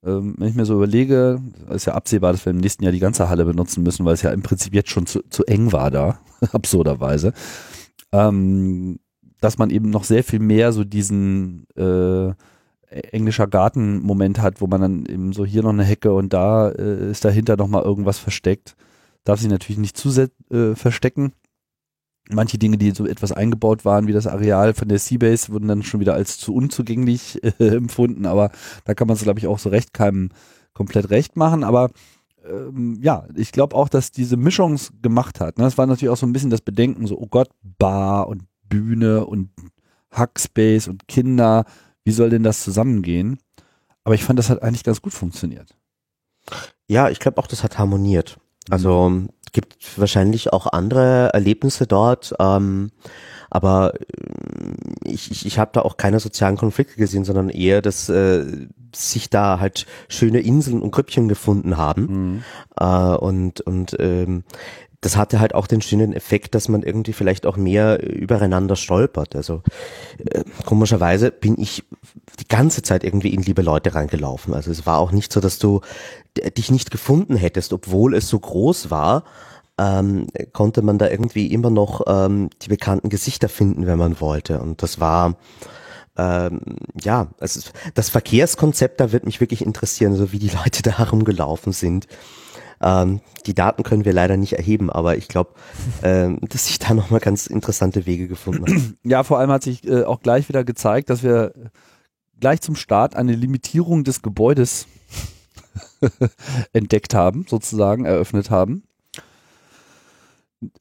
[0.05, 1.41] ähm, wenn ich mir so überlege,
[1.71, 4.23] ist ja absehbar, dass wir im nächsten Jahr die ganze Halle benutzen müssen, weil es
[4.23, 6.19] ja im Prinzip jetzt schon zu, zu eng war da,
[6.53, 7.33] absurderweise.
[8.13, 8.99] Ähm,
[9.43, 12.33] dass man eben noch sehr viel mehr so diesen äh,
[13.11, 17.11] englischer Garten-Moment hat, wo man dann eben so hier noch eine Hecke und da äh,
[17.11, 18.77] ist dahinter noch mal irgendwas versteckt.
[19.25, 21.33] Darf sich natürlich nicht zu sehr äh, verstecken.
[22.31, 25.83] Manche Dinge, die so etwas eingebaut waren, wie das Areal von der Seabase, wurden dann
[25.83, 28.53] schon wieder als zu unzugänglich äh, empfunden, aber
[28.85, 30.29] da kann man es, glaube ich, auch so recht keinem
[30.73, 31.65] komplett recht machen.
[31.65, 31.91] Aber
[32.49, 35.59] ähm, ja, ich glaube auch, dass diese Mischung gemacht hat.
[35.59, 35.65] Ne?
[35.65, 39.27] Das war natürlich auch so ein bisschen das Bedenken, so, oh Gott, Bar und Bühne
[39.27, 39.51] und
[40.11, 41.67] Hackspace und Kinder.
[42.05, 43.39] Wie soll denn das zusammengehen?
[44.05, 45.77] Aber ich fand, das hat eigentlich ganz gut funktioniert.
[46.89, 48.39] Ja, ich glaube auch, das hat harmoniert.
[48.71, 49.29] Also mhm.
[49.53, 52.91] gibt wahrscheinlich auch andere Erlebnisse dort, ähm,
[53.51, 58.09] aber äh, ich, ich, ich habe da auch keine sozialen Konflikte gesehen, sondern eher, dass
[58.09, 62.45] äh, sich da halt schöne Inseln und Grüppchen gefunden haben mhm.
[62.79, 64.45] äh, und und ähm,
[65.03, 69.35] das hatte halt auch den schönen Effekt, dass man irgendwie vielleicht auch mehr übereinander stolpert.
[69.37, 69.63] Also
[70.19, 71.85] äh, komischerweise bin ich
[72.39, 74.55] die ganze Zeit irgendwie in liebe Leute reingelaufen.
[74.55, 75.81] Also es war auch nicht so, dass du
[76.57, 79.25] dich nicht gefunden hättest, obwohl es so groß war.
[79.77, 84.61] Ähm, konnte man da irgendwie immer noch ähm, die bekannten Gesichter finden, wenn man wollte.
[84.61, 85.37] Und das war
[86.17, 86.61] ähm,
[87.01, 91.73] ja, also das Verkehrskonzept da wird mich wirklich interessieren, so wie die Leute da herumgelaufen
[91.73, 92.07] sind.
[92.83, 95.51] Ähm, die Daten können wir leider nicht erheben, aber ich glaube,
[96.03, 98.99] ähm, dass sich da nochmal ganz interessante Wege gefunden haben.
[99.05, 101.53] Ja, vor allem hat sich äh, auch gleich wieder gezeigt, dass wir
[102.41, 104.87] gleich zum Start eine Limitierung des Gebäudes
[106.73, 108.83] entdeckt haben, sozusagen eröffnet haben.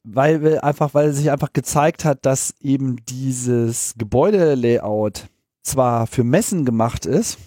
[0.04, 5.28] Weil wir einfach, weil sich einfach gezeigt hat, dass eben dieses Gebäudelayout
[5.62, 7.38] zwar für Messen gemacht ist,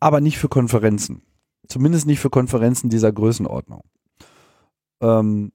[0.00, 1.22] aber nicht für Konferenzen.
[1.66, 3.82] Zumindest nicht für Konferenzen dieser Größenordnung.
[5.00, 5.52] Ähm,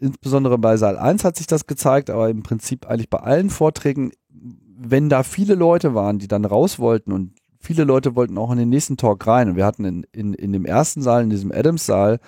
[0.00, 4.12] insbesondere bei Saal 1 hat sich das gezeigt, aber im Prinzip eigentlich bei allen Vorträgen,
[4.28, 8.58] wenn da viele Leute waren, die dann raus wollten und viele Leute wollten auch in
[8.58, 11.50] den nächsten Talk rein und wir hatten in, in, in dem ersten Saal, in diesem
[11.50, 12.20] Adams-Saal,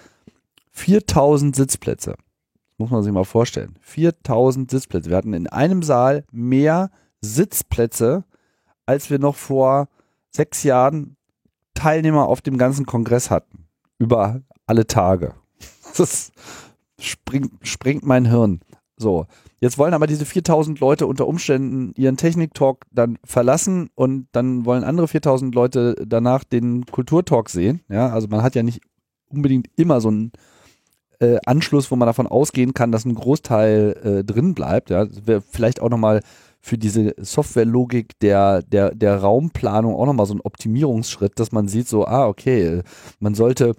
[0.72, 2.12] 4000 Sitzplätze.
[2.12, 3.76] Das muss man sich mal vorstellen.
[3.80, 5.10] 4000 Sitzplätze.
[5.10, 6.90] Wir hatten in einem Saal mehr
[7.20, 8.24] Sitzplätze,
[8.86, 9.88] als wir noch vor
[10.30, 11.16] sechs Jahren
[11.74, 13.66] Teilnehmer auf dem ganzen Kongress hatten.
[13.98, 15.34] Über alle Tage.
[15.98, 16.32] Das
[17.00, 18.60] springt, springt mein Hirn.
[18.96, 19.26] So.
[19.60, 24.84] Jetzt wollen aber diese 4000 Leute unter Umständen ihren Technik-Talk dann verlassen und dann wollen
[24.84, 27.80] andere 4000 Leute danach den Kulturtalk sehen.
[27.88, 28.80] Ja, also man hat ja nicht
[29.28, 30.32] unbedingt immer so einen
[31.20, 34.90] äh, Anschluss, wo man davon ausgehen kann, dass ein Großteil äh, drin bleibt.
[34.90, 35.06] Ja,
[35.50, 36.22] vielleicht auch nochmal
[36.60, 41.88] für diese Softwarelogik der, der, der Raumplanung auch nochmal so ein Optimierungsschritt, dass man sieht
[41.88, 42.82] so, ah, okay,
[43.20, 43.74] man sollte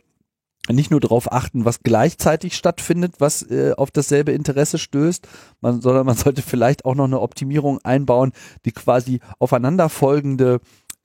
[0.72, 5.28] nicht nur darauf achten, was gleichzeitig stattfindet, was äh, auf dasselbe Interesse stößt,
[5.62, 8.32] man, sondern man sollte vielleicht auch noch eine Optimierung einbauen,
[8.66, 10.60] die quasi aufeinanderfolgende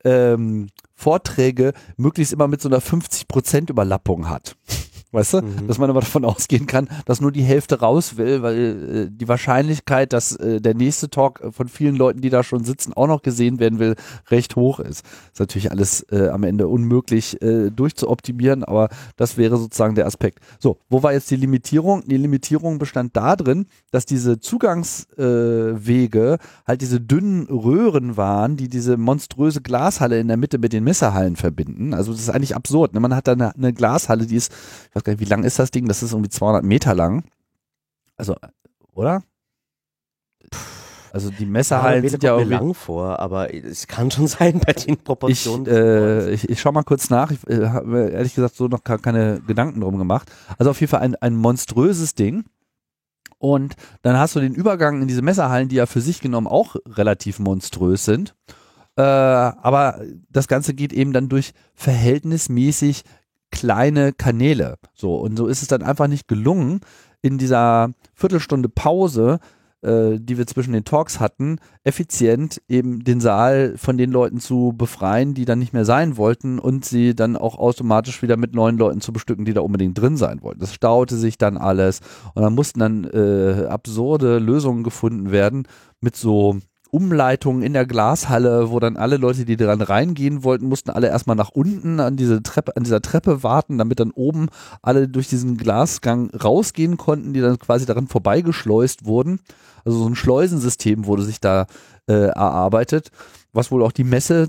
[0.04, 4.56] ähm, Vorträge möglichst immer mit so einer 50% Überlappung hat.
[5.14, 5.42] Weißt du?
[5.42, 5.68] Mhm.
[5.68, 9.28] Dass man aber davon ausgehen kann, dass nur die Hälfte raus will, weil äh, die
[9.28, 13.22] Wahrscheinlichkeit, dass äh, der nächste Talk von vielen Leuten, die da schon sitzen, auch noch
[13.22, 13.94] gesehen werden will,
[14.30, 15.04] recht hoch ist.
[15.32, 20.40] Ist natürlich alles äh, am Ende unmöglich äh, durchzuoptimieren, aber das wäre sozusagen der Aspekt.
[20.58, 22.02] So, wo war jetzt die Limitierung?
[22.06, 28.96] Die Limitierung bestand darin, dass diese Zugangswege äh, halt diese dünnen Röhren waren, die diese
[28.96, 31.94] monströse Glashalle in der Mitte mit den Messerhallen verbinden.
[31.94, 32.94] Also das ist eigentlich absurd.
[32.94, 33.00] Ne?
[33.00, 34.52] Man hat da eine, eine Glashalle, die ist,
[34.90, 35.86] ich weiß gar nicht, wie lang ist das Ding?
[35.86, 37.24] Das ist irgendwie 200 Meter lang.
[38.16, 38.36] Also,
[38.92, 39.22] oder?
[41.14, 44.72] Also die Messerhallen ja, sind ja irgendwie lang vor, aber es kann schon sein bei
[44.72, 45.66] den Proportionen.
[45.66, 47.30] Ich, äh, ich, ich schau mal kurz nach.
[47.30, 50.28] Ich äh, habe ehrlich gesagt so noch keine Gedanken drum gemacht.
[50.58, 52.44] Also auf jeden Fall ein, ein monströses Ding.
[53.38, 56.74] Und dann hast du den Übergang in diese Messerhallen, die ja für sich genommen auch
[56.84, 58.34] relativ monströs sind.
[58.96, 60.00] Äh, aber
[60.30, 63.04] das Ganze geht eben dann durch verhältnismäßig
[63.54, 64.78] kleine Kanäle.
[64.94, 66.80] So, und so ist es dann einfach nicht gelungen,
[67.22, 69.38] in dieser Viertelstunde Pause,
[69.82, 74.74] äh, die wir zwischen den Talks hatten, effizient eben den Saal von den Leuten zu
[74.76, 78.76] befreien, die dann nicht mehr sein wollten und sie dann auch automatisch wieder mit neuen
[78.76, 80.60] Leuten zu bestücken, die da unbedingt drin sein wollten.
[80.60, 82.00] Das staute sich dann alles
[82.34, 85.68] und dann mussten dann äh, absurde Lösungen gefunden werden
[86.00, 86.58] mit so
[86.94, 91.34] Umleitungen in der Glashalle, wo dann alle Leute, die dran reingehen wollten, mussten alle erstmal
[91.34, 94.48] nach unten an diese Treppe, an dieser Treppe warten, damit dann oben
[94.80, 99.40] alle durch diesen Glasgang rausgehen konnten, die dann quasi daran vorbeigeschleust wurden.
[99.84, 101.66] Also so ein Schleusensystem wurde sich da
[102.06, 103.10] äh, erarbeitet,
[103.52, 104.48] was wohl auch die Messe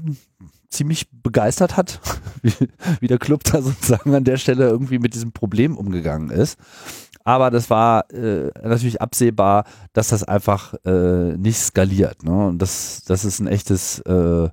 [0.69, 1.99] ziemlich begeistert hat,
[2.43, 2.53] wie,
[2.99, 6.59] wie der Club da sozusagen an der Stelle irgendwie mit diesem Problem umgegangen ist.
[7.26, 12.23] Aber das war äh, natürlich absehbar, dass das einfach äh, nicht skaliert.
[12.23, 12.47] Ne?
[12.47, 14.43] Und das, das ist ein echtes, äh,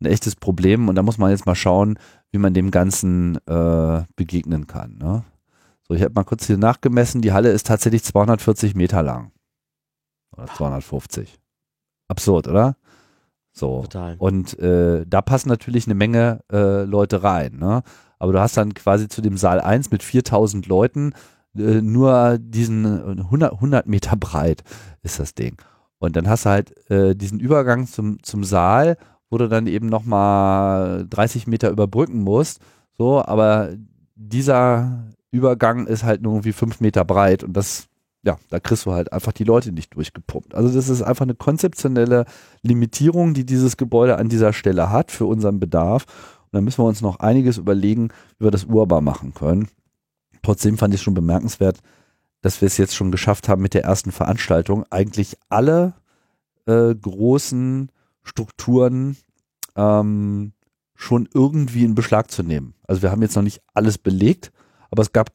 [0.00, 0.88] ein echtes Problem.
[0.88, 1.98] Und da muss man jetzt mal schauen,
[2.30, 4.96] wie man dem Ganzen äh, begegnen kann.
[4.98, 5.24] Ne?
[5.82, 7.20] So, ich habe mal kurz hier nachgemessen.
[7.20, 9.32] Die Halle ist tatsächlich 240 Meter lang.
[10.36, 11.36] Oder 250.
[12.06, 12.76] Absurd, oder?
[13.52, 13.82] So.
[13.82, 14.14] Total.
[14.18, 17.56] Und äh, da passen natürlich eine Menge äh, Leute rein.
[17.58, 17.82] Ne?
[18.20, 21.12] Aber du hast dann quasi zu dem Saal 1 mit 4000 Leuten
[21.56, 24.62] äh, nur diesen 100, 100 Meter breit
[25.02, 25.56] ist das Ding.
[25.98, 28.96] Und dann hast du halt äh, diesen Übergang zum, zum Saal,
[29.28, 32.60] wo du dann eben nochmal 30 Meter überbrücken musst.
[32.96, 33.70] So, aber
[34.16, 37.86] dieser Übergang ist halt nur irgendwie 5 Meter breit und das,
[38.22, 40.54] ja, da kriegst du halt einfach die Leute nicht durchgepumpt.
[40.54, 42.24] Also das ist einfach eine konzeptionelle
[42.62, 46.06] Limitierung, die dieses Gebäude an dieser Stelle hat für unseren Bedarf.
[46.44, 48.08] Und da müssen wir uns noch einiges überlegen,
[48.38, 49.68] wie wir das urbar machen können.
[50.42, 51.80] Trotzdem fand ich schon bemerkenswert,
[52.40, 55.94] dass wir es jetzt schon geschafft haben mit der ersten Veranstaltung, eigentlich alle
[56.66, 57.90] äh, großen
[58.22, 59.16] Strukturen
[59.76, 60.52] ähm,
[60.94, 62.74] schon irgendwie in Beschlag zu nehmen.
[62.86, 64.52] Also wir haben jetzt noch nicht alles belegt,
[64.90, 65.30] aber es gab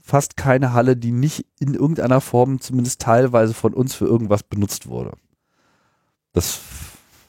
[0.00, 4.88] fast keine Halle, die nicht in irgendeiner Form zumindest teilweise von uns für irgendwas benutzt
[4.88, 5.12] wurde.
[6.32, 6.60] Das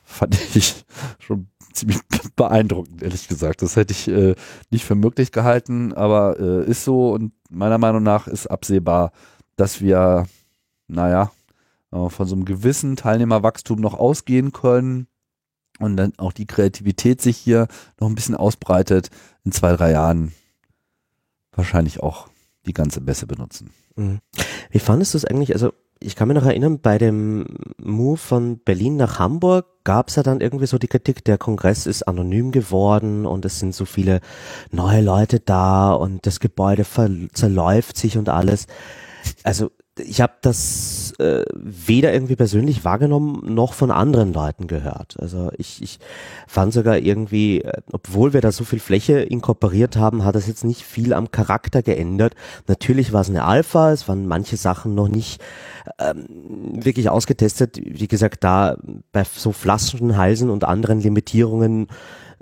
[0.07, 0.85] fand ich
[1.19, 1.99] schon ziemlich
[2.35, 3.61] beeindruckend, ehrlich gesagt.
[3.61, 4.35] Das hätte ich äh,
[4.71, 9.11] nicht für möglich gehalten, aber äh, ist so und meiner Meinung nach ist absehbar,
[9.57, 10.25] dass wir,
[10.87, 11.31] naja,
[11.91, 15.07] äh, von so einem gewissen Teilnehmerwachstum noch ausgehen können
[15.79, 17.67] und dann auch die Kreativität sich hier
[17.99, 19.09] noch ein bisschen ausbreitet,
[19.43, 20.33] in zwei, drei Jahren
[21.51, 22.29] wahrscheinlich auch
[22.65, 23.71] die ganze Messe benutzen.
[23.95, 24.19] Mhm.
[24.71, 25.53] Wie fandest du es eigentlich?
[25.53, 27.45] Also ich kann mich noch erinnern, bei dem
[27.77, 31.85] Move von Berlin nach Hamburg gab es ja dann irgendwie so die Kritik, der Kongress
[31.85, 34.21] ist anonym geworden und es sind so viele
[34.71, 36.85] neue Leute da und das Gebäude
[37.33, 38.67] zerläuft sich und alles.
[39.43, 45.19] Also ich habe das äh, weder irgendwie persönlich wahrgenommen noch von anderen Leuten gehört.
[45.19, 45.99] Also ich, ich
[46.47, 50.63] fand sogar irgendwie, äh, obwohl wir da so viel Fläche inkorporiert haben, hat das jetzt
[50.63, 52.35] nicht viel am Charakter geändert.
[52.67, 55.41] Natürlich war es eine Alpha, es waren manche Sachen noch nicht
[55.99, 56.25] ähm,
[56.83, 57.79] wirklich ausgetestet.
[57.83, 58.77] Wie gesagt, da
[59.11, 61.87] bei so Flaschenhalsen und anderen Limitierungen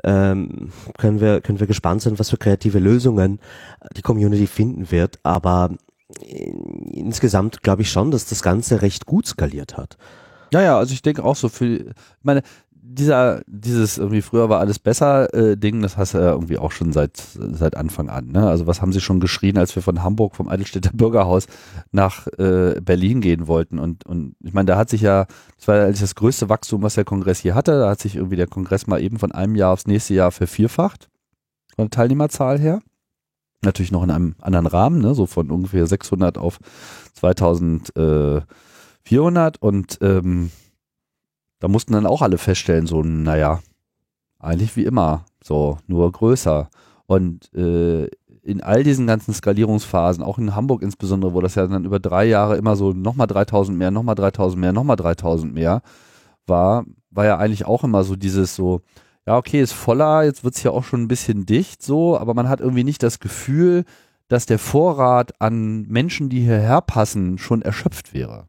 [0.03, 3.40] ähm, können wir können wir gespannt sein, was für kreative Lösungen
[3.95, 5.19] die Community finden wird.
[5.23, 5.72] Aber
[6.21, 9.97] insgesamt glaube ich schon, dass das Ganze recht gut skaliert hat.
[10.53, 11.93] Ja, ja, also ich denke auch so für, ich
[12.23, 12.43] meine,
[12.87, 16.71] dieser, dieses irgendwie früher war alles besser äh, Ding, das hast du ja irgendwie auch
[16.71, 18.27] schon seit, seit Anfang an.
[18.27, 18.47] Ne?
[18.47, 21.47] Also was haben sie schon geschrien, als wir von Hamburg vom Eidelstädter Bürgerhaus
[21.91, 23.79] nach äh, Berlin gehen wollten?
[23.79, 25.25] Und, und ich meine, da hat sich ja,
[25.57, 27.79] das war ja das größte Wachstum, was der Kongress hier hatte.
[27.79, 31.09] Da hat sich irgendwie der Kongress mal eben von einem Jahr aufs nächste Jahr vervierfacht,
[31.75, 32.81] von der Teilnehmerzahl her.
[33.61, 35.15] Natürlich noch in einem anderen Rahmen, ne?
[35.15, 36.60] so von ungefähr 600 auf
[37.14, 40.52] 2400 und ähm,
[41.60, 43.61] da mussten dann auch alle feststellen, so, naja,
[44.40, 46.69] eigentlich wie immer, so, nur größer.
[47.07, 48.07] Und äh,
[48.44, 52.26] in all diesen ganzen Skalierungsphasen, auch in Hamburg insbesondere, wo das ja dann über drei
[52.26, 55.82] Jahre immer so nochmal 3000 mehr, nochmal 3000 mehr, nochmal 3000 mehr
[56.45, 58.82] war, war ja eigentlich auch immer so dieses so,
[59.26, 62.47] ja, okay, ist voller, jetzt wird's ja auch schon ein bisschen dicht so, aber man
[62.47, 63.85] hat irgendwie nicht das Gefühl,
[64.27, 68.47] dass der Vorrat an Menschen, die hierher passen, schon erschöpft wäre.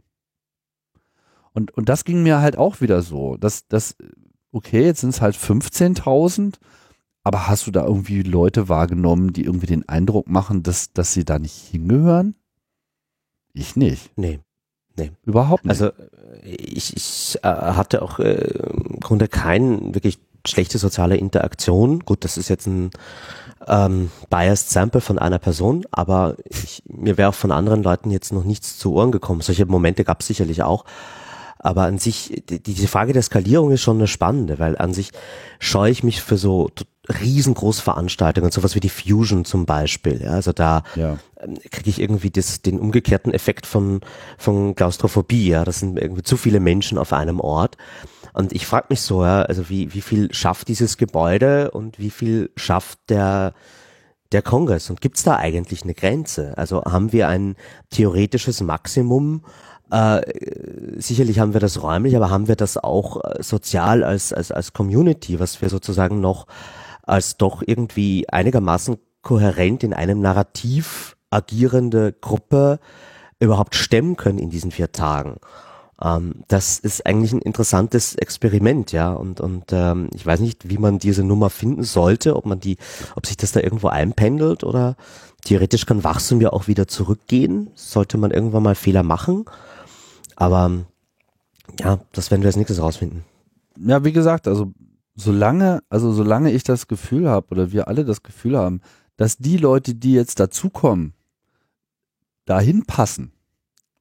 [1.52, 3.96] Und, und das ging mir halt auch wieder so, dass, dass
[4.52, 6.56] okay, jetzt sind es halt 15.000,
[7.24, 11.24] aber hast du da irgendwie Leute wahrgenommen, die irgendwie den Eindruck machen, dass, dass sie
[11.24, 12.34] da nicht hingehören?
[13.52, 14.16] Ich nicht.
[14.16, 14.40] Nee.
[14.98, 15.12] Nee.
[15.24, 15.70] Überhaupt nicht.
[15.70, 15.92] Also
[16.42, 22.00] ich, ich äh, hatte auch äh, im Grunde keinen wirklich schlechte soziale Interaktion.
[22.00, 22.90] Gut, das ist jetzt ein
[23.66, 28.32] ähm, biased Sample von einer Person, aber ich, mir wäre auch von anderen Leuten jetzt
[28.32, 29.40] noch nichts zu Ohren gekommen.
[29.40, 30.84] Solche Momente gab es sicherlich auch.
[31.58, 35.10] Aber an sich, die, diese Frage der Skalierung ist schon eine spannende, weil an sich
[35.58, 36.70] scheue ich mich für so
[37.08, 40.22] riesengroße Veranstaltungen, sowas wie die Fusion zum Beispiel.
[40.22, 41.18] Ja, also da ja.
[41.40, 44.00] Ähm, kriege ich irgendwie das, den umgekehrten Effekt von,
[44.38, 45.48] von Klaustrophobie.
[45.48, 47.76] Ja, das sind irgendwie zu viele Menschen auf einem Ort.
[48.36, 52.10] Und ich frage mich so, ja, also wie, wie viel schafft dieses Gebäude und wie
[52.10, 53.54] viel schafft der,
[54.30, 54.90] der Kongress?
[54.90, 56.52] Und gibt's da eigentlich eine Grenze?
[56.58, 57.56] Also haben wir ein
[57.88, 59.42] theoretisches Maximum?
[59.90, 60.20] Äh,
[60.98, 64.74] sicherlich haben wir das räumlich, aber haben wir das auch äh, sozial als, als, als
[64.74, 66.46] Community, was wir sozusagen noch
[67.04, 72.80] als doch irgendwie einigermaßen kohärent in einem Narrativ agierende Gruppe
[73.40, 75.36] überhaupt stemmen können in diesen vier Tagen.
[76.02, 79.12] Ähm, das ist eigentlich ein interessantes Experiment, ja.
[79.12, 82.76] Und, und ähm, ich weiß nicht, wie man diese Nummer finden sollte, ob man die,
[83.14, 84.96] ob sich das da irgendwo einpendelt oder
[85.44, 87.70] theoretisch kann Wachstum ja auch wieder zurückgehen.
[87.74, 89.44] Sollte man irgendwann mal Fehler machen.
[90.36, 90.70] Aber
[91.80, 93.24] ja, das werden wir als nächstes rausfinden.
[93.78, 94.72] Ja, wie gesagt, also
[95.14, 98.80] solange, also solange ich das Gefühl habe oder wir alle das Gefühl haben,
[99.16, 101.14] dass die Leute, die jetzt dazukommen,
[102.44, 103.32] dahin passen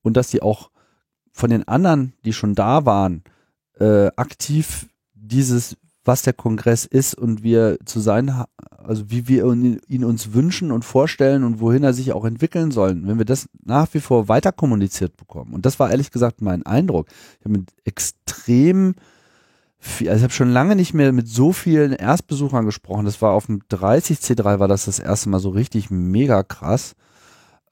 [0.02, 0.70] und dass die auch
[1.36, 3.22] von den anderen, die schon da waren,
[3.78, 5.76] äh, aktiv dieses,
[6.06, 10.86] was der Kongress ist und wir zu sein, also wie wir ihn uns wünschen und
[10.86, 14.54] vorstellen und wohin er sich auch entwickeln sollen, wenn wir das nach wie vor weiter
[14.54, 15.54] kommuniziert bekommen.
[15.54, 17.08] Und das war ehrlich gesagt mein Eindruck.
[17.40, 18.96] Ich habe mit extrem
[19.78, 23.04] viel, also ich habe schon lange nicht mehr mit so vielen Erstbesuchern gesprochen.
[23.04, 26.96] Das war auf dem 30C3 war das das erste Mal so richtig mega krass.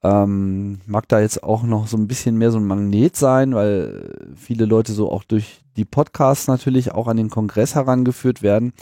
[0.04, 4.34] Ähm, mag da jetzt auch noch so ein bisschen mehr so ein Magnet sein, weil
[4.36, 8.74] viele Leute so auch durch die Podcasts natürlich auch an den Kongress herangeführt werden.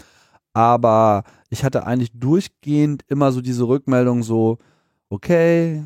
[0.53, 4.57] Aber ich hatte eigentlich durchgehend immer so diese Rückmeldung so,
[5.09, 5.83] okay,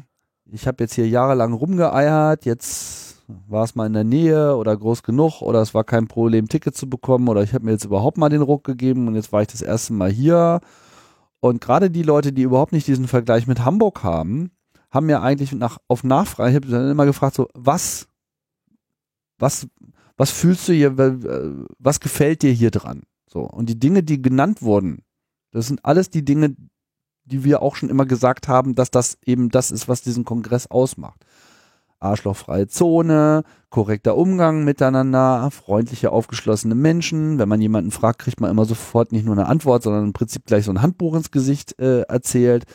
[0.52, 5.04] ich habe jetzt hier jahrelang rumgeeiert, jetzt war es mal in der Nähe oder groß
[5.04, 8.18] genug oder es war kein Problem, Ticket zu bekommen oder ich habe mir jetzt überhaupt
[8.18, 10.62] mal den Ruck gegeben und jetzt war ich das erste Mal hier.
[11.40, 14.52] Und gerade die Leute, die überhaupt nicht diesen Vergleich mit Hamburg haben,
[14.96, 18.08] haben mir eigentlich nach, auf Nachfrage, dann immer gefragt, so, was,
[19.38, 19.68] was,
[20.18, 20.98] was fühlst du hier,
[21.78, 23.04] was gefällt dir hier dran?
[23.28, 23.42] So.
[23.42, 25.04] Und die Dinge, die genannt wurden,
[25.52, 26.56] das sind alles die Dinge,
[27.26, 30.68] die wir auch schon immer gesagt haben, dass das eben das ist, was diesen Kongress
[30.68, 31.26] ausmacht.
[32.00, 37.40] Arschlochfreie Zone, korrekter Umgang miteinander, freundliche, aufgeschlossene Menschen.
[37.40, 40.46] Wenn man jemanden fragt, kriegt man immer sofort nicht nur eine Antwort, sondern im Prinzip
[40.46, 42.66] gleich so ein Handbuch ins Gesicht äh, erzählt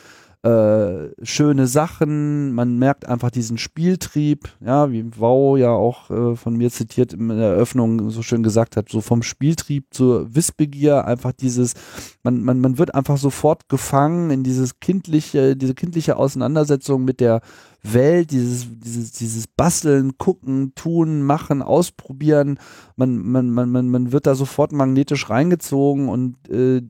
[0.43, 6.57] äh, schöne Sachen, man merkt einfach diesen Spieltrieb, ja, wie Wow ja auch äh, von
[6.57, 11.31] mir zitiert in der Eröffnung so schön gesagt hat, so vom Spieltrieb zur Wissbegier, einfach
[11.31, 11.75] dieses,
[12.23, 17.41] man, man, man wird einfach sofort gefangen in dieses kindliche, diese kindliche Auseinandersetzung mit der
[17.83, 22.57] Welt, dieses, dieses, dieses Basteln, gucken, tun, machen, ausprobieren,
[22.95, 26.81] man, man, man, man, man wird da sofort magnetisch reingezogen und äh,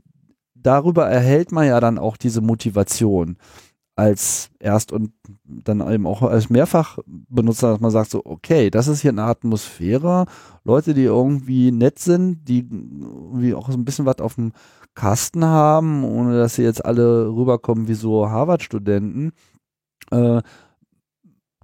[0.61, 3.38] darüber erhält man ja dann auch diese Motivation
[3.95, 5.11] als erst und
[5.43, 10.25] dann eben auch als Mehrfachbenutzer, dass man sagt so, okay, das ist hier eine Atmosphäre,
[10.63, 14.53] Leute, die irgendwie nett sind, die irgendwie auch so ein bisschen was auf dem
[14.95, 19.33] Kasten haben, ohne dass sie jetzt alle rüberkommen wie so Harvard-Studenten,
[20.11, 20.41] äh,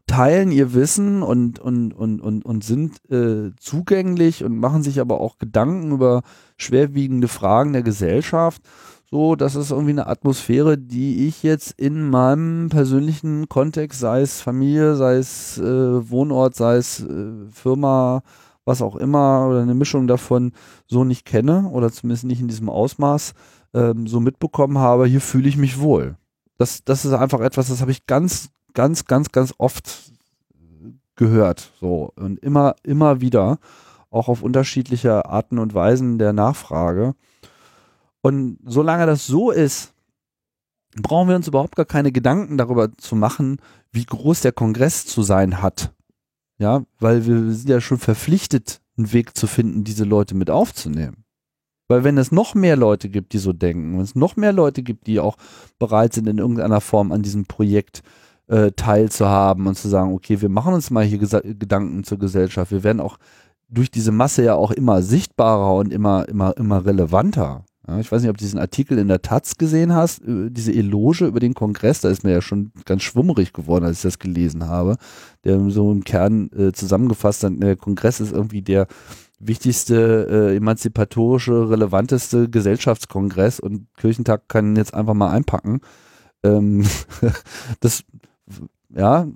[0.07, 5.21] teilen ihr Wissen und, und, und, und, und sind äh, zugänglich und machen sich aber
[5.21, 6.23] auch Gedanken über
[6.57, 8.61] schwerwiegende Fragen der Gesellschaft.
[9.09, 14.41] So, das ist irgendwie eine Atmosphäre, die ich jetzt in meinem persönlichen Kontext, sei es
[14.41, 18.21] Familie, sei es äh, Wohnort, sei es äh, Firma,
[18.65, 20.51] was auch immer, oder eine Mischung davon
[20.87, 23.33] so nicht kenne oder zumindest nicht in diesem Ausmaß
[23.73, 25.05] ähm, so mitbekommen habe.
[25.05, 26.17] Hier fühle ich mich wohl.
[26.57, 30.11] Das, das ist einfach etwas, das habe ich ganz, ganz, ganz, ganz oft
[31.15, 31.73] gehört.
[31.81, 33.57] So und immer, immer wieder,
[34.11, 37.15] auch auf unterschiedliche Arten und Weisen der Nachfrage.
[38.21, 39.93] Und solange das so ist,
[41.01, 43.57] brauchen wir uns überhaupt gar keine Gedanken darüber zu machen,
[43.91, 45.91] wie groß der Kongress zu sein hat.
[46.59, 51.23] Ja, weil wir sind ja schon verpflichtet, einen Weg zu finden, diese Leute mit aufzunehmen.
[51.87, 54.83] Weil wenn es noch mehr Leute gibt, die so denken, wenn es noch mehr Leute
[54.83, 55.37] gibt, die auch
[55.79, 60.47] bereit sind, in irgendeiner Form an diesem Projekt äh, teilzuhaben und zu sagen, okay, wir
[60.47, 62.71] machen uns mal hier Gedanken zur Gesellschaft.
[62.71, 63.17] Wir werden auch
[63.69, 67.65] durch diese Masse ja auch immer sichtbarer und immer, immer, immer relevanter.
[67.87, 70.73] Ja, ich weiß nicht, ob du diesen Artikel in der Taz gesehen hast, äh, diese
[70.73, 74.19] Eloge über den Kongress, da ist mir ja schon ganz schwummerig geworden, als ich das
[74.19, 74.97] gelesen habe,
[75.45, 78.87] der so im Kern äh, zusammengefasst hat, der Kongress ist irgendwie der
[79.39, 85.79] wichtigste, äh, emanzipatorische, relevanteste Gesellschaftskongress und Kirchentag kann jetzt einfach mal einpacken.
[86.43, 86.85] Ähm,
[87.79, 88.03] das
[88.89, 89.27] ja,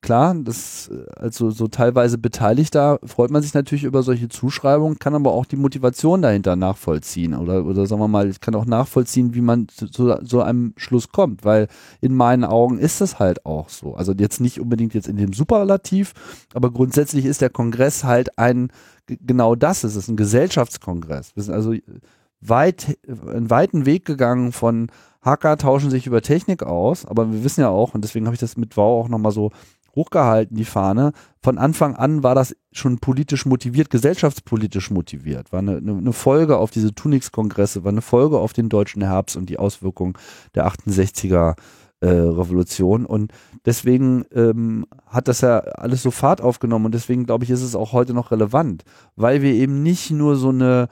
[0.00, 5.14] klar, das also so teilweise beteiligt da freut man sich natürlich über solche Zuschreibungen, kann
[5.14, 9.34] aber auch die Motivation dahinter nachvollziehen oder oder sagen wir mal, ich kann auch nachvollziehen,
[9.34, 11.68] wie man zu, so einem Schluss kommt, weil
[12.00, 13.94] in meinen Augen ist das halt auch so.
[13.94, 16.14] Also jetzt nicht unbedingt jetzt in dem Superlativ,
[16.54, 18.68] aber grundsätzlich ist der Kongress halt ein
[19.06, 21.36] genau das, es ist ein Gesellschaftskongress.
[21.36, 21.74] Wir sind also
[22.40, 24.88] weit einen weiten Weg gegangen von
[25.22, 28.40] Hacker tauschen sich über Technik aus, aber wir wissen ja auch, und deswegen habe ich
[28.40, 29.50] das mit Wow auch nochmal so
[29.94, 31.12] hochgehalten, die Fahne.
[31.42, 35.52] Von Anfang an war das schon politisch motiviert, gesellschaftspolitisch motiviert.
[35.52, 39.50] War eine, eine Folge auf diese Tunix-Kongresse, war eine Folge auf den deutschen Herbst und
[39.50, 40.14] die Auswirkungen
[40.54, 41.56] der 68er
[42.00, 43.04] äh, Revolution.
[43.04, 43.32] Und
[43.64, 47.74] deswegen ähm, hat das ja alles so Fahrt aufgenommen und deswegen glaube ich, ist es
[47.74, 48.84] auch heute noch relevant,
[49.16, 50.88] weil wir eben nicht nur so eine,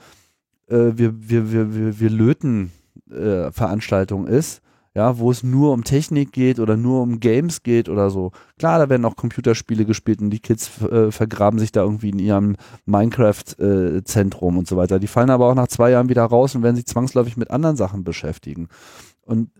[0.68, 2.72] äh, wir, wir, wir, wir, wir löten
[3.10, 4.60] äh, Veranstaltung ist,
[4.94, 8.32] ja, wo es nur um Technik geht oder nur um Games geht oder so.
[8.58, 12.18] Klar, da werden auch Computerspiele gespielt und die Kids äh, vergraben sich da irgendwie in
[12.18, 12.56] ihrem
[12.86, 14.98] Minecraft-Zentrum äh, und so weiter.
[14.98, 17.76] Die fallen aber auch nach zwei Jahren wieder raus und werden sich zwangsläufig mit anderen
[17.76, 18.68] Sachen beschäftigen.
[19.24, 19.50] Und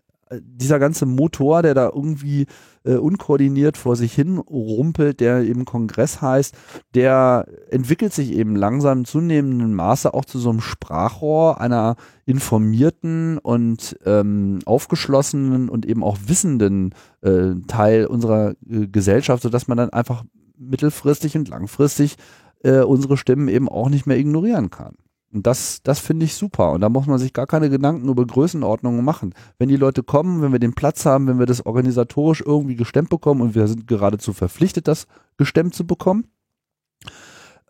[0.40, 2.46] dieser ganze Motor, der da irgendwie
[2.88, 6.54] äh, unkoordiniert vor sich hin rumpelt, der eben Kongress heißt,
[6.94, 13.98] der entwickelt sich eben langsam zunehmendem Maße auch zu so einem Sprachrohr einer informierten und
[14.06, 20.24] ähm, aufgeschlossenen und eben auch wissenden äh, Teil unserer äh, Gesellschaft, sodass man dann einfach
[20.56, 22.16] mittelfristig und langfristig
[22.62, 24.96] äh, unsere Stimmen eben auch nicht mehr ignorieren kann.
[25.32, 26.72] Und das, das finde ich super.
[26.72, 29.34] Und da muss man sich gar keine Gedanken über Größenordnungen machen.
[29.58, 33.10] Wenn die Leute kommen, wenn wir den Platz haben, wenn wir das organisatorisch irgendwie gestemmt
[33.10, 35.06] bekommen und wir sind geradezu verpflichtet, das
[35.36, 36.24] gestemmt zu bekommen,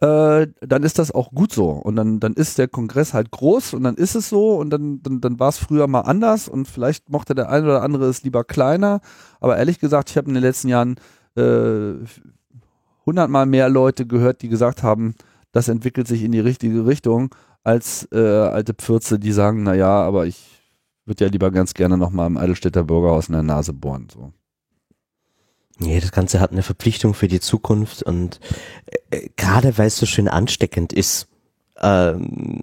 [0.00, 1.70] äh, dann ist das auch gut so.
[1.70, 5.02] Und dann, dann ist der Kongress halt groß und dann ist es so und dann,
[5.02, 8.22] dann, dann war es früher mal anders und vielleicht mochte der eine oder andere es
[8.22, 9.00] lieber kleiner.
[9.40, 10.96] Aber ehrlich gesagt, ich habe in den letzten Jahren
[11.36, 11.94] äh,
[13.04, 15.14] hundertmal mehr Leute gehört, die gesagt haben,
[15.52, 17.34] das entwickelt sich in die richtige Richtung
[17.68, 20.38] als äh, alte Pfürze, die sagen, na ja, aber ich
[21.04, 24.08] würde ja lieber ganz gerne noch mal im Eidelstädter Bürgerhaus in der Nase bohren.
[24.10, 24.32] So.
[25.78, 28.40] Nee, das Ganze hat eine Verpflichtung für die Zukunft und
[29.10, 31.28] äh, äh gerade weil es so schön ansteckend ist,
[31.76, 32.14] äh,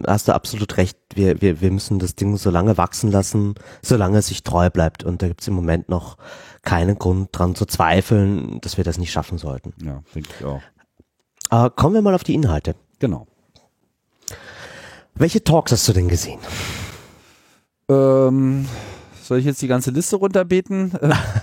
[0.08, 0.98] hast du absolut recht.
[1.14, 3.54] Wir, wir, wir müssen das Ding so lange wachsen lassen,
[3.84, 5.04] solange es sich treu bleibt.
[5.04, 6.18] Und da gibt es im Moment noch
[6.64, 9.74] keinen Grund dran zu zweifeln, dass wir das nicht schaffen sollten.
[9.86, 10.62] Ja, denke ich auch.
[11.52, 12.76] Äh, kommen wir mal auf die Inhalte.
[12.98, 13.28] Genau.
[15.18, 16.40] Welche Talks hast du denn gesehen?
[17.90, 18.66] Ähm,
[19.24, 20.92] Soll ich jetzt die ganze Liste runterbeten?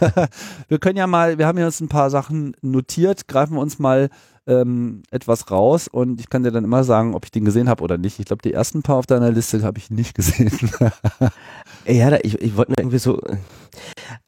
[0.68, 3.78] wir können ja mal, wir haben ja uns ein paar Sachen notiert, greifen wir uns
[3.78, 4.10] mal
[4.46, 7.82] ähm, etwas raus und ich kann dir dann immer sagen, ob ich den gesehen habe
[7.82, 8.18] oder nicht.
[8.18, 10.50] Ich glaube, die ersten paar auf deiner Liste habe ich nicht gesehen.
[11.86, 13.36] ja, ich, ich wollte irgendwie so äh,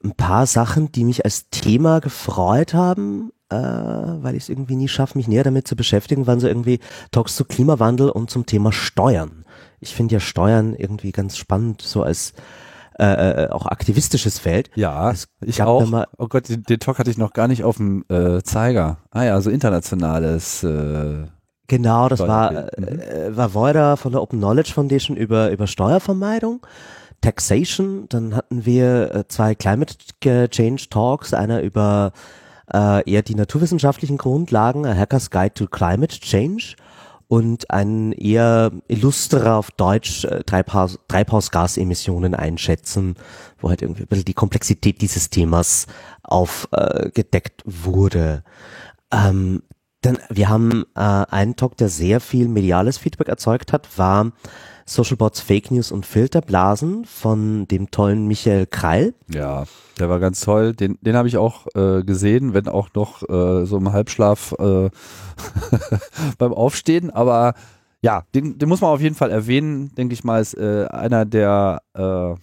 [0.02, 4.88] ein paar Sachen, die mich als Thema gefreut haben, äh, weil ich es irgendwie nie
[4.88, 6.80] schaffe, mich näher damit zu beschäftigen, waren so irgendwie
[7.10, 9.44] Talks zu Klimawandel und zum Thema Steuern.
[9.80, 12.32] Ich finde ja Steuern irgendwie ganz spannend, so als
[12.98, 14.70] äh, äh, auch aktivistisches Feld.
[14.76, 15.84] Ja, es ich auch.
[15.86, 18.98] Mal, oh Gott, den, den, Talk hatte ich noch gar nicht auf dem äh, Zeiger.
[19.10, 20.62] Ah ja, so internationales.
[20.62, 21.26] Äh,
[21.66, 26.64] genau, das war, äh, war Voida von der Open Knowledge Foundation über, über Steuervermeidung.
[27.24, 32.12] Taxation, dann hatten wir äh, zwei Climate Change Talks, einer über
[32.72, 36.76] äh, eher die naturwissenschaftlichen Grundlagen, A Hacker's Guide to Climate Change.
[37.26, 43.16] Und ein eher illustrer auf Deutsch äh, Treibhaus, Treibhausgasemissionen einschätzen,
[43.58, 45.86] wo halt irgendwie ein bisschen die Komplexität dieses Themas
[46.22, 48.44] aufgedeckt äh, wurde.
[49.10, 49.62] Ähm,
[50.02, 54.32] dann, wir haben äh, einen Talk, der sehr viel mediales Feedback erzeugt hat, war
[54.86, 59.14] Social Bots, Fake News und Filterblasen von dem tollen Michael Kreil.
[59.32, 59.64] Ja,
[59.98, 60.74] der war ganz toll.
[60.74, 64.90] Den, den habe ich auch äh, gesehen, wenn auch noch äh, so im Halbschlaf äh,
[66.38, 67.10] beim Aufstehen.
[67.10, 67.54] Aber
[68.02, 71.24] ja, den, den muss man auf jeden Fall erwähnen, denke ich mal, ist äh, einer
[71.24, 72.34] der äh,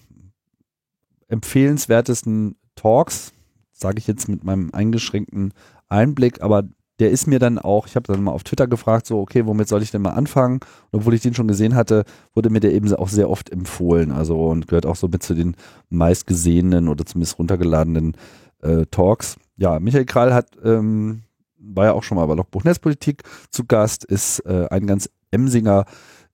[1.28, 3.34] empfehlenswertesten Talks,
[3.72, 5.54] sage ich jetzt mit meinem eingeschränkten
[5.88, 6.64] Einblick, aber
[7.02, 9.68] der ist mir dann auch, ich habe dann mal auf Twitter gefragt, so, okay, womit
[9.68, 10.60] soll ich denn mal anfangen?
[10.92, 12.06] Und obwohl ich den schon gesehen hatte,
[12.36, 14.12] wurde mir der eben auch sehr oft empfohlen.
[14.12, 15.56] Also und gehört auch so mit zu den
[15.90, 18.16] meistgesehenen oder zumindest runtergeladenen
[18.62, 19.38] äh, Talks.
[19.58, 21.24] Ja, Michael Krall hat, ähm,
[21.58, 25.86] war ja auch schon mal bei Logbuch Netzpolitik zu Gast, ist äh, ein ganz Emsinger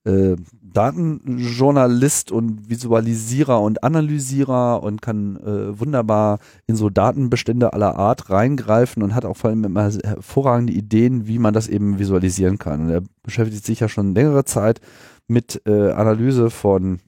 [0.08, 8.30] äh, Datenjournalist und Visualisierer und Analysierer und kann äh, wunderbar in so Datenbestände aller Art
[8.30, 12.82] reingreifen und hat auch vor allem immer hervorragende Ideen, wie man das eben visualisieren kann.
[12.82, 14.80] Und er beschäftigt sich ja schon längere Zeit
[15.28, 17.00] mit äh, Analyse von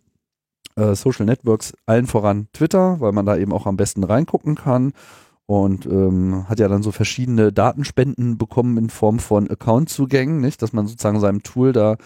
[0.75, 4.93] äh, Social Networks, allen voran Twitter, weil man da eben auch am besten reingucken kann
[5.45, 10.73] und ähm, hat ja dann so verschiedene Datenspenden bekommen in Form von Accountzugängen, nicht, dass
[10.73, 11.97] man sozusagen seinem Tool da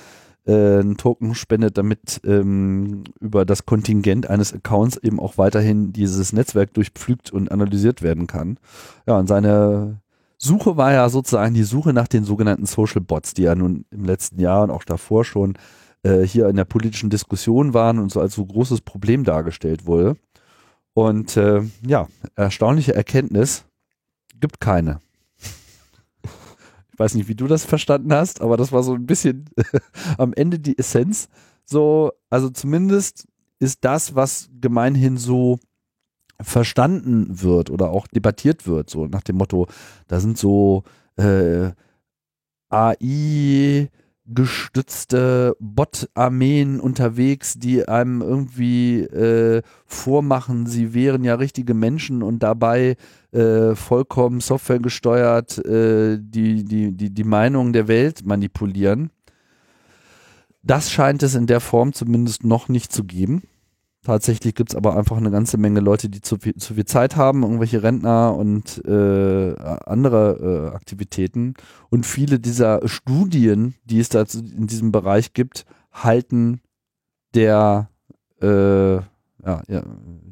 [0.46, 6.34] äh, einen Token spendet, damit ähm, über das Kontingent eines Accounts eben auch weiterhin dieses
[6.34, 8.58] Netzwerk durchpflügt und analysiert werden kann.
[9.08, 10.02] Ja, und seine
[10.38, 14.06] Suche war ja sozusagen die Suche nach den sogenannten Social Bots, die ja nun im
[14.06, 15.58] letzten Jahr und auch davor schon
[16.04, 20.18] äh, hier in der politischen Diskussion waren und so als so großes Problem dargestellt wurde.
[20.94, 23.66] Und äh, ja, erstaunliche Erkenntnis,
[24.40, 25.00] gibt keine.
[26.94, 29.50] Ich weiß nicht, wie du das verstanden hast, aber das war so ein bisschen
[30.18, 31.28] am Ende die Essenz.
[31.66, 33.28] So, also zumindest
[33.60, 35.60] ist das, was gemeinhin so
[36.42, 39.68] verstanden wird oder auch debattiert wird, so nach dem Motto,
[40.08, 40.84] da sind so
[41.16, 41.72] äh,
[42.70, 43.90] AI
[44.26, 52.96] gestützte Bot-Armeen unterwegs, die einem irgendwie äh, vormachen, sie wären ja richtige Menschen und dabei
[53.32, 59.12] äh, vollkommen softwaregesteuert äh, die, die, die, die Meinung der Welt manipulieren.
[60.62, 63.44] Das scheint es in der Form zumindest noch nicht zu geben.
[64.04, 67.16] Tatsächlich gibt es aber einfach eine ganze Menge Leute, die zu viel, zu viel Zeit
[67.16, 69.56] haben, irgendwelche Rentner und äh,
[69.86, 71.54] andere äh, Aktivitäten.
[71.90, 76.60] Und viele dieser Studien, die es da in diesem Bereich gibt, halten
[77.34, 77.90] der,
[78.42, 79.64] äh, ja,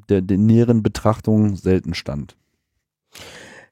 [0.10, 2.36] der, der näheren Betrachtung selten stand.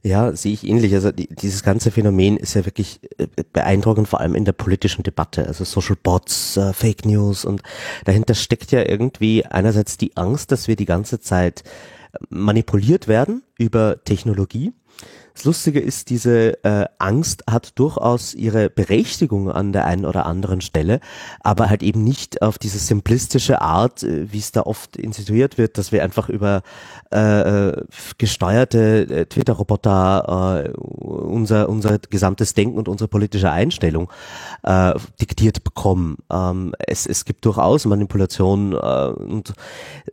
[0.01, 0.93] Ja, sehe ich ähnlich.
[0.93, 5.03] Also die, dieses ganze Phänomen ist ja wirklich äh, beeindruckend, vor allem in der politischen
[5.03, 5.45] Debatte.
[5.45, 7.61] Also Social Bots, äh, Fake News und
[8.05, 11.63] dahinter steckt ja irgendwie einerseits die Angst, dass wir die ganze Zeit
[12.29, 14.73] manipuliert werden über Technologie
[15.39, 20.59] das Lustige ist, diese äh, Angst hat durchaus ihre Berechtigung an der einen oder anderen
[20.59, 20.99] Stelle,
[21.39, 25.77] aber halt eben nicht auf diese simplistische Art, äh, wie es da oft instituiert wird,
[25.77, 26.61] dass wir einfach über
[27.13, 27.85] äh, äh
[28.17, 34.11] gesteuerte äh, Twitter-Roboter äh, unser, unser gesamtes Denken und unsere politische Einstellung
[34.63, 36.17] äh, diktiert bekommen.
[36.29, 39.53] Ähm, es, es gibt durchaus Manipulation äh, und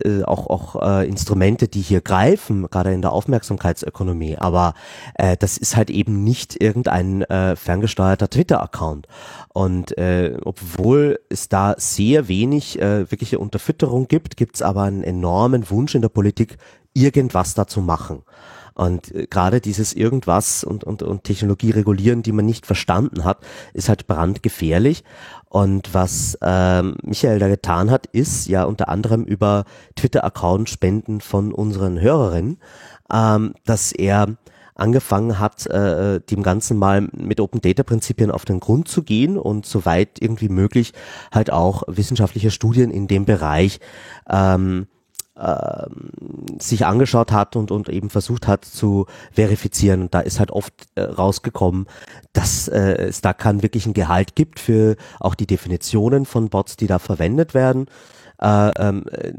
[0.04, 4.74] äh, auch, auch äh, Instrumente, die hier greifen, gerade in der Aufmerksamkeitsökonomie, aber
[5.14, 9.06] äh, das ist halt eben nicht irgendein äh, ferngesteuerter Twitter-Account.
[9.52, 15.02] Und äh, obwohl es da sehr wenig äh, wirkliche Unterfütterung gibt, gibt es aber einen
[15.02, 16.58] enormen Wunsch in der Politik,
[16.94, 18.22] irgendwas da zu machen.
[18.76, 23.38] Und äh, gerade dieses irgendwas und, und, und Technologie regulieren, die man nicht verstanden hat,
[23.72, 25.02] ist halt brandgefährlich.
[25.48, 29.64] Und was ähm, Michael da getan hat, ist ja unter anderem über
[29.96, 32.58] Twitter-Account Spenden von unseren Hörerinnen,
[33.10, 34.36] ähm, dass er
[34.76, 39.38] angefangen hat, äh, dem Ganzen mal mit Open Data Prinzipien auf den Grund zu gehen
[39.38, 40.92] und soweit irgendwie möglich
[41.32, 43.80] halt auch wissenschaftliche Studien in dem Bereich
[44.28, 44.86] ähm,
[45.36, 45.86] äh,
[46.58, 50.02] sich angeschaut hat und, und eben versucht hat zu verifizieren.
[50.02, 51.86] Und da ist halt oft äh, rausgekommen,
[52.32, 56.86] dass äh, es da keinen wirklichen Gehalt gibt für auch die Definitionen von Bots, die
[56.86, 57.86] da verwendet werden.
[58.40, 59.32] Äh, ähm, äh,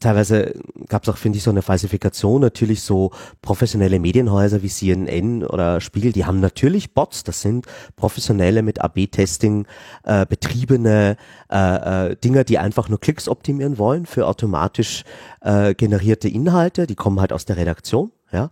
[0.00, 0.54] teilweise
[0.88, 2.40] gab es auch, finde ich, so eine Falsifikation.
[2.40, 3.10] Natürlich so
[3.42, 7.24] professionelle Medienhäuser wie CNN oder Spiegel, die haben natürlich Bots.
[7.24, 7.66] Das sind
[7.96, 9.66] professionelle mit AB-Testing
[10.04, 11.16] äh, betriebene
[11.50, 15.04] äh, äh, Dinger, die einfach nur Klicks optimieren wollen für automatisch
[15.40, 16.86] äh, generierte Inhalte.
[16.86, 18.50] Die kommen halt aus der Redaktion ja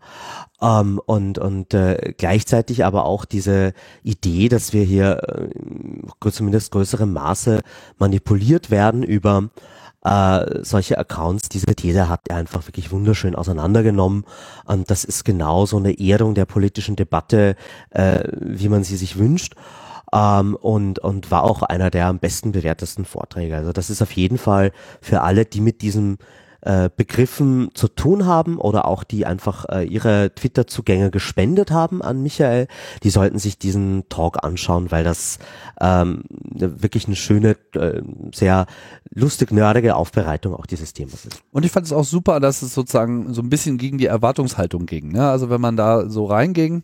[0.61, 3.73] ähm, und und äh, gleichzeitig aber auch diese
[4.03, 5.51] Idee, dass wir hier
[6.21, 7.61] äh, zumindest größerem Maße
[7.99, 9.51] manipuliert werden über
[10.09, 14.25] äh, solche Accounts, diese These hat er einfach wirklich wunderschön auseinandergenommen.
[14.65, 17.57] Und das ist genau so eine Ehrung der politischen Debatte,
[17.91, 19.55] äh, wie man sie sich wünscht.
[20.13, 23.57] Ähm, und, und war auch einer der am besten bewertesten Vorträge.
[23.57, 24.73] Also das ist auf jeden Fall
[25.03, 26.17] für alle, die mit diesem
[26.63, 32.23] äh, Begriffen zu tun haben oder auch die einfach äh, ihre Twitter-Zugänge gespendet haben an
[32.23, 32.67] Michael,
[33.03, 35.39] die sollten sich diesen Talk anschauen, weil das
[35.81, 38.03] ähm, wirklich eine schöne, äh,
[38.35, 38.67] sehr
[39.11, 41.43] lustig nerdige Aufbereitung auch dieses Themas ist.
[41.53, 44.87] Und ich fand es auch super, dass es sozusagen so ein bisschen gegen die Erwartungshaltung
[44.87, 45.13] ging.
[45.13, 45.29] Ne?
[45.29, 46.83] Also wenn man da so reinging,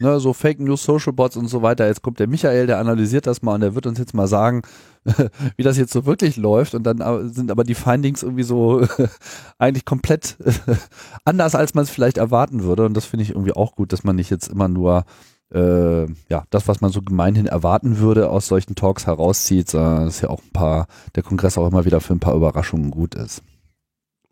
[0.00, 1.86] ne, so Fake News, Social Bots und so weiter.
[1.86, 4.62] Jetzt kommt der Michael, der analysiert das mal und der wird uns jetzt mal sagen,
[5.56, 6.74] wie das jetzt so wirklich läuft.
[6.74, 8.86] Und dann sind aber die Findings irgendwie so
[9.58, 10.36] eigentlich komplett
[11.24, 12.86] anders, als man es vielleicht erwarten würde.
[12.86, 15.04] Und das finde ich irgendwie auch gut, dass man nicht jetzt immer nur
[15.52, 20.20] äh, ja, das, was man so gemeinhin erwarten würde, aus solchen Talks herauszieht, sondern dass
[20.20, 23.42] ja auch ein paar, der Kongress auch immer wieder für ein paar Überraschungen gut ist.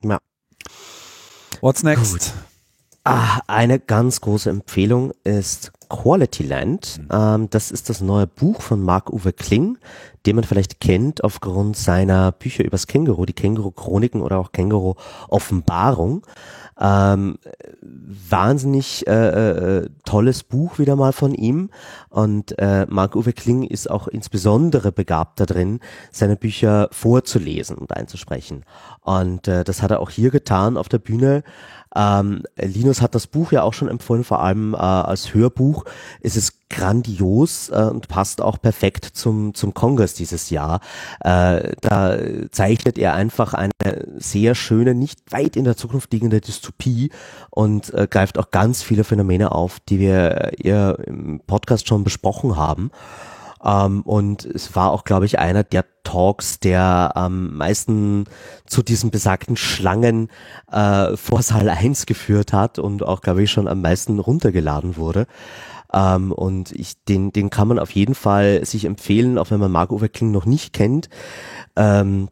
[0.02, 0.18] Ja.
[1.60, 2.12] What's next?
[2.12, 2.32] Gut.
[3.09, 6.99] Ah, eine ganz große Empfehlung ist Quality Land.
[6.99, 7.09] Mhm.
[7.12, 9.78] Ähm, das ist das neue Buch von Marc-Uwe Kling,
[10.27, 16.27] den man vielleicht kennt aufgrund seiner Bücher übers Känguru, die Känguru-Chroniken oder auch Känguru-Offenbarung.
[16.81, 17.39] Ähm,
[17.81, 21.70] wahnsinnig äh, äh, tolles Buch wieder mal von ihm
[22.11, 25.78] und äh, Marc-Uwe Kling ist auch insbesondere begabt darin,
[26.11, 28.65] seine Bücher vorzulesen und einzusprechen.
[29.01, 31.45] Und äh, das hat er auch hier getan auf der Bühne.
[31.97, 35.85] Ähm, Linus hat das Buch ja auch schon empfohlen, vor allem äh, als Hörbuch.
[36.20, 40.81] Es ist grandios äh, und passt auch perfekt zum, zum Kongress dieses Jahr.
[41.20, 42.18] Äh, da
[42.51, 43.73] zeichnet er einfach eine
[44.16, 47.10] sehr schöne, nicht weit in der Zukunft liegende Dystopie
[47.51, 52.56] und äh, greift auch ganz viele Phänomene auf, die wir äh, im Podcast schon besprochen
[52.56, 52.90] haben.
[53.66, 58.26] Ähm, und es war auch, glaube ich, einer der Talks, der am meisten
[58.66, 60.28] zu diesen besagten Schlangen
[60.70, 65.26] äh, vor Saal 1 geführt hat und auch, glaube ich, schon am meisten runtergeladen wurde.
[65.93, 69.72] Ähm, und ich, den, den kann man auf jeden Fall sich empfehlen, auch wenn man
[69.72, 71.09] Marco Overkling noch nicht kennt.
[71.74, 72.28] Ähm,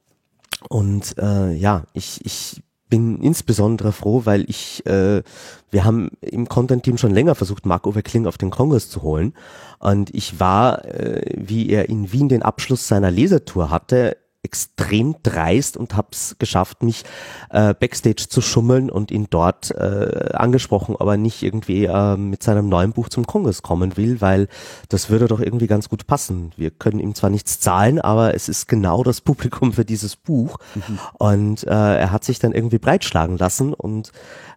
[0.69, 2.62] und äh, ja, ich, ich
[2.95, 5.25] bin insbesondere froh, weil ich, äh,
[5.73, 9.35] wir haben im Content-Team schon länger versucht, Mark Overkling auf den Kongress zu holen.
[9.81, 15.77] Und ich war, äh, wie er in Wien den Abschluss seiner Lesertour hatte, extrem dreist
[15.77, 17.05] und hab's geschafft, mich
[17.51, 22.69] äh, backstage zu schummeln und ihn dort äh, angesprochen, aber nicht irgendwie äh, mit seinem
[22.69, 24.49] neuen Buch zum Kongress kommen will, weil
[24.89, 26.53] das würde doch irgendwie ganz gut passen.
[26.57, 30.59] Wir können ihm zwar nichts zahlen, aber es ist genau das Publikum für dieses Buch
[30.75, 30.99] mhm.
[31.15, 34.12] und äh, er hat sich dann irgendwie breitschlagen lassen und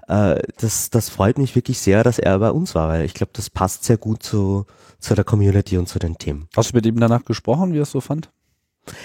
[0.07, 3.31] äh, das, das freut mich wirklich sehr, dass er bei uns war, weil ich glaube,
[3.34, 4.65] das passt sehr gut zu,
[4.99, 6.47] zu der Community und zu den Themen.
[6.55, 8.30] Hast du mit ihm danach gesprochen, wie er es so fand?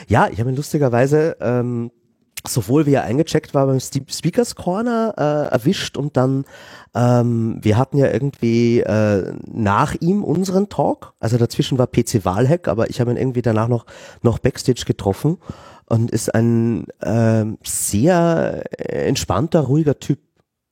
[0.08, 1.90] Ja, ich habe ihn lustigerweise ähm,
[2.46, 6.44] sowohl wie er eingecheckt war beim Speakers Corner äh, erwischt und dann
[6.94, 12.68] ähm, wir hatten ja irgendwie äh, nach ihm unseren Talk, also dazwischen war PC Wahlhack,
[12.68, 13.86] aber ich habe ihn irgendwie danach noch
[14.22, 15.38] noch backstage getroffen
[15.86, 20.18] und ist ein äh, sehr entspannter, ruhiger Typ.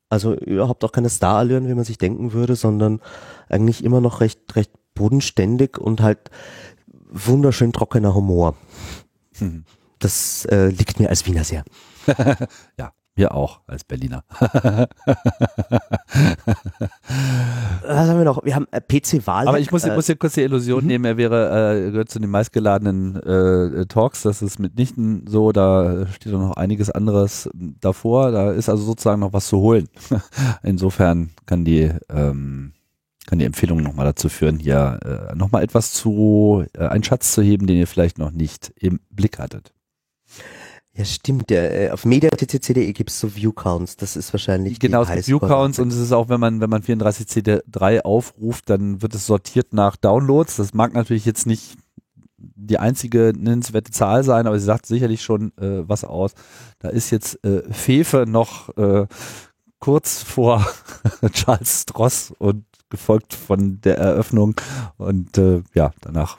[0.09, 3.01] Also überhaupt auch keine Star-Allüren, wie man sich denken würde, sondern
[3.49, 6.31] eigentlich immer noch recht recht bodenständig und halt
[7.13, 8.55] wunderschön trockener Humor.
[9.39, 9.65] Mhm.
[9.99, 11.63] Das äh, liegt mir als Wiener sehr.
[12.79, 14.25] ja, Wir auch als Berliner.
[14.41, 14.89] Was
[18.09, 18.43] haben wir noch?
[18.45, 19.47] Wir haben äh, PC-Wahl.
[19.47, 20.89] Aber ich muss, äh, muss hier kurz die Illusion mhm.
[20.89, 24.23] nehmen, er wäre, äh, gehört zu den meistgeladenen äh, Talks.
[24.23, 28.31] Das ist mitnichten so, da steht noch einiges anderes davor.
[28.31, 29.89] Da ist also sozusagen noch was zu holen.
[30.63, 32.73] Insofern kann die, ähm,
[33.27, 37.43] kann die Empfehlung nochmal dazu führen, hier äh, nochmal etwas zu, äh, einen Schatz zu
[37.43, 39.73] heben, den ihr vielleicht noch nicht im Blick hattet.
[40.93, 41.51] Ja, stimmt.
[41.51, 43.97] Der, äh, auf mediattc.de gibt es so Viewcounts.
[43.97, 48.01] Das ist wahrscheinlich genau es Viewcounts und es ist auch, wenn man wenn man 34CD3
[48.01, 50.57] aufruft, dann wird es sortiert nach Downloads.
[50.57, 51.77] Das mag natürlich jetzt nicht
[52.37, 56.33] die einzige nennenswerte Zahl sein, aber sie sagt sicherlich schon äh, was aus.
[56.81, 59.07] Da ist jetzt äh, Fefe noch äh,
[59.79, 60.67] kurz vor
[61.33, 64.57] Charles Stross und gefolgt von der Eröffnung
[64.99, 66.39] und äh, ja, danach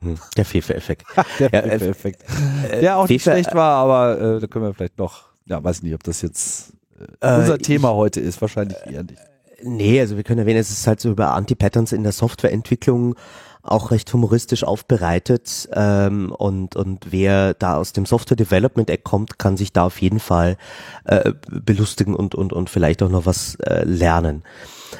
[0.00, 1.06] hm, der Fefe-Effekt.
[1.38, 2.24] der ja, Fefe-Effekt.
[2.70, 5.62] Äh, der auch Fefe, nicht schlecht war, aber äh, da können wir vielleicht noch, ja,
[5.62, 6.74] weiß nicht, ob das jetzt
[7.20, 9.20] äh, unser Thema heute ist, wahrscheinlich eher nicht.
[9.62, 13.14] Nee, also wir können erwähnen, es ist halt so über Anti-Patterns in der Softwareentwicklung
[13.62, 19.38] auch recht humoristisch aufbereitet ähm, und, und wer da aus dem Software Development Eck kommt,
[19.38, 20.56] kann sich da auf jeden Fall
[21.04, 24.44] äh, belustigen und, und, und vielleicht auch noch was äh, lernen.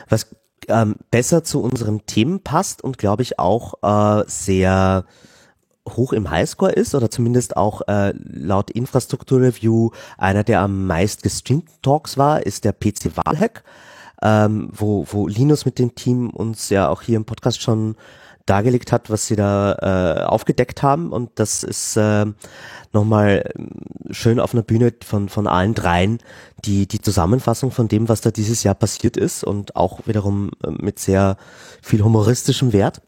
[0.09, 0.35] Was
[0.69, 5.05] ähm, besser zu unserem Themen passt und glaube ich auch äh, sehr
[5.89, 11.23] hoch im Highscore ist oder zumindest auch äh, laut Infrastruktur Review einer der am meist
[11.23, 13.63] gestreamten Talks war, ist der PC Wahlhack,
[14.23, 17.97] ähm, wo, wo Linus mit dem Team uns ja auch hier im Podcast schon
[18.47, 21.13] dargelegt hat, was sie da äh, aufgedeckt haben.
[21.13, 22.27] Und das ist äh,
[22.93, 23.71] nochmal ähm,
[24.11, 26.19] schön auf einer Bühne von, von allen dreien
[26.65, 30.71] die, die Zusammenfassung von dem, was da dieses Jahr passiert ist und auch wiederum äh,
[30.71, 31.37] mit sehr
[31.83, 33.03] viel humoristischem Wert.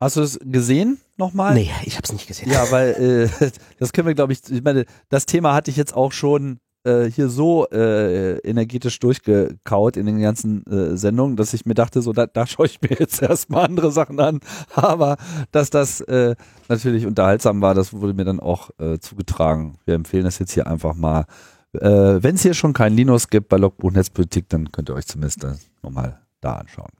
[0.00, 1.54] Hast du es gesehen nochmal?
[1.54, 2.50] Nee, ich habe es nicht gesehen.
[2.50, 5.94] Ja, weil äh, das können wir, glaube ich, ich meine, das Thema hatte ich jetzt
[5.94, 11.66] auch schon äh, hier so äh, energetisch durchgekaut in den ganzen äh, Sendungen, dass ich
[11.66, 14.40] mir dachte, so da, da schaue ich mir jetzt erstmal andere Sachen an.
[14.74, 15.16] Aber
[15.50, 16.36] dass das äh,
[16.68, 19.78] natürlich unterhaltsam war, das wurde mir dann auch äh, zugetragen.
[19.84, 21.26] Wir empfehlen das jetzt hier einfach mal.
[21.72, 25.06] Äh, Wenn es hier schon kein Linus gibt bei Logbuch Netzpolitik, dann könnt ihr euch
[25.06, 26.90] zumindest das nochmal da anschauen.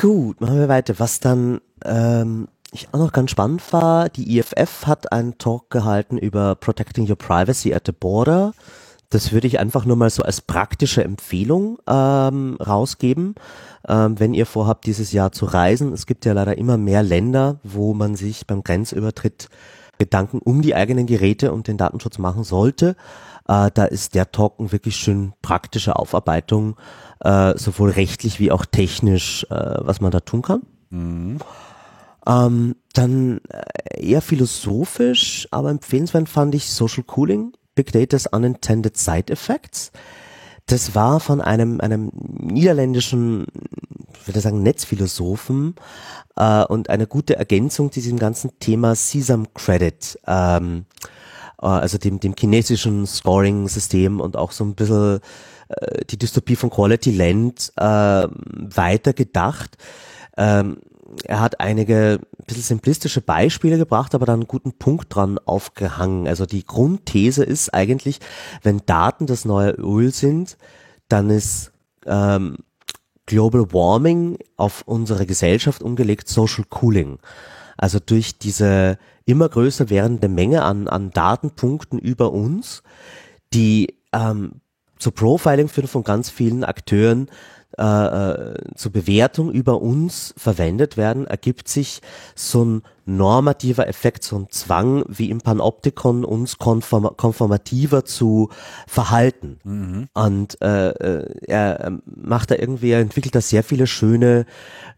[0.00, 0.94] Gut, machen wir weiter.
[0.98, 6.18] Was dann ähm, ich auch noch ganz spannend war, die IFF hat einen Talk gehalten
[6.18, 8.52] über Protecting Your Privacy at the Border.
[9.10, 13.36] Das würde ich einfach nur mal so als praktische Empfehlung ähm, rausgeben,
[13.88, 15.94] ähm, wenn ihr vorhabt, dieses Jahr zu reisen.
[15.94, 19.48] Es gibt ja leider immer mehr Länder, wo man sich beim Grenzübertritt
[19.98, 22.96] Gedanken um die eigenen Geräte und den Datenschutz machen sollte.
[23.48, 26.76] Äh, da ist der Talk eine wirklich schön praktische Aufarbeitung,
[27.20, 30.62] äh, sowohl rechtlich wie auch technisch, äh, was man da tun kann.
[30.90, 31.38] Mhm.
[32.28, 39.32] Ähm, dann äh, eher philosophisch, aber empfehlenswert fand ich Social Cooling, Big Data's Unintended Side
[39.32, 39.92] Effects.
[40.66, 43.46] Das war von einem, einem niederländischen,
[44.12, 45.76] ich würde sagen, Netzphilosophen
[46.36, 50.84] äh, und eine gute Ergänzung zu diesem ganzen Thema Sesam Credit, ähm,
[51.62, 55.20] äh, also dem, dem chinesischen Scoring-System und auch so ein bisschen
[55.68, 59.78] äh, die Dystopie von Quality Land äh, weiter gedacht.
[60.36, 60.78] Ähm,
[61.24, 66.28] er hat einige ein bisschen simplistische Beispiele gebracht, aber dann einen guten Punkt dran aufgehangen.
[66.28, 68.20] Also die Grundthese ist eigentlich,
[68.62, 70.58] wenn Daten das neue Öl sind,
[71.08, 71.72] dann ist
[72.06, 72.58] ähm,
[73.26, 77.18] Global Warming auf unsere Gesellschaft umgelegt Social Cooling.
[77.76, 82.82] Also durch diese immer größer werdende Menge an, an Datenpunkten über uns,
[83.52, 84.60] die ähm,
[84.98, 87.30] zu Profiling führen von ganz vielen Akteuren,
[87.76, 92.00] äh, äh, zur Bewertung über uns verwendet werden, ergibt sich
[92.34, 98.48] so ein normativer Effekt, so ein Zwang, wie im Panoptikon uns konform konformativer zu
[98.86, 99.60] verhalten.
[99.64, 100.08] Mhm.
[100.14, 104.46] Und äh, äh er macht da irgendwie, er entwickelt da sehr viele schöne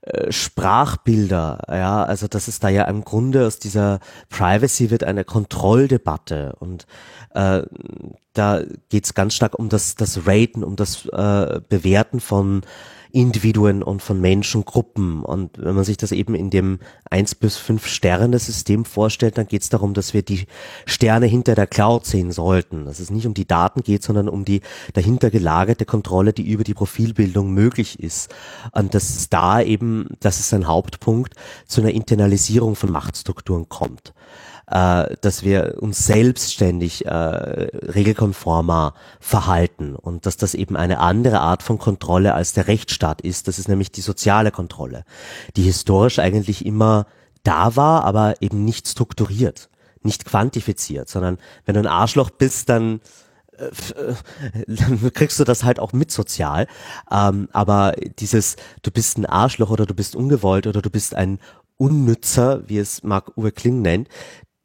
[0.03, 3.99] äh, Sprachbilder, ja, also das ist da ja im Grunde aus dieser
[4.29, 6.87] Privacy wird eine Kontrolldebatte und
[7.35, 7.63] äh,
[8.41, 12.63] da geht's ganz stark um das, das Raten, um das äh, Bewerten von
[13.13, 15.23] Individuen und von Menschengruppen.
[15.23, 16.79] Und wenn man sich das eben in dem
[17.11, 20.47] eins bis fünf Sterne System vorstellt, dann geht es darum, dass wir die
[20.87, 22.87] Sterne hinter der Cloud sehen sollten.
[22.87, 24.63] Dass es nicht um die Daten geht, sondern um die
[24.95, 28.33] dahinter gelagerte Kontrolle, die über die Profilbildung möglich ist.
[28.73, 31.35] Und dass es da eben, das ist ein Hauptpunkt,
[31.67, 34.15] zu einer Internalisierung von Machtstrukturen kommt
[34.71, 41.63] äh, dass wir uns selbstständig äh, regelkonformer verhalten und dass das eben eine andere Art
[41.63, 43.49] von Kontrolle als der Rechtsstaat ist.
[43.49, 45.05] Das ist nämlich die soziale Kontrolle,
[45.57, 47.07] die historisch eigentlich immer
[47.43, 49.69] da war, aber eben nicht strukturiert.
[50.03, 51.37] nicht quantifiziert, sondern
[51.67, 53.01] wenn du ein Arschloch bist, dann
[54.67, 56.67] dann kriegst du das halt auch mit sozial.
[57.11, 61.39] Ähm, aber dieses, du bist ein Arschloch oder du bist ungewollt oder du bist ein
[61.77, 64.09] Unnützer, wie es Mark Uwe Kling nennt,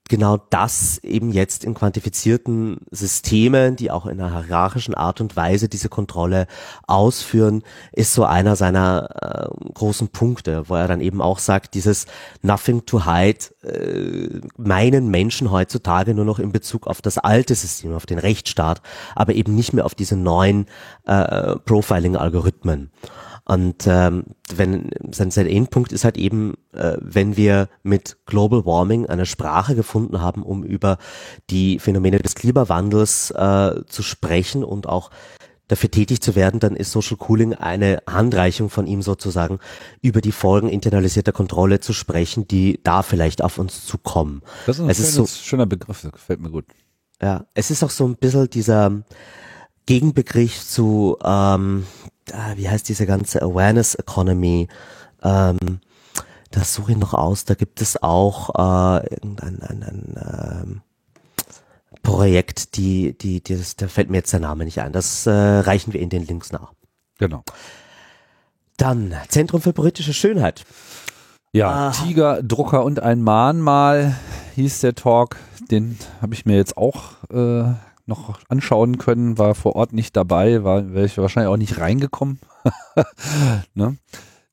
[0.07, 5.67] genau das eben jetzt in quantifizierten Systemen, die auch in einer hierarchischen Art und Weise
[5.67, 6.47] diese Kontrolle
[6.85, 12.05] ausführen, ist so einer seiner äh, großen Punkte, wo er dann eben auch sagt, dieses
[12.43, 17.93] Nothing to hide äh, meinen Menschen heutzutage nur noch in Bezug auf das alte System,
[17.95, 18.81] auf den Rechtsstaat,
[19.15, 20.67] aber eben nicht mehr auf diese neuen
[21.05, 22.91] äh, Profiling-Algorithmen.
[23.45, 29.05] Und ähm, wenn sein, sein Endpunkt ist halt eben, äh, wenn wir mit Global Warming
[29.05, 30.97] eine Sprache gefunden haben, um über
[31.51, 35.11] die Phänomene des Klimawandels äh, zu sprechen und auch
[35.67, 39.59] dafür tätig zu werden, dann ist Social Cooling eine Handreichung von ihm sozusagen,
[40.01, 44.41] über die Folgen internalisierter Kontrolle zu sprechen, die da vielleicht auf uns zukommen.
[44.65, 46.65] Das ist ein es schönes, ist so, schöner Begriff, das gefällt mir gut.
[47.21, 49.03] Ja, es ist auch so ein bisschen dieser
[49.85, 51.85] Gegenbegriff zu ähm,
[52.33, 54.67] ah, wie heißt diese ganze Awareness Economy?
[55.23, 55.79] Ähm,
[56.51, 57.45] das suche ich noch aus.
[57.45, 60.81] Da gibt es auch äh, irgendein ein, ein, ähm,
[62.03, 64.93] Projekt, die, die, die das, da fällt mir jetzt der Name nicht ein.
[64.93, 66.71] Das äh, reichen wir in den Links nach.
[67.17, 67.43] Genau.
[68.77, 70.65] Dann Zentrum für politische Schönheit.
[71.51, 71.91] Ja, ah.
[71.91, 74.15] Tiger, Drucker und ein Mahnmal
[74.55, 75.37] hieß der Talk.
[75.71, 77.73] Den habe ich mir jetzt auch äh,
[78.05, 82.39] noch anschauen können, war vor Ort nicht dabei, war wäre ich wahrscheinlich auch nicht reingekommen.
[83.73, 83.97] ne?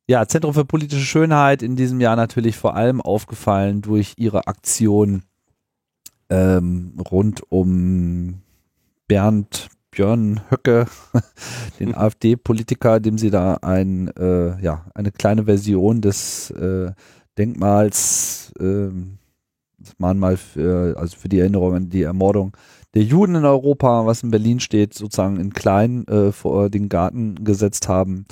[0.06, 5.22] Ja, Zentrum für politische Schönheit in diesem Jahr natürlich vor allem aufgefallen durch ihre Aktion
[6.28, 8.42] ähm, rund um
[9.06, 10.86] Bernd Björn Höcke,
[11.78, 11.94] den.
[11.94, 16.92] AfD-Politiker, dem sie da ein, äh, ja, eine kleine Version des äh,
[17.38, 18.88] Denkmals, äh,
[19.78, 22.56] das Mahnmal für, also für die Erinnerung an die Ermordung
[22.94, 27.44] der Juden in Europa, was in Berlin steht, sozusagen in klein äh, vor den Garten
[27.44, 28.26] gesetzt haben.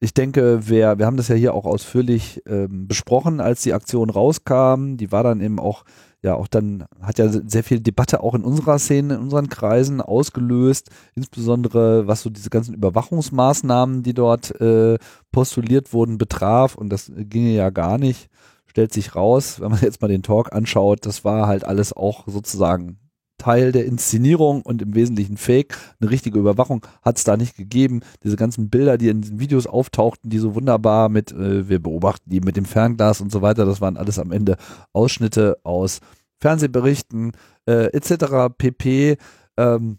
[0.00, 4.10] Ich denke, wer, wir haben das ja hier auch ausführlich ähm, besprochen, als die Aktion
[4.10, 4.96] rauskam.
[4.96, 5.84] Die war dann eben auch,
[6.22, 10.00] ja, auch dann hat ja sehr viel Debatte auch in unserer Szene, in unseren Kreisen
[10.00, 14.98] ausgelöst, insbesondere was so diese ganzen Überwachungsmaßnahmen, die dort äh,
[15.32, 16.76] postuliert wurden, betraf.
[16.76, 18.30] Und das ginge ja gar nicht.
[18.66, 22.28] Stellt sich raus, wenn man jetzt mal den Talk anschaut, das war halt alles auch
[22.28, 22.98] sozusagen
[23.38, 25.78] Teil der Inszenierung und im Wesentlichen Fake.
[26.00, 28.00] Eine richtige Überwachung hat es da nicht gegeben.
[28.22, 32.30] Diese ganzen Bilder, die in diesen Videos auftauchten, die so wunderbar mit, äh, wir beobachten
[32.30, 34.56] die mit dem Fernglas und so weiter, das waren alles am Ende
[34.92, 36.00] Ausschnitte aus
[36.40, 37.32] Fernsehberichten
[37.66, 38.52] äh, etc.
[38.56, 39.16] pp.
[39.56, 39.98] Ähm,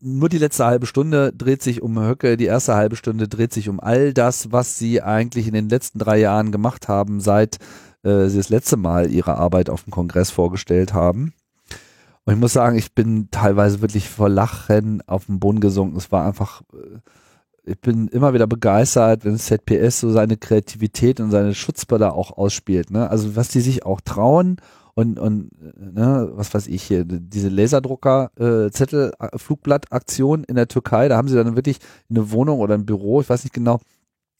[0.00, 3.68] nur die letzte halbe Stunde dreht sich um Höcke, die erste halbe Stunde dreht sich
[3.68, 7.58] um all das, was sie eigentlich in den letzten drei Jahren gemacht haben, seit
[8.02, 11.34] äh, sie das letzte Mal ihre Arbeit auf dem Kongress vorgestellt haben.
[12.26, 15.96] Und ich muss sagen, ich bin teilweise wirklich vor Lachen auf den Boden gesunken.
[15.96, 16.98] Es war einfach, äh,
[17.70, 22.90] ich bin immer wieder begeistert, wenn ZPS so seine Kreativität und seine Schutzbilder auch ausspielt.
[22.90, 23.08] Ne?
[23.08, 24.56] Also was die sich auch trauen
[24.94, 29.14] und, und ne, was weiß ich hier, diese Laserdrucker, äh, äh,
[30.48, 31.78] in der Türkei, da haben sie dann wirklich
[32.08, 33.78] eine Wohnung oder ein Büro, ich weiß nicht genau,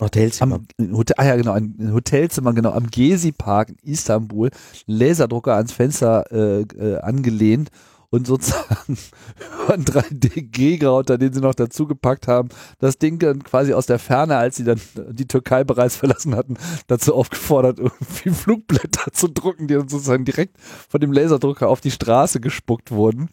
[0.01, 0.61] Hotelzimmer.
[0.79, 4.51] Am, Hotel, ah ja, genau, ein Hotelzimmer, genau, am Gezi Park in Istanbul,
[4.87, 7.71] Laserdrucker ans Fenster äh, äh, angelehnt
[8.11, 8.99] und sozusagen
[9.69, 12.49] ein 3D-G-Router, den sie noch dazu gepackt haben,
[12.79, 16.57] das Ding dann quasi aus der Ferne, als sie dann die Türkei bereits verlassen hatten,
[16.87, 20.57] dazu aufgefordert, irgendwie Flugblätter zu drucken, die dann sozusagen direkt
[20.89, 23.29] von dem Laserdrucker auf die Straße gespuckt wurden.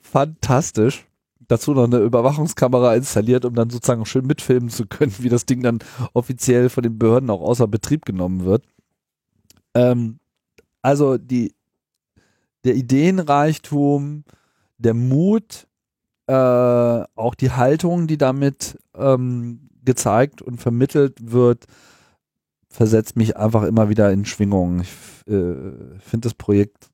[0.00, 1.06] Fantastisch
[1.48, 5.62] dazu noch eine Überwachungskamera installiert, um dann sozusagen schön mitfilmen zu können, wie das Ding
[5.62, 5.78] dann
[6.12, 8.64] offiziell von den Behörden auch außer Betrieb genommen wird.
[9.74, 10.18] Ähm,
[10.82, 11.54] also die,
[12.64, 14.24] der Ideenreichtum,
[14.78, 15.66] der Mut,
[16.26, 21.66] äh, auch die Haltung, die damit ähm, gezeigt und vermittelt wird,
[22.68, 24.80] versetzt mich einfach immer wieder in Schwingungen.
[24.80, 25.54] Ich äh,
[26.00, 26.90] finde das Projekt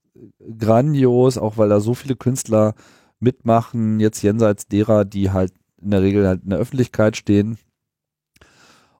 [0.58, 2.74] grandios, auch weil da so viele Künstler
[3.20, 7.58] mitmachen, jetzt jenseits derer, die halt in der Regel halt in der Öffentlichkeit stehen.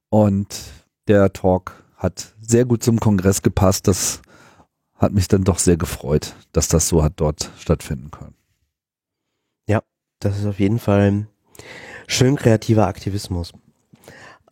[0.09, 0.57] Und
[1.09, 3.87] der Talk hat sehr gut zum Kongress gepasst.
[3.89, 4.23] Das
[4.95, 8.35] hat mich dann doch sehr gefreut, dass das so hat dort stattfinden können.
[9.67, 9.83] Ja,
[10.19, 11.27] das ist auf jeden Fall
[12.07, 13.53] schön kreativer Aktivismus.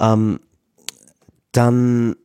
[0.00, 0.40] Ähm,
[1.52, 2.16] dann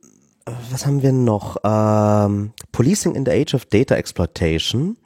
[0.71, 1.57] was haben wir noch?
[1.63, 4.97] Ähm, Policing in the Age of Data Exploitation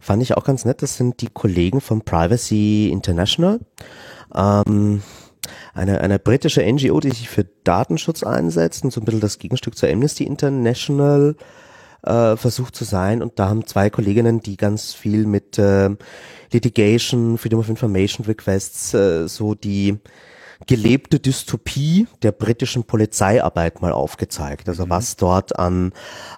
[0.00, 0.82] fand ich auch ganz nett.
[0.82, 3.60] Das sind die Kollegen von Privacy International.
[4.34, 5.02] Ähm,
[5.74, 9.76] eine, eine britische NGO, die sich für Datenschutz einsetzt und so ein bisschen das Gegenstück
[9.76, 11.36] zur Amnesty International
[12.02, 13.22] äh, versucht zu sein.
[13.22, 15.90] Und da haben zwei Kolleginnen, die ganz viel mit äh,
[16.52, 19.98] Litigation, Freedom of Information Requests, äh, so die
[20.66, 24.68] gelebte Dystopie der britischen Polizeiarbeit mal aufgezeigt.
[24.68, 24.90] Also mhm.
[24.90, 25.92] was dort an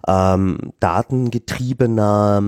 [0.07, 2.43] ähm, datengetriebener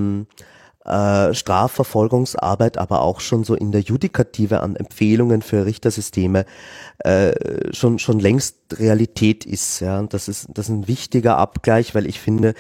[0.85, 6.47] äh, Strafverfolgungsarbeit, aber auch schon so in der Judikative an Empfehlungen für Richtersysteme
[6.99, 7.33] äh,
[7.73, 9.81] schon schon längst Realität ist.
[9.81, 12.55] Ja, und das ist das ist ein wichtiger Abgleich, weil ich finde,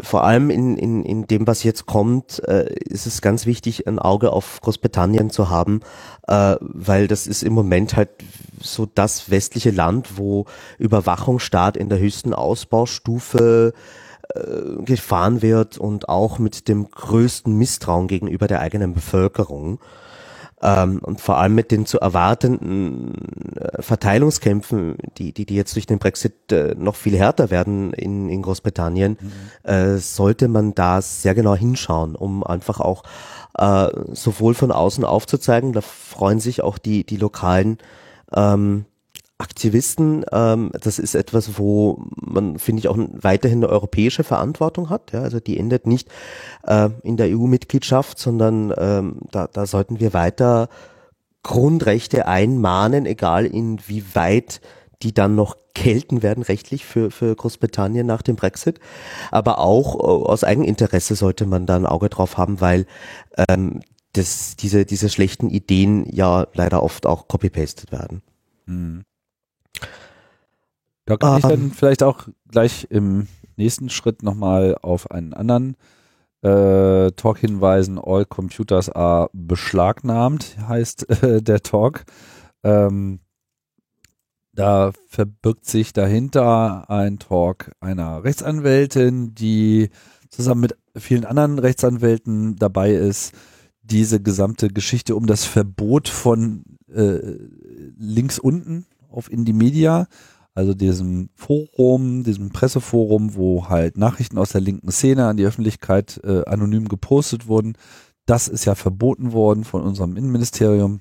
[0.00, 3.98] vor allem in, in, in dem, was jetzt kommt, äh, ist es ganz wichtig, ein
[3.98, 5.80] Auge auf Großbritannien zu haben,
[6.26, 8.10] äh, weil das ist im Moment halt
[8.60, 10.46] so das westliche Land, wo
[10.78, 13.72] Überwachungsstaat in der höchsten Ausbaustufe
[14.34, 19.78] äh, gefahren wird und auch mit dem größten Misstrauen gegenüber der eigenen Bevölkerung.
[20.64, 23.12] Ähm, und vor allem mit den zu erwartenden
[23.56, 28.30] äh, Verteilungskämpfen, die, die, die jetzt durch den Brexit äh, noch viel härter werden in,
[28.30, 29.70] in Großbritannien, mhm.
[29.70, 33.02] äh, sollte man da sehr genau hinschauen, um einfach auch
[33.58, 37.76] äh, sowohl von außen aufzuzeigen, da freuen sich auch die, die lokalen
[38.34, 38.86] ähm,
[39.44, 45.12] Aktivisten, ähm, das ist etwas, wo man, finde ich, auch weiterhin eine europäische Verantwortung hat.
[45.12, 45.20] Ja?
[45.20, 46.08] Also die endet nicht
[46.66, 50.70] äh, in der EU-Mitgliedschaft, sondern ähm, da, da sollten wir weiter
[51.42, 54.62] Grundrechte einmahnen, egal inwieweit
[55.02, 58.80] die dann noch gelten werden rechtlich für, für Großbritannien nach dem Brexit.
[59.30, 62.86] Aber auch äh, aus Eigeninteresse sollte man da ein Auge drauf haben, weil
[63.48, 63.80] ähm,
[64.14, 68.22] das, diese, diese schlechten Ideen ja leider oft auch copy-pasted werden.
[68.64, 69.04] Mhm.
[71.06, 71.70] Da kann um, ich dann ähm.
[71.70, 75.76] vielleicht auch gleich im nächsten Schritt nochmal auf einen anderen
[76.42, 77.98] äh, Talk hinweisen.
[77.98, 82.04] All Computers are beschlagnahmt, heißt äh, der Talk.
[82.62, 83.20] Ähm,
[84.52, 89.90] da verbirgt sich dahinter ein Talk einer Rechtsanwältin, die
[90.30, 93.34] zusammen mit vielen anderen Rechtsanwälten dabei ist,
[93.82, 97.18] diese gesamte Geschichte um das Verbot von äh,
[97.98, 100.06] links unten auf Indie Media
[100.54, 106.20] also diesem Forum, diesem Presseforum, wo halt Nachrichten aus der linken Szene an die Öffentlichkeit
[106.24, 107.74] äh, anonym gepostet wurden.
[108.26, 111.00] Das ist ja verboten worden von unserem Innenministerium.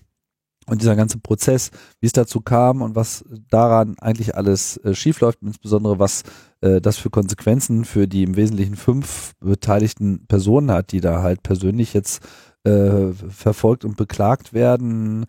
[0.66, 5.40] Und dieser ganze Prozess, wie es dazu kam und was daran eigentlich alles äh, schiefläuft,
[5.42, 6.24] insbesondere was
[6.62, 11.44] äh, das für Konsequenzen für die im Wesentlichen fünf beteiligten Personen hat, die da halt
[11.44, 12.24] persönlich jetzt
[12.64, 15.26] äh, verfolgt und beklagt werden,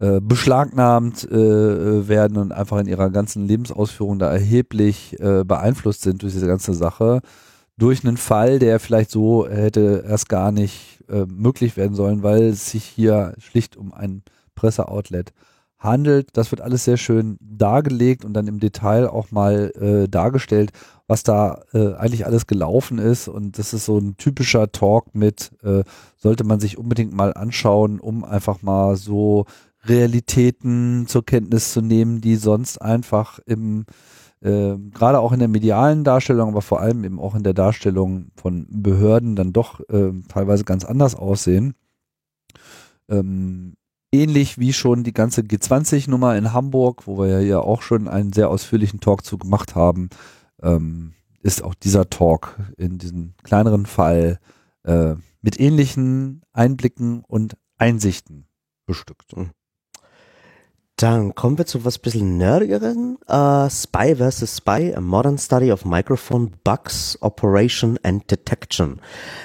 [0.00, 6.22] äh, beschlagnahmt äh, werden und einfach in ihrer ganzen Lebensausführung da erheblich äh, beeinflusst sind
[6.22, 7.20] durch diese ganze Sache.
[7.76, 12.44] Durch einen Fall, der vielleicht so hätte erst gar nicht äh, möglich werden sollen, weil
[12.44, 14.22] es sich hier schlicht um ein
[14.54, 15.32] Presseoutlet
[15.78, 16.30] handelt.
[16.32, 20.72] Das wird alles sehr schön dargelegt und dann im Detail auch mal äh, dargestellt,
[21.06, 23.28] was da äh, eigentlich alles gelaufen ist.
[23.28, 25.84] Und das ist so ein typischer Talk mit, äh,
[26.16, 29.46] sollte man sich unbedingt mal anschauen, um einfach mal so
[29.84, 33.84] Realitäten zur Kenntnis zu nehmen, die sonst einfach im
[34.40, 38.28] äh, gerade auch in der medialen Darstellung, aber vor allem eben auch in der Darstellung
[38.36, 41.74] von Behörden dann doch äh, teilweise ganz anders aussehen.
[43.08, 43.74] Ähm,
[44.12, 48.32] ähnlich wie schon die ganze G20-Nummer in Hamburg, wo wir ja hier auch schon einen
[48.32, 50.08] sehr ausführlichen Talk zu gemacht haben,
[50.62, 54.38] ähm, ist auch dieser Talk in diesem kleineren Fall
[54.84, 58.46] äh, mit ähnlichen Einblicken und Einsichten
[58.86, 59.36] bestückt.
[59.36, 59.50] Mhm.
[60.98, 63.18] Dann kommen wir zu was bisschen nerdigeren.
[63.30, 64.56] Uh, Spy vs.
[64.56, 69.00] Spy, a modern study of microphone bugs, operation and detection.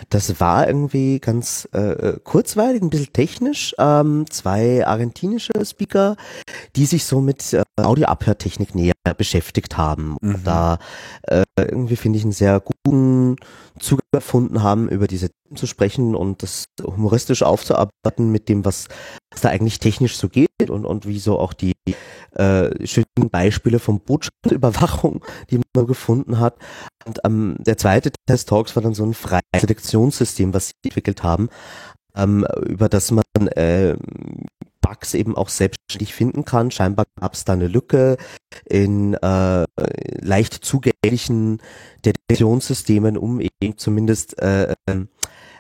[0.09, 3.75] Das war irgendwie ganz äh, kurzweilig, ein bisschen technisch.
[3.77, 6.15] Ähm, zwei argentinische Speaker,
[6.75, 10.17] die sich so mit äh, Audioabhörtechnik näher beschäftigt haben.
[10.21, 10.43] Mhm.
[10.43, 10.80] Da
[11.27, 13.35] äh, irgendwie finde ich einen sehr guten
[13.80, 18.88] Zugang gefunden haben, über diese Themen zu sprechen und das humoristisch aufzuarbeiten mit dem, was,
[19.34, 21.73] was da eigentlich technisch so geht und, und wie so auch die
[22.31, 26.57] äh, schönen Beispiele von Botschaftsüberwachung, die man gefunden hat.
[27.05, 31.23] Und ähm, der zweite Test Talks war dann so ein freies Selektionssystem, was sie entwickelt
[31.23, 31.49] haben,
[32.15, 33.23] ähm, über das man
[33.55, 33.97] äh,
[34.81, 36.69] Bugs eben auch selbstständig finden kann.
[36.69, 38.18] Scheinbar gab es da eine Lücke
[38.65, 39.65] in äh,
[40.22, 41.61] leicht zugänglichen
[42.05, 44.76] Detektionssystemen, um eben zumindest äh,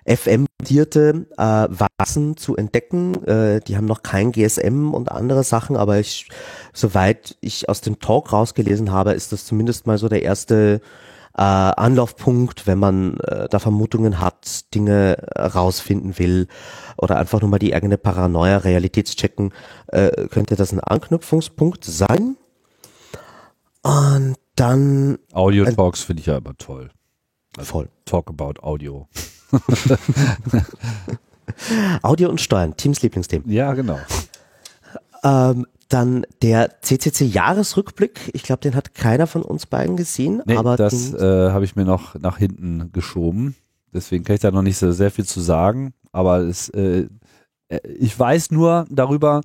[0.05, 3.23] FM-basierte äh, Vasen zu entdecken.
[3.25, 6.29] Äh, die haben noch kein GSM und andere Sachen, aber ich,
[6.73, 10.81] soweit ich aus dem Talk rausgelesen habe, ist das zumindest mal so der erste
[11.35, 16.47] äh, Anlaufpunkt, wenn man äh, da Vermutungen hat, Dinge rausfinden will
[16.97, 19.53] oder einfach nur mal die eigene Paranoia realitätschecken,
[19.87, 22.37] äh, könnte das ein Anknüpfungspunkt sein.
[23.81, 25.19] Und dann.
[25.33, 26.91] Audio Talks äh, finde ich ja aber toll.
[27.57, 27.89] Also Voll.
[28.05, 29.07] Talk about Audio.
[32.01, 33.43] Audio und Steuern, Teams Lieblingsthema.
[33.47, 33.99] Ja, genau.
[35.23, 38.31] Ähm, dann der CCC-Jahresrückblick.
[38.33, 40.41] Ich glaube, den hat keiner von uns beiden gesehen.
[40.45, 43.55] Nee, aber das äh, habe ich mir noch nach hinten geschoben.
[43.93, 45.93] Deswegen kann ich da noch nicht so sehr viel zu sagen.
[46.11, 47.07] Aber es, äh,
[47.69, 49.41] äh ich weiß nur darüber,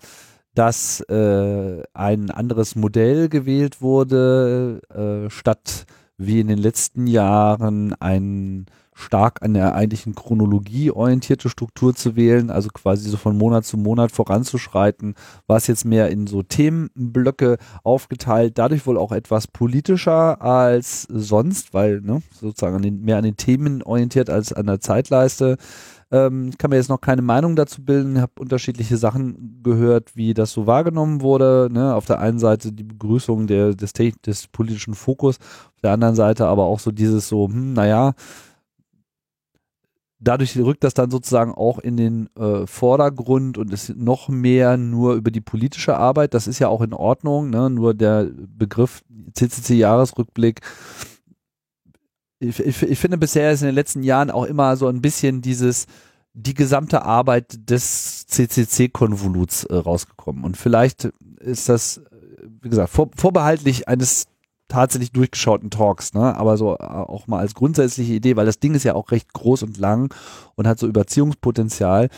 [0.55, 5.85] dass äh, ein anderes Modell gewählt wurde, äh, statt
[6.17, 8.67] wie in den letzten Jahren ein
[8.99, 13.77] stark an der eigentlichen Chronologie orientierte Struktur zu wählen, also quasi so von Monat zu
[13.77, 15.15] Monat voranzuschreiten,
[15.47, 21.75] war es jetzt mehr in so Themenblöcke aufgeteilt, dadurch wohl auch etwas politischer als sonst,
[21.75, 25.59] weil ne, sozusagen an den, mehr an den Themen orientiert als an der Zeitleiste.
[26.11, 30.53] Ähm, kann mir jetzt noch keine Meinung dazu bilden, habe unterschiedliche Sachen gehört, wie das
[30.53, 31.69] so wahrgenommen wurde.
[31.71, 31.95] Ne?
[31.95, 36.47] Auf der einen Seite die Begrüßung der, des, des politischen Fokus, auf der anderen Seite
[36.47, 38.15] aber auch so dieses so, hm, naja,
[40.21, 45.15] dadurch rückt das dann sozusagen auch in den äh, Vordergrund und ist noch mehr nur
[45.15, 46.35] über die politische Arbeit.
[46.35, 47.71] Das ist ja auch in Ordnung, ne?
[47.71, 49.03] nur der Begriff
[49.35, 50.61] CCC-Jahresrückblick
[52.41, 55.43] ich, ich, ich finde bisher ist in den letzten Jahren auch immer so ein bisschen
[55.43, 55.87] dieses
[56.35, 60.45] die gesamte Arbeit des CCC-Konvoluts äh, rausgekommen.
[60.45, 62.01] Und vielleicht ist das,
[62.63, 64.27] wie gesagt, vor, vorbehaltlich eines
[64.69, 66.37] tatsächlich durchgeschauten Talks, ne?
[66.37, 69.33] aber so äh, auch mal als grundsätzliche Idee, weil das Ding ist ja auch recht
[69.33, 70.15] groß und lang
[70.55, 72.09] und hat so Überziehungspotenzial,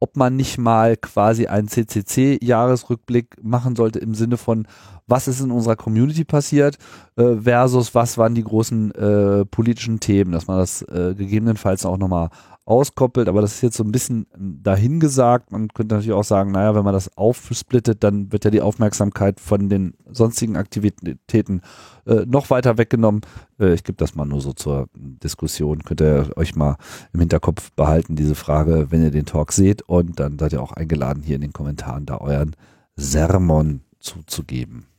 [0.00, 4.66] ob man nicht mal quasi einen CCC-Jahresrückblick machen sollte im Sinne von,
[5.06, 6.78] was ist in unserer Community passiert
[7.16, 11.98] äh, versus was waren die großen äh, politischen Themen, dass man das äh, gegebenenfalls auch
[11.98, 12.30] nochmal
[12.64, 15.50] auskoppelt, aber das ist jetzt so ein bisschen dahingesagt.
[15.50, 19.40] Man könnte natürlich auch sagen, naja, wenn man das aufsplittet, dann wird ja die Aufmerksamkeit
[19.40, 21.62] von den sonstigen Aktivitäten
[22.06, 23.22] äh, noch weiter weggenommen.
[23.58, 25.82] Äh, ich gebe das mal nur so zur Diskussion.
[25.82, 26.76] Könnt ihr euch mal
[27.12, 29.82] im Hinterkopf behalten, diese Frage, wenn ihr den Talk seht.
[29.82, 32.54] Und dann seid ihr auch eingeladen, hier in den Kommentaren da euren
[32.94, 34.89] Sermon zuzugeben.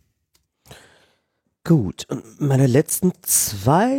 [1.63, 2.07] Gut,
[2.39, 3.95] meine letzten zwei,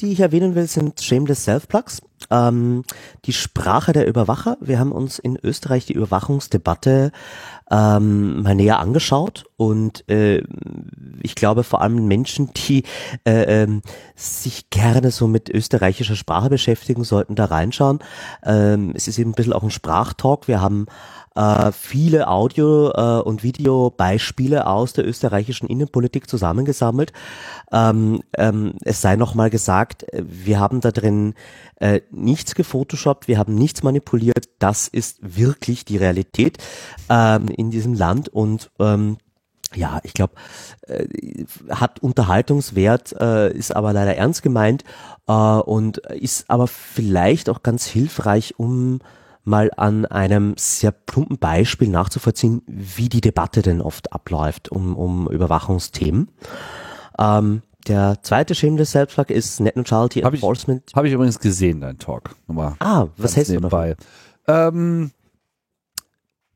[0.00, 2.00] die ich erwähnen will, sind Shameless Self-Plugs.
[2.30, 2.84] Ähm,
[3.26, 4.56] die Sprache der Überwacher.
[4.62, 7.12] Wir haben uns in Österreich die Überwachungsdebatte
[7.70, 10.42] ähm, mal näher angeschaut und äh,
[11.22, 12.84] ich glaube vor allem Menschen, die
[13.26, 13.80] äh, äh,
[14.14, 17.98] sich gerne so mit österreichischer Sprache beschäftigen, sollten da reinschauen.
[18.42, 20.48] Ähm, es ist eben ein bisschen auch ein Sprachtalk.
[20.48, 20.86] Wir haben
[21.40, 27.12] äh, viele Audio- äh, und Videobeispiele aus der österreichischen Innenpolitik zusammengesammelt.
[27.72, 31.34] Ähm, ähm, es sei nochmal gesagt, wir haben da drin
[31.76, 34.48] äh, nichts gefotoshoppt, wir haben nichts manipuliert.
[34.58, 36.58] Das ist wirklich die Realität
[37.08, 39.16] ähm, in diesem Land und ähm,
[39.74, 40.34] ja, ich glaube,
[40.88, 41.06] äh,
[41.70, 44.84] hat Unterhaltungswert, äh, ist aber leider ernst gemeint
[45.28, 48.98] äh, und ist aber vielleicht auch ganz hilfreich, um
[49.50, 55.28] mal an einem sehr plumpen Beispiel nachzuvollziehen, wie die Debatte denn oft abläuft um, um
[55.30, 56.30] Überwachungsthemen.
[57.18, 60.82] Ähm, der zweite Shameless Self-Plug ist Net Neutrality hab Enforcement.
[60.94, 62.36] Habe ich übrigens gesehen, dein Talk.
[62.46, 63.96] Nochmal ah, was hältst du dabei?
[64.46, 65.10] Ähm,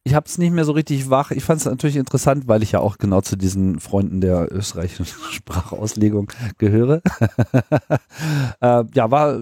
[0.06, 1.30] ich habe es nicht mehr so richtig wach.
[1.30, 5.06] Ich fand es natürlich interessant, weil ich ja auch genau zu diesen Freunden der österreichischen
[5.30, 7.00] Sprachauslegung gehöre.
[8.60, 9.40] äh, ja, war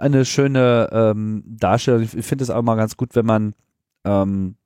[0.00, 2.02] eine schöne ähm, Darstellung.
[2.02, 3.54] Ich finde es auch mal ganz gut, wenn man
[4.04, 4.56] ähm,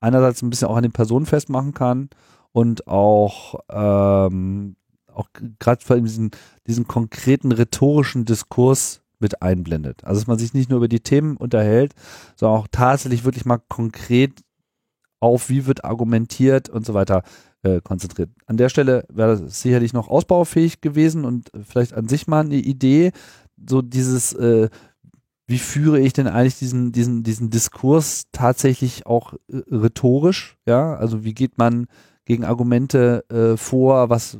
[0.00, 2.10] einerseits ein bisschen auch an den Personen festmachen kann
[2.52, 4.76] und auch ähm,
[5.14, 5.28] auch
[5.58, 6.30] gerade vor allem diesen,
[6.66, 10.04] diesen konkreten rhetorischen Diskurs mit einblendet.
[10.04, 11.94] Also dass man sich nicht nur über die Themen unterhält,
[12.36, 14.42] sondern auch tatsächlich wirklich mal konkret
[15.22, 17.22] auf, wie wird argumentiert und so weiter
[17.62, 18.30] äh, konzentriert.
[18.46, 22.56] An der Stelle wäre das sicherlich noch ausbaufähig gewesen und vielleicht an sich mal eine
[22.56, 23.12] Idee,
[23.68, 24.68] so dieses, äh,
[25.46, 31.24] wie führe ich denn eigentlich diesen, diesen, diesen Diskurs tatsächlich auch äh, rhetorisch, ja, also
[31.24, 31.86] wie geht man
[32.24, 34.38] gegen Argumente äh, vor, was,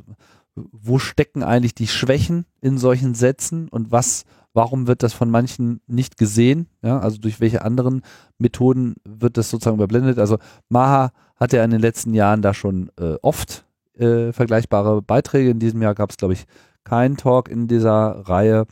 [0.55, 5.81] wo stecken eigentlich die Schwächen in solchen Sätzen und was Warum wird das von manchen
[5.87, 6.67] nicht gesehen?
[6.83, 8.01] Ja, also durch welche anderen
[8.37, 10.19] Methoden wird das sozusagen überblendet?
[10.19, 10.37] Also
[10.69, 13.65] Maha hatte ja in den letzten Jahren da schon äh, oft
[13.95, 15.49] äh, vergleichbare Beiträge.
[15.49, 16.45] In diesem Jahr gab es, glaube ich,
[16.83, 18.65] keinen Talk in dieser Reihe.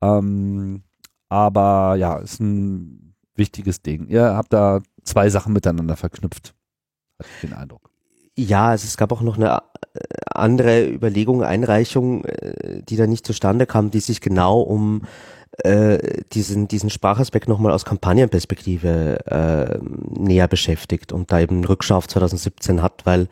[0.00, 0.82] Ähm,
[1.28, 4.08] aber ja, ist ein wichtiges Ding.
[4.08, 6.54] Ihr habt da zwei Sachen miteinander verknüpft.
[7.18, 7.90] Hatte ich den Eindruck.
[8.36, 9.62] Ja, also es gab auch noch eine
[10.26, 15.02] andere Überlegung, Einreichung, äh, die da nicht zustande kam, die sich genau um
[15.64, 19.78] äh, diesen, diesen Sprachaspekt nochmal aus Kampagnenperspektive äh,
[20.18, 23.28] näher beschäftigt und da eben Rückschau auf 2017 hat, weil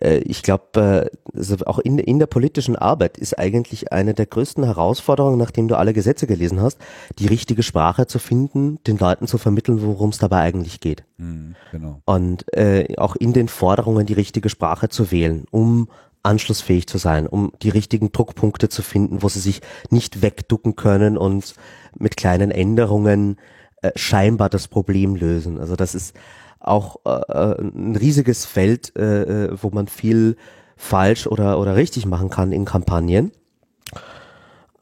[0.00, 4.26] äh, ich glaube, äh, also auch in, in der politischen Arbeit ist eigentlich eine der
[4.26, 6.78] größten Herausforderungen, nachdem du alle Gesetze gelesen hast,
[7.18, 11.04] die richtige Sprache zu finden, den Leuten zu vermitteln, worum es dabei eigentlich geht.
[11.18, 12.00] Mhm, genau.
[12.04, 15.88] Und äh, auch in den Forderungen die richtige Sprache zu wählen, um
[16.22, 19.60] anschlussfähig zu sein, um die richtigen Druckpunkte zu finden, wo sie sich
[19.90, 21.54] nicht wegducken können und
[21.98, 23.38] mit kleinen Änderungen
[23.82, 25.58] äh, scheinbar das Problem lösen.
[25.58, 26.14] Also das ist
[26.62, 30.36] auch äh, äh ein riesiges Feld, äh, äh, wo man viel
[30.76, 33.32] falsch oder, oder richtig machen kann in Kampagnen.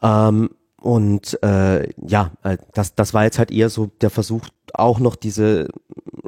[0.02, 0.50] Ähm,
[0.80, 5.14] und äh, ja, äh, das, das war jetzt halt eher so der Versuch, auch noch
[5.14, 5.68] diese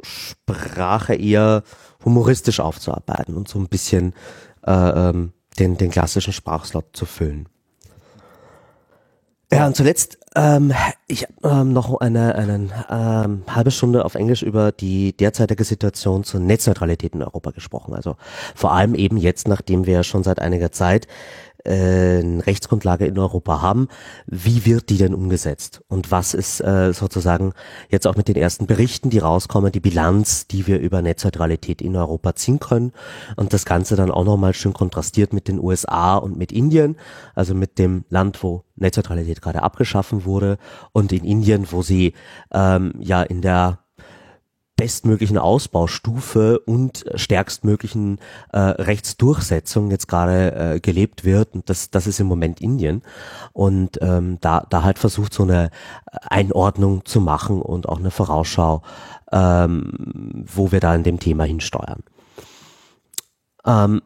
[0.03, 1.63] Sprache eher
[2.05, 4.13] humoristisch aufzuarbeiten und so ein bisschen
[4.65, 7.49] äh, ähm, den, den klassischen Sprachslot zu füllen.
[9.51, 10.73] Ja, und zuletzt, ähm,
[11.07, 16.39] ich ähm, noch eine, eine ähm, halbe Stunde auf Englisch über die derzeitige Situation zur
[16.39, 17.93] Netzneutralität in Europa gesprochen.
[17.93, 18.15] Also
[18.55, 21.07] vor allem eben jetzt, nachdem wir schon seit einiger Zeit
[21.65, 23.87] eine Rechtsgrundlage in Europa haben,
[24.27, 25.81] wie wird die denn umgesetzt?
[25.87, 27.53] Und was ist äh, sozusagen
[27.89, 31.95] jetzt auch mit den ersten Berichten, die rauskommen, die Bilanz, die wir über Netzneutralität in
[31.95, 32.91] Europa ziehen können?
[33.35, 36.97] Und das Ganze dann auch nochmal schön kontrastiert mit den USA und mit Indien,
[37.35, 40.57] also mit dem Land, wo Netzneutralität gerade abgeschaffen wurde
[40.91, 42.13] und in Indien, wo sie
[42.51, 43.82] ähm, ja in der
[44.83, 48.19] bestmöglichen Ausbaustufe und stärkstmöglichen
[48.51, 51.55] äh, Rechtsdurchsetzung jetzt gerade äh, gelebt wird.
[51.55, 53.01] Und das, das ist im Moment Indien.
[53.53, 55.69] Und ähm, da, da halt versucht, so eine
[56.11, 58.81] Einordnung zu machen und auch eine Vorausschau,
[59.31, 62.03] ähm, wo wir da in dem Thema hinsteuern.
[63.65, 64.01] Ähm,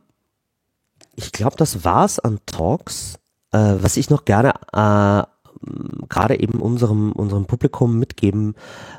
[1.16, 3.18] ich glaube, das war's an Talks.
[3.52, 5.24] Äh, was ich noch gerne äh,
[6.10, 8.56] gerade eben unserem, unserem Publikum mitgeben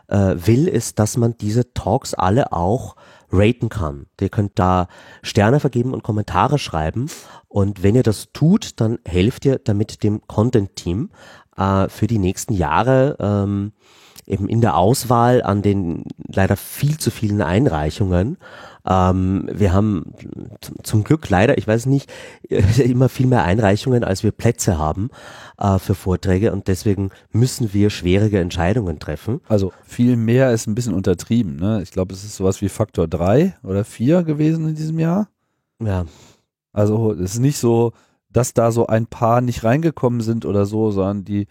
[0.08, 2.96] äh, will, ist, dass man diese Talks alle auch
[3.30, 4.06] raten kann.
[4.20, 4.88] Ihr könnt da
[5.22, 7.06] Sterne vergeben und Kommentare schreiben.
[7.48, 11.10] Und wenn ihr das tut, dann helft ihr damit dem Content-Team
[11.56, 13.72] äh, für die nächsten Jahre ähm,
[14.26, 18.36] eben in der Auswahl an den leider viel zu vielen Einreichungen.
[18.88, 20.14] Ähm, wir haben
[20.82, 22.10] zum Glück leider, ich weiß nicht,
[22.82, 25.10] immer viel mehr Einreichungen, als wir Plätze haben
[25.58, 29.40] äh, für Vorträge und deswegen müssen wir schwierige Entscheidungen treffen.
[29.48, 31.56] Also viel mehr ist ein bisschen untertrieben.
[31.56, 31.82] Ne?
[31.82, 35.28] Ich glaube, es ist sowas wie Faktor 3 oder 4 gewesen in diesem Jahr.
[35.82, 36.06] Ja.
[36.72, 37.92] Also es ist nicht so,
[38.30, 41.46] dass da so ein paar nicht reingekommen sind oder so, sondern die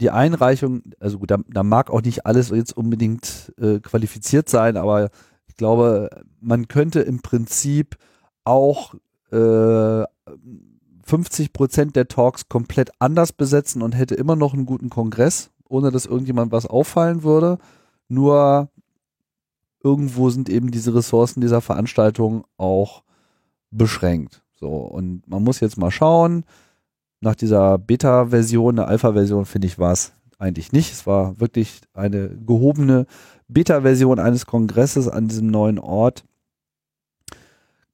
[0.00, 4.78] die Einreichung, also gut, da, da mag auch nicht alles jetzt unbedingt äh, qualifiziert sein,
[4.78, 5.10] aber
[5.60, 6.08] glaube,
[6.40, 7.96] man könnte im Prinzip
[8.44, 8.94] auch
[9.30, 10.04] äh,
[11.04, 15.90] 50 Prozent der Talks komplett anders besetzen und hätte immer noch einen guten Kongress, ohne
[15.90, 17.58] dass irgendjemand was auffallen würde.
[18.08, 18.70] Nur
[19.84, 23.02] irgendwo sind eben diese Ressourcen dieser Veranstaltung auch
[23.70, 24.42] beschränkt.
[24.54, 26.44] So, und man muss jetzt mal schauen,
[27.20, 30.90] nach dieser Beta-Version, eine Alpha-Version, finde ich, war es eigentlich nicht.
[30.92, 33.06] Es war wirklich eine gehobene
[33.52, 36.24] Beta-Version eines Kongresses an diesem neuen Ort.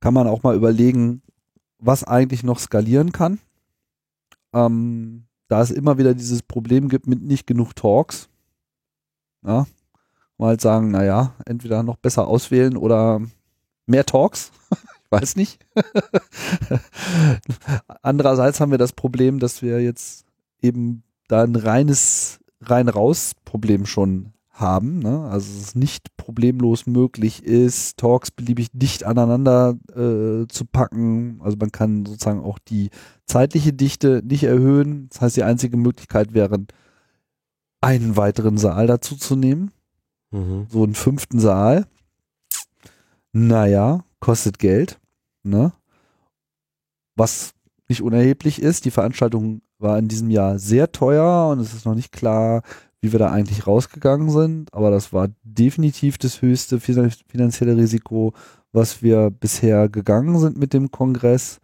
[0.01, 1.23] Kann man auch mal überlegen,
[1.78, 3.39] was eigentlich noch skalieren kann.
[4.53, 8.28] Ähm, da es immer wieder dieses Problem gibt mit nicht genug Talks.
[9.45, 9.66] Ja,
[10.39, 13.20] mal halt sagen, naja, entweder noch besser auswählen oder
[13.87, 14.51] mehr Talks.
[15.11, 15.65] weiß nicht.
[18.03, 20.24] Andererseits haben wir das Problem, dass wir jetzt
[20.61, 24.99] eben da ein reines rein-raus-Problem schon haben.
[24.99, 25.28] Ne?
[25.31, 31.41] Also es nicht problemlos möglich ist, Talks beliebig dicht aneinander äh, zu packen.
[31.43, 32.91] Also man kann sozusagen auch die
[33.27, 35.09] zeitliche Dichte nicht erhöhen.
[35.11, 36.65] Das heißt, die einzige Möglichkeit wäre,
[37.81, 39.70] einen weiteren Saal dazu zu nehmen.
[40.31, 40.66] Mhm.
[40.70, 41.87] So einen fünften Saal.
[43.33, 44.99] Naja, kostet Geld.
[45.43, 45.73] Ne?
[47.15, 47.53] Was
[47.89, 48.85] nicht unerheblich ist.
[48.85, 52.62] Die Veranstaltung war in diesem Jahr sehr teuer und es ist noch nicht klar,
[53.07, 54.74] wie wir da eigentlich rausgegangen sind.
[54.74, 58.33] Aber das war definitiv das höchste finanzielle Risiko,
[58.73, 61.61] was wir bisher gegangen sind mit dem Kongress.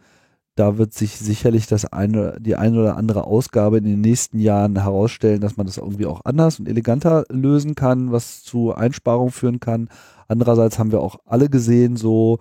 [0.54, 4.80] Da wird sich sicherlich das eine, die eine oder andere Ausgabe in den nächsten Jahren
[4.82, 9.60] herausstellen, dass man das irgendwie auch anders und eleganter lösen kann, was zu Einsparungen führen
[9.60, 9.88] kann.
[10.28, 12.38] Andererseits haben wir auch alle gesehen, so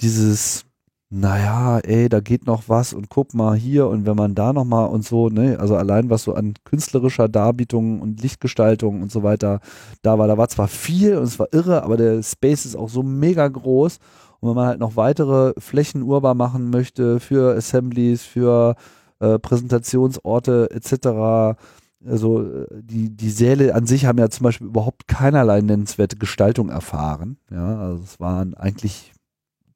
[0.00, 0.64] dieses
[1.10, 4.66] naja, ey, da geht noch was und guck mal hier und wenn man da noch
[4.66, 9.22] mal und so, ne, also allein was so an künstlerischer Darbietung und Lichtgestaltung und so
[9.22, 9.60] weiter
[10.02, 12.90] da war, da war zwar viel und es war irre, aber der Space ist auch
[12.90, 13.98] so mega groß
[14.40, 18.76] und wenn man halt noch weitere Flächen urbar machen möchte für Assemblies, für
[19.20, 21.56] äh, Präsentationsorte etc.,
[22.06, 26.68] also äh, die, die Säle an sich haben ja zum Beispiel überhaupt keinerlei nennenswerte Gestaltung
[26.68, 27.38] erfahren.
[27.50, 29.12] Ja, also es waren eigentlich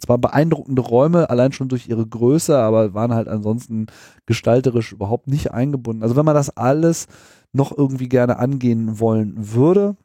[0.02, 3.86] zwar beeindruckende Räume, allein schon durch ihre Größe, aber waren halt ansonsten
[4.26, 6.02] gestalterisch überhaupt nicht eingebunden.
[6.02, 7.06] Also wenn man das alles
[7.52, 9.96] noch irgendwie gerne angehen wollen würde,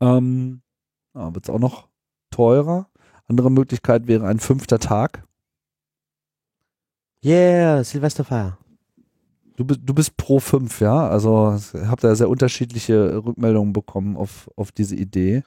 [0.00, 0.60] ähm,
[1.14, 1.88] ja, wird es auch noch
[2.30, 2.88] teurer.
[3.26, 5.24] Andere Möglichkeit wäre ein fünfter Tag.
[7.24, 8.58] Yeah, Silvesterfeier.
[9.56, 11.08] Du, bist du bist pro fünf, ja?
[11.08, 15.42] Also habt da sehr unterschiedliche Rückmeldungen bekommen auf, auf diese Idee.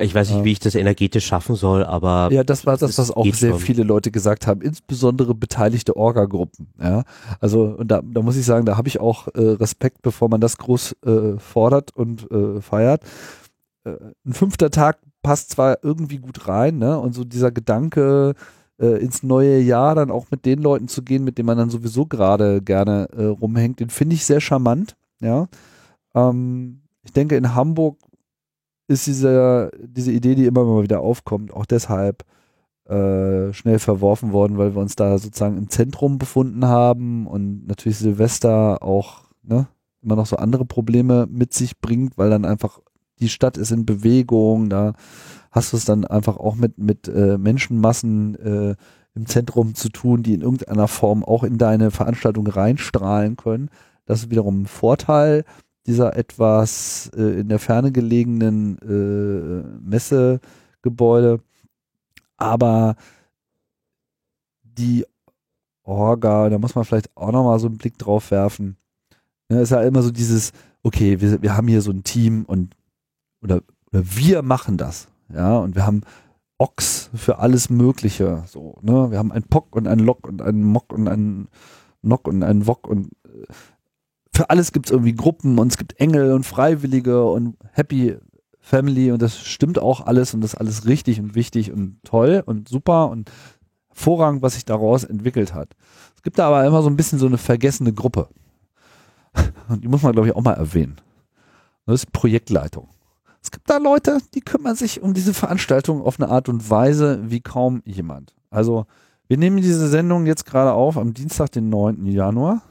[0.00, 2.28] Ich weiß nicht, wie ich das energetisch schaffen soll, aber.
[2.32, 3.58] Ja, das war das, was auch sehr schon.
[3.58, 6.68] viele Leute gesagt haben, insbesondere beteiligte Orga-Gruppen.
[6.80, 7.04] Ja,
[7.40, 10.40] also und da, da muss ich sagen, da habe ich auch äh, Respekt, bevor man
[10.40, 13.02] das groß äh, fordert und äh, feiert.
[13.84, 13.96] Äh,
[14.26, 16.98] ein fünfter Tag passt zwar irgendwie gut rein, ne?
[16.98, 18.34] Und so dieser Gedanke
[18.80, 21.70] äh, ins neue Jahr dann auch mit den Leuten zu gehen, mit denen man dann
[21.70, 24.96] sowieso gerade gerne äh, rumhängt, den finde ich sehr charmant.
[25.20, 25.48] Ja,
[26.14, 27.98] ähm, ich denke in Hamburg
[28.88, 32.24] ist diese, diese Idee, die immer mal wieder aufkommt, auch deshalb
[32.88, 37.98] äh, schnell verworfen worden, weil wir uns da sozusagen im Zentrum befunden haben und natürlich
[37.98, 39.68] Silvester auch ne,
[40.02, 42.80] immer noch so andere Probleme mit sich bringt, weil dann einfach
[43.20, 44.94] die Stadt ist in Bewegung, da
[45.50, 48.76] hast du es dann einfach auch mit, mit äh, Menschenmassen äh,
[49.14, 53.68] im Zentrum zu tun, die in irgendeiner Form auch in deine Veranstaltung reinstrahlen können.
[54.06, 55.44] Das ist wiederum ein Vorteil
[55.88, 61.40] dieser etwas äh, in der Ferne gelegenen äh, Messegebäude.
[62.36, 62.94] Aber
[64.62, 65.04] die
[65.82, 68.76] Orga, da muss man vielleicht auch nochmal so einen Blick drauf werfen.
[69.50, 70.52] Ja, ist ja immer so dieses,
[70.82, 72.76] okay, wir, wir haben hier so ein Team und
[73.42, 75.08] oder, oder wir machen das.
[75.32, 76.02] Ja, und wir haben
[76.58, 78.44] Ox für alles Mögliche.
[78.46, 79.10] So, ne?
[79.10, 81.48] Wir haben ein Pock und ein Lock und einen Mock und einen
[82.02, 83.46] Nock und einen Wok und äh,
[84.38, 88.16] für alles gibt es irgendwie Gruppen und es gibt Engel und Freiwillige und Happy
[88.60, 92.44] Family und das stimmt auch alles und das ist alles richtig und wichtig und toll
[92.46, 93.32] und super und
[93.88, 95.74] hervorragend, was sich daraus entwickelt hat.
[96.14, 98.28] Es gibt da aber immer so ein bisschen so eine vergessene Gruppe.
[99.68, 101.00] Und die muss man, glaube ich, auch mal erwähnen.
[101.84, 102.88] Das ist Projektleitung.
[103.42, 107.20] Es gibt da Leute, die kümmern sich um diese Veranstaltung auf eine Art und Weise
[107.24, 108.36] wie kaum jemand.
[108.50, 108.86] Also,
[109.26, 112.06] wir nehmen diese Sendung jetzt gerade auf am Dienstag, den 9.
[112.06, 112.62] Januar.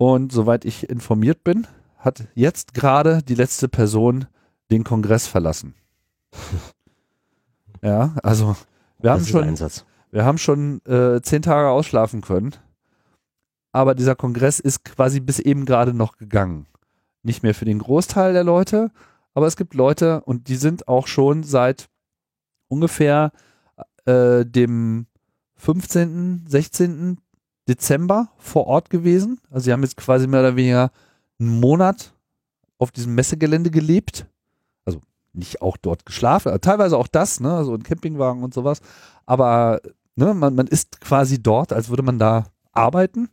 [0.00, 1.66] Und soweit ich informiert bin,
[1.98, 4.28] hat jetzt gerade die letzte Person
[4.70, 5.74] den Kongress verlassen.
[7.82, 8.56] ja, also
[8.98, 9.58] wir haben schon,
[10.10, 12.54] wir haben schon äh, zehn Tage ausschlafen können,
[13.72, 16.64] aber dieser Kongress ist quasi bis eben gerade noch gegangen.
[17.22, 18.92] Nicht mehr für den Großteil der Leute,
[19.34, 21.90] aber es gibt Leute und die sind auch schon seit
[22.68, 23.32] ungefähr
[24.06, 25.08] äh, dem
[25.56, 27.18] 15., 16.
[27.70, 29.40] Dezember vor Ort gewesen.
[29.50, 30.90] Also sie haben jetzt quasi mehr oder weniger
[31.38, 32.12] einen Monat
[32.78, 34.26] auf diesem Messegelände gelebt.
[34.84, 35.00] Also
[35.32, 38.80] nicht auch dort geschlafen, teilweise auch das, ne, so also ein Campingwagen und sowas.
[39.24, 39.80] Aber
[40.16, 43.28] ne, man, man ist quasi dort, als würde man da arbeiten.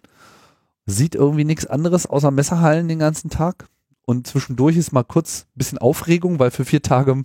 [0.86, 3.68] Sieht irgendwie nichts anderes außer Messerhallen den ganzen Tag.
[4.06, 7.24] Und zwischendurch ist mal kurz ein bisschen Aufregung, weil für vier Tage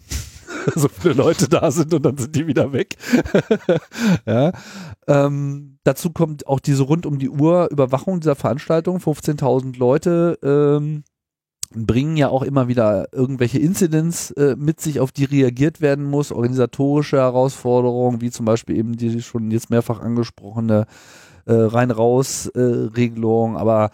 [0.75, 2.97] so viele Leute da sind und dann sind die wieder weg.
[4.27, 4.53] ja.
[5.07, 8.99] Ähm, dazu kommt auch diese rund um die Uhr Überwachung dieser Veranstaltung.
[8.99, 11.05] 15.000 Leute ähm,
[11.75, 16.33] bringen ja auch immer wieder irgendwelche Incidents äh, mit sich, auf die reagiert werden muss,
[16.33, 20.87] organisatorische Herausforderungen, wie zum Beispiel eben die schon jetzt mehrfach angesprochene
[21.47, 23.91] äh, Rein-Raus-Regelung, aber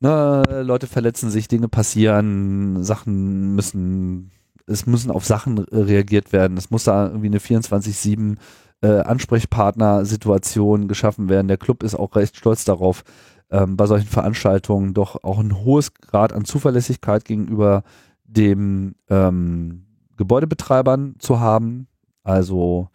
[0.00, 4.32] ne, Leute verletzen sich, Dinge passieren, Sachen müssen
[4.70, 6.56] es müssen auf Sachen reagiert werden.
[6.56, 8.36] Es muss da irgendwie eine 24-7
[8.82, 11.48] äh, Ansprechpartner-Situation geschaffen werden.
[11.48, 13.02] Der Club ist auch recht stolz darauf,
[13.50, 17.82] ähm, bei solchen Veranstaltungen doch auch ein hohes Grad an Zuverlässigkeit gegenüber
[18.24, 19.86] dem ähm,
[20.16, 21.88] Gebäudebetreibern zu haben.
[22.22, 22.88] Also,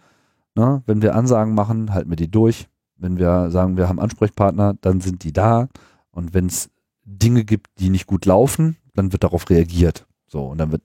[0.55, 2.67] ne, wenn wir Ansagen machen, halten wir die durch.
[2.97, 5.67] Wenn wir sagen, wir haben Ansprechpartner, dann sind die da.
[6.11, 6.69] Und wenn es
[7.03, 10.07] Dinge gibt, die nicht gut laufen, dann wird darauf reagiert.
[10.27, 10.81] So, und dann wird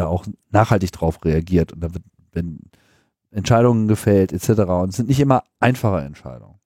[0.00, 2.60] da auch nachhaltig drauf reagiert und da wird, wenn
[3.30, 4.60] Entscheidungen gefällt, etc.
[4.62, 6.58] Und es sind nicht immer einfache Entscheidungen.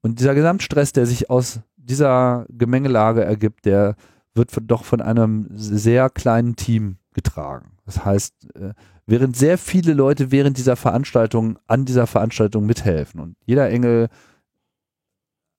[0.00, 3.96] Und dieser Gesamtstress, der sich aus dieser Gemengelage ergibt, der
[4.34, 7.72] wird doch von einem sehr kleinen Team getragen.
[7.84, 8.72] Das heißt, äh,
[9.06, 14.08] während sehr viele Leute während dieser Veranstaltung an dieser Veranstaltung mithelfen und jeder Engel,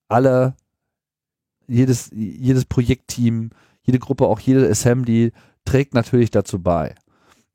[0.08, 0.56] alle,
[1.68, 3.50] jedes, jedes Projektteam,
[3.84, 5.34] jede Gruppe, auch jede Assembly
[5.66, 6.96] trägt natürlich dazu bei.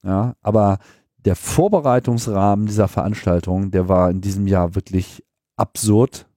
[0.03, 0.79] Ja, aber
[1.25, 5.25] der Vorbereitungsrahmen dieser Veranstaltung, der war in diesem Jahr wirklich
[5.57, 6.29] absurd,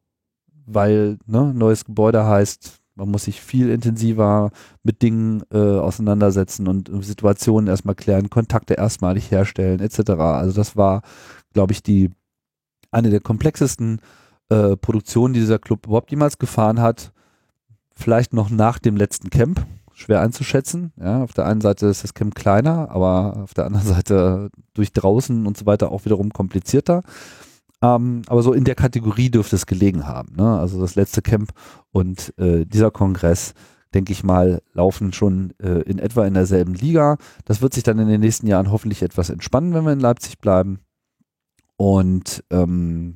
[0.66, 4.52] weil ne, neues Gebäude heißt, Man muss sich viel intensiver
[4.84, 10.12] mit Dingen äh, auseinandersetzen und Situationen erstmal klären, Kontakte erstmalig herstellen, etc.
[10.20, 11.02] Also das war,
[11.54, 12.12] glaube ich, die
[12.92, 14.02] eine der komplexesten
[14.50, 17.14] äh, Produktionen, die dieser Club überhaupt jemals gefahren hat.
[17.96, 19.66] Vielleicht noch nach dem letzten Camp,
[20.00, 20.94] schwer einzuschätzen.
[20.98, 24.94] Ja, auf der einen Seite ist das Camp kleiner, aber auf der anderen Seite durch
[24.94, 27.04] draußen und so weiter auch wiederum komplizierter.
[27.82, 30.36] Ähm, aber so in der Kategorie dürfte es gelegen haben.
[30.36, 30.60] Ne?
[30.60, 31.52] Also das letzte Camp
[31.92, 33.54] und äh, dieser Kongress,
[33.94, 37.18] denke ich mal, laufen schon äh, in etwa in derselben Liga.
[37.46, 40.40] Das wird sich dann in den nächsten Jahren hoffentlich etwas entspannen, wenn wir in Leipzig
[40.40, 40.80] bleiben.
[41.78, 43.16] Und ähm,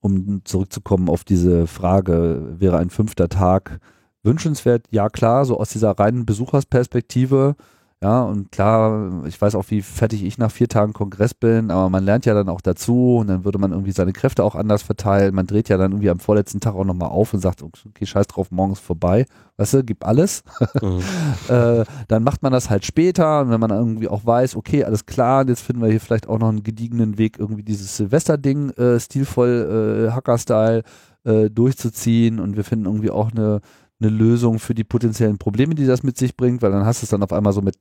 [0.00, 3.80] um zurückzukommen auf diese Frage, wäre ein fünfter Tag
[4.24, 4.86] wünschenswert?
[4.90, 7.56] Ja klar, so aus dieser reinen Besuchersperspektive
[8.04, 11.88] ja, und klar, ich weiß auch, wie fertig ich nach vier Tagen Kongress bin, aber
[11.88, 14.82] man lernt ja dann auch dazu und dann würde man irgendwie seine Kräfte auch anders
[14.82, 15.34] verteilen.
[15.34, 18.26] Man dreht ja dann irgendwie am vorletzten Tag auch nochmal auf und sagt, okay, scheiß
[18.26, 19.24] drauf, morgens vorbei.
[19.56, 20.42] Weißt du, gib alles.
[20.82, 21.00] Mhm.
[21.48, 25.06] äh, dann macht man das halt später und wenn man irgendwie auch weiß, okay, alles
[25.06, 29.00] klar, jetzt finden wir hier vielleicht auch noch einen gediegenen Weg, irgendwie dieses Silvester-Ding äh,
[29.00, 30.82] stilvoll, äh, Hacker-Style
[31.24, 33.62] äh, durchzuziehen und wir finden irgendwie auch eine
[34.04, 37.06] eine Lösung für die potenziellen Probleme, die das mit sich bringt, weil dann hast du
[37.06, 37.76] es dann auf einmal so mit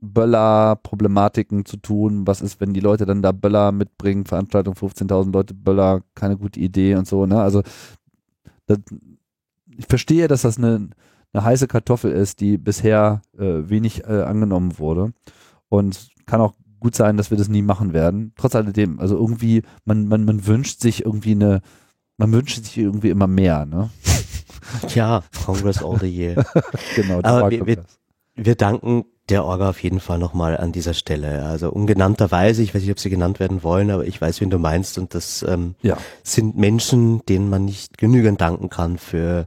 [0.00, 2.26] Böller-Problematiken zu tun.
[2.26, 4.26] Was ist, wenn die Leute dann da Böller mitbringen?
[4.26, 7.26] Veranstaltung 15.000 Leute Böller, keine gute Idee und so.
[7.26, 7.40] Ne?
[7.40, 7.62] Also
[8.66, 8.78] das,
[9.76, 10.90] ich verstehe, dass das eine,
[11.32, 15.12] eine heiße Kartoffel ist, die bisher äh, wenig äh, angenommen wurde.
[15.68, 18.32] Und kann auch gut sein, dass wir das nie machen werden.
[18.36, 21.62] Trotz alledem, also irgendwie, man, man, man wünscht sich irgendwie eine,
[22.18, 23.90] man wünscht sich irgendwie immer mehr, ne?
[24.94, 26.44] Ja, Congress all the year.
[26.96, 27.84] genau, Aber wir, wir,
[28.34, 31.44] wir danken der Orga auf jeden Fall nochmal an dieser Stelle.
[31.44, 34.58] Also ungenannterweise, ich weiß nicht, ob sie genannt werden wollen, aber ich weiß, wen du
[34.58, 34.98] meinst.
[34.98, 35.96] Und das ähm, ja.
[36.22, 39.46] sind Menschen, denen man nicht genügend danken kann für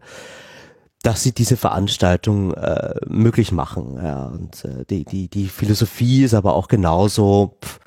[1.03, 3.97] dass sie diese Veranstaltung äh, möglich machen.
[4.03, 7.79] Ja, und äh, die, die, die Philosophie ist aber auch genauso, pff,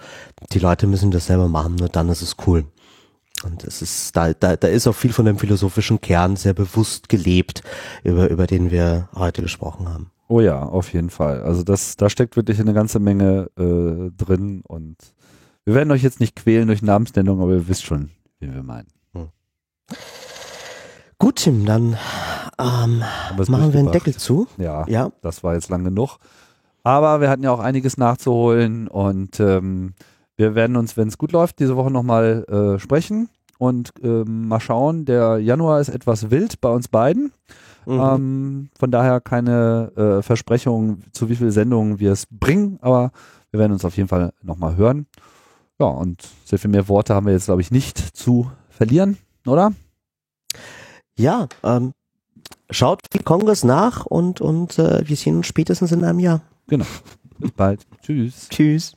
[0.53, 2.65] die Leute müssen das selber machen, nur dann ist es cool.
[3.45, 7.09] Und es ist, da, da, da ist auch viel von dem philosophischen Kern sehr bewusst
[7.09, 7.63] gelebt,
[8.05, 10.11] über, über den wir heute gesprochen haben.
[10.29, 11.43] Oh ja, auf jeden Fall.
[11.43, 14.97] Also das, da steckt wirklich eine ganze Menge äh, drin und
[15.65, 18.89] wir werden euch jetzt nicht quälen durch Namensnennung, aber ihr wisst schon, wie wir meinen.
[19.15, 19.29] Hm.
[21.19, 21.97] Gut, Tim, dann
[22.59, 23.03] ähm,
[23.49, 24.47] machen wir einen Deckel zu.
[24.59, 26.19] Ja, ja, das war jetzt lang genug.
[26.83, 29.95] Aber wir hatten ja auch einiges nachzuholen und ähm,
[30.41, 34.59] wir werden uns, wenn es gut läuft, diese Woche nochmal äh, sprechen und ähm, mal
[34.59, 35.05] schauen.
[35.05, 37.33] Der Januar ist etwas wild bei uns beiden.
[37.85, 38.01] Mhm.
[38.01, 43.13] Ähm, von daher keine äh, Versprechung, zu wie viele Sendungen wir es bringen, aber
[43.51, 45.07] wir werden uns auf jeden Fall nochmal hören.
[45.79, 49.73] Ja, und sehr viel mehr Worte haben wir jetzt, glaube ich, nicht zu verlieren, oder?
[51.17, 51.93] Ja, ähm,
[52.71, 56.41] schaut viel Kongress nach und, und äh, wir sehen uns spätestens in einem Jahr.
[56.67, 56.87] Genau.
[57.39, 57.87] Bis bald.
[58.03, 58.49] Tschüss.
[58.49, 58.95] Tschüss.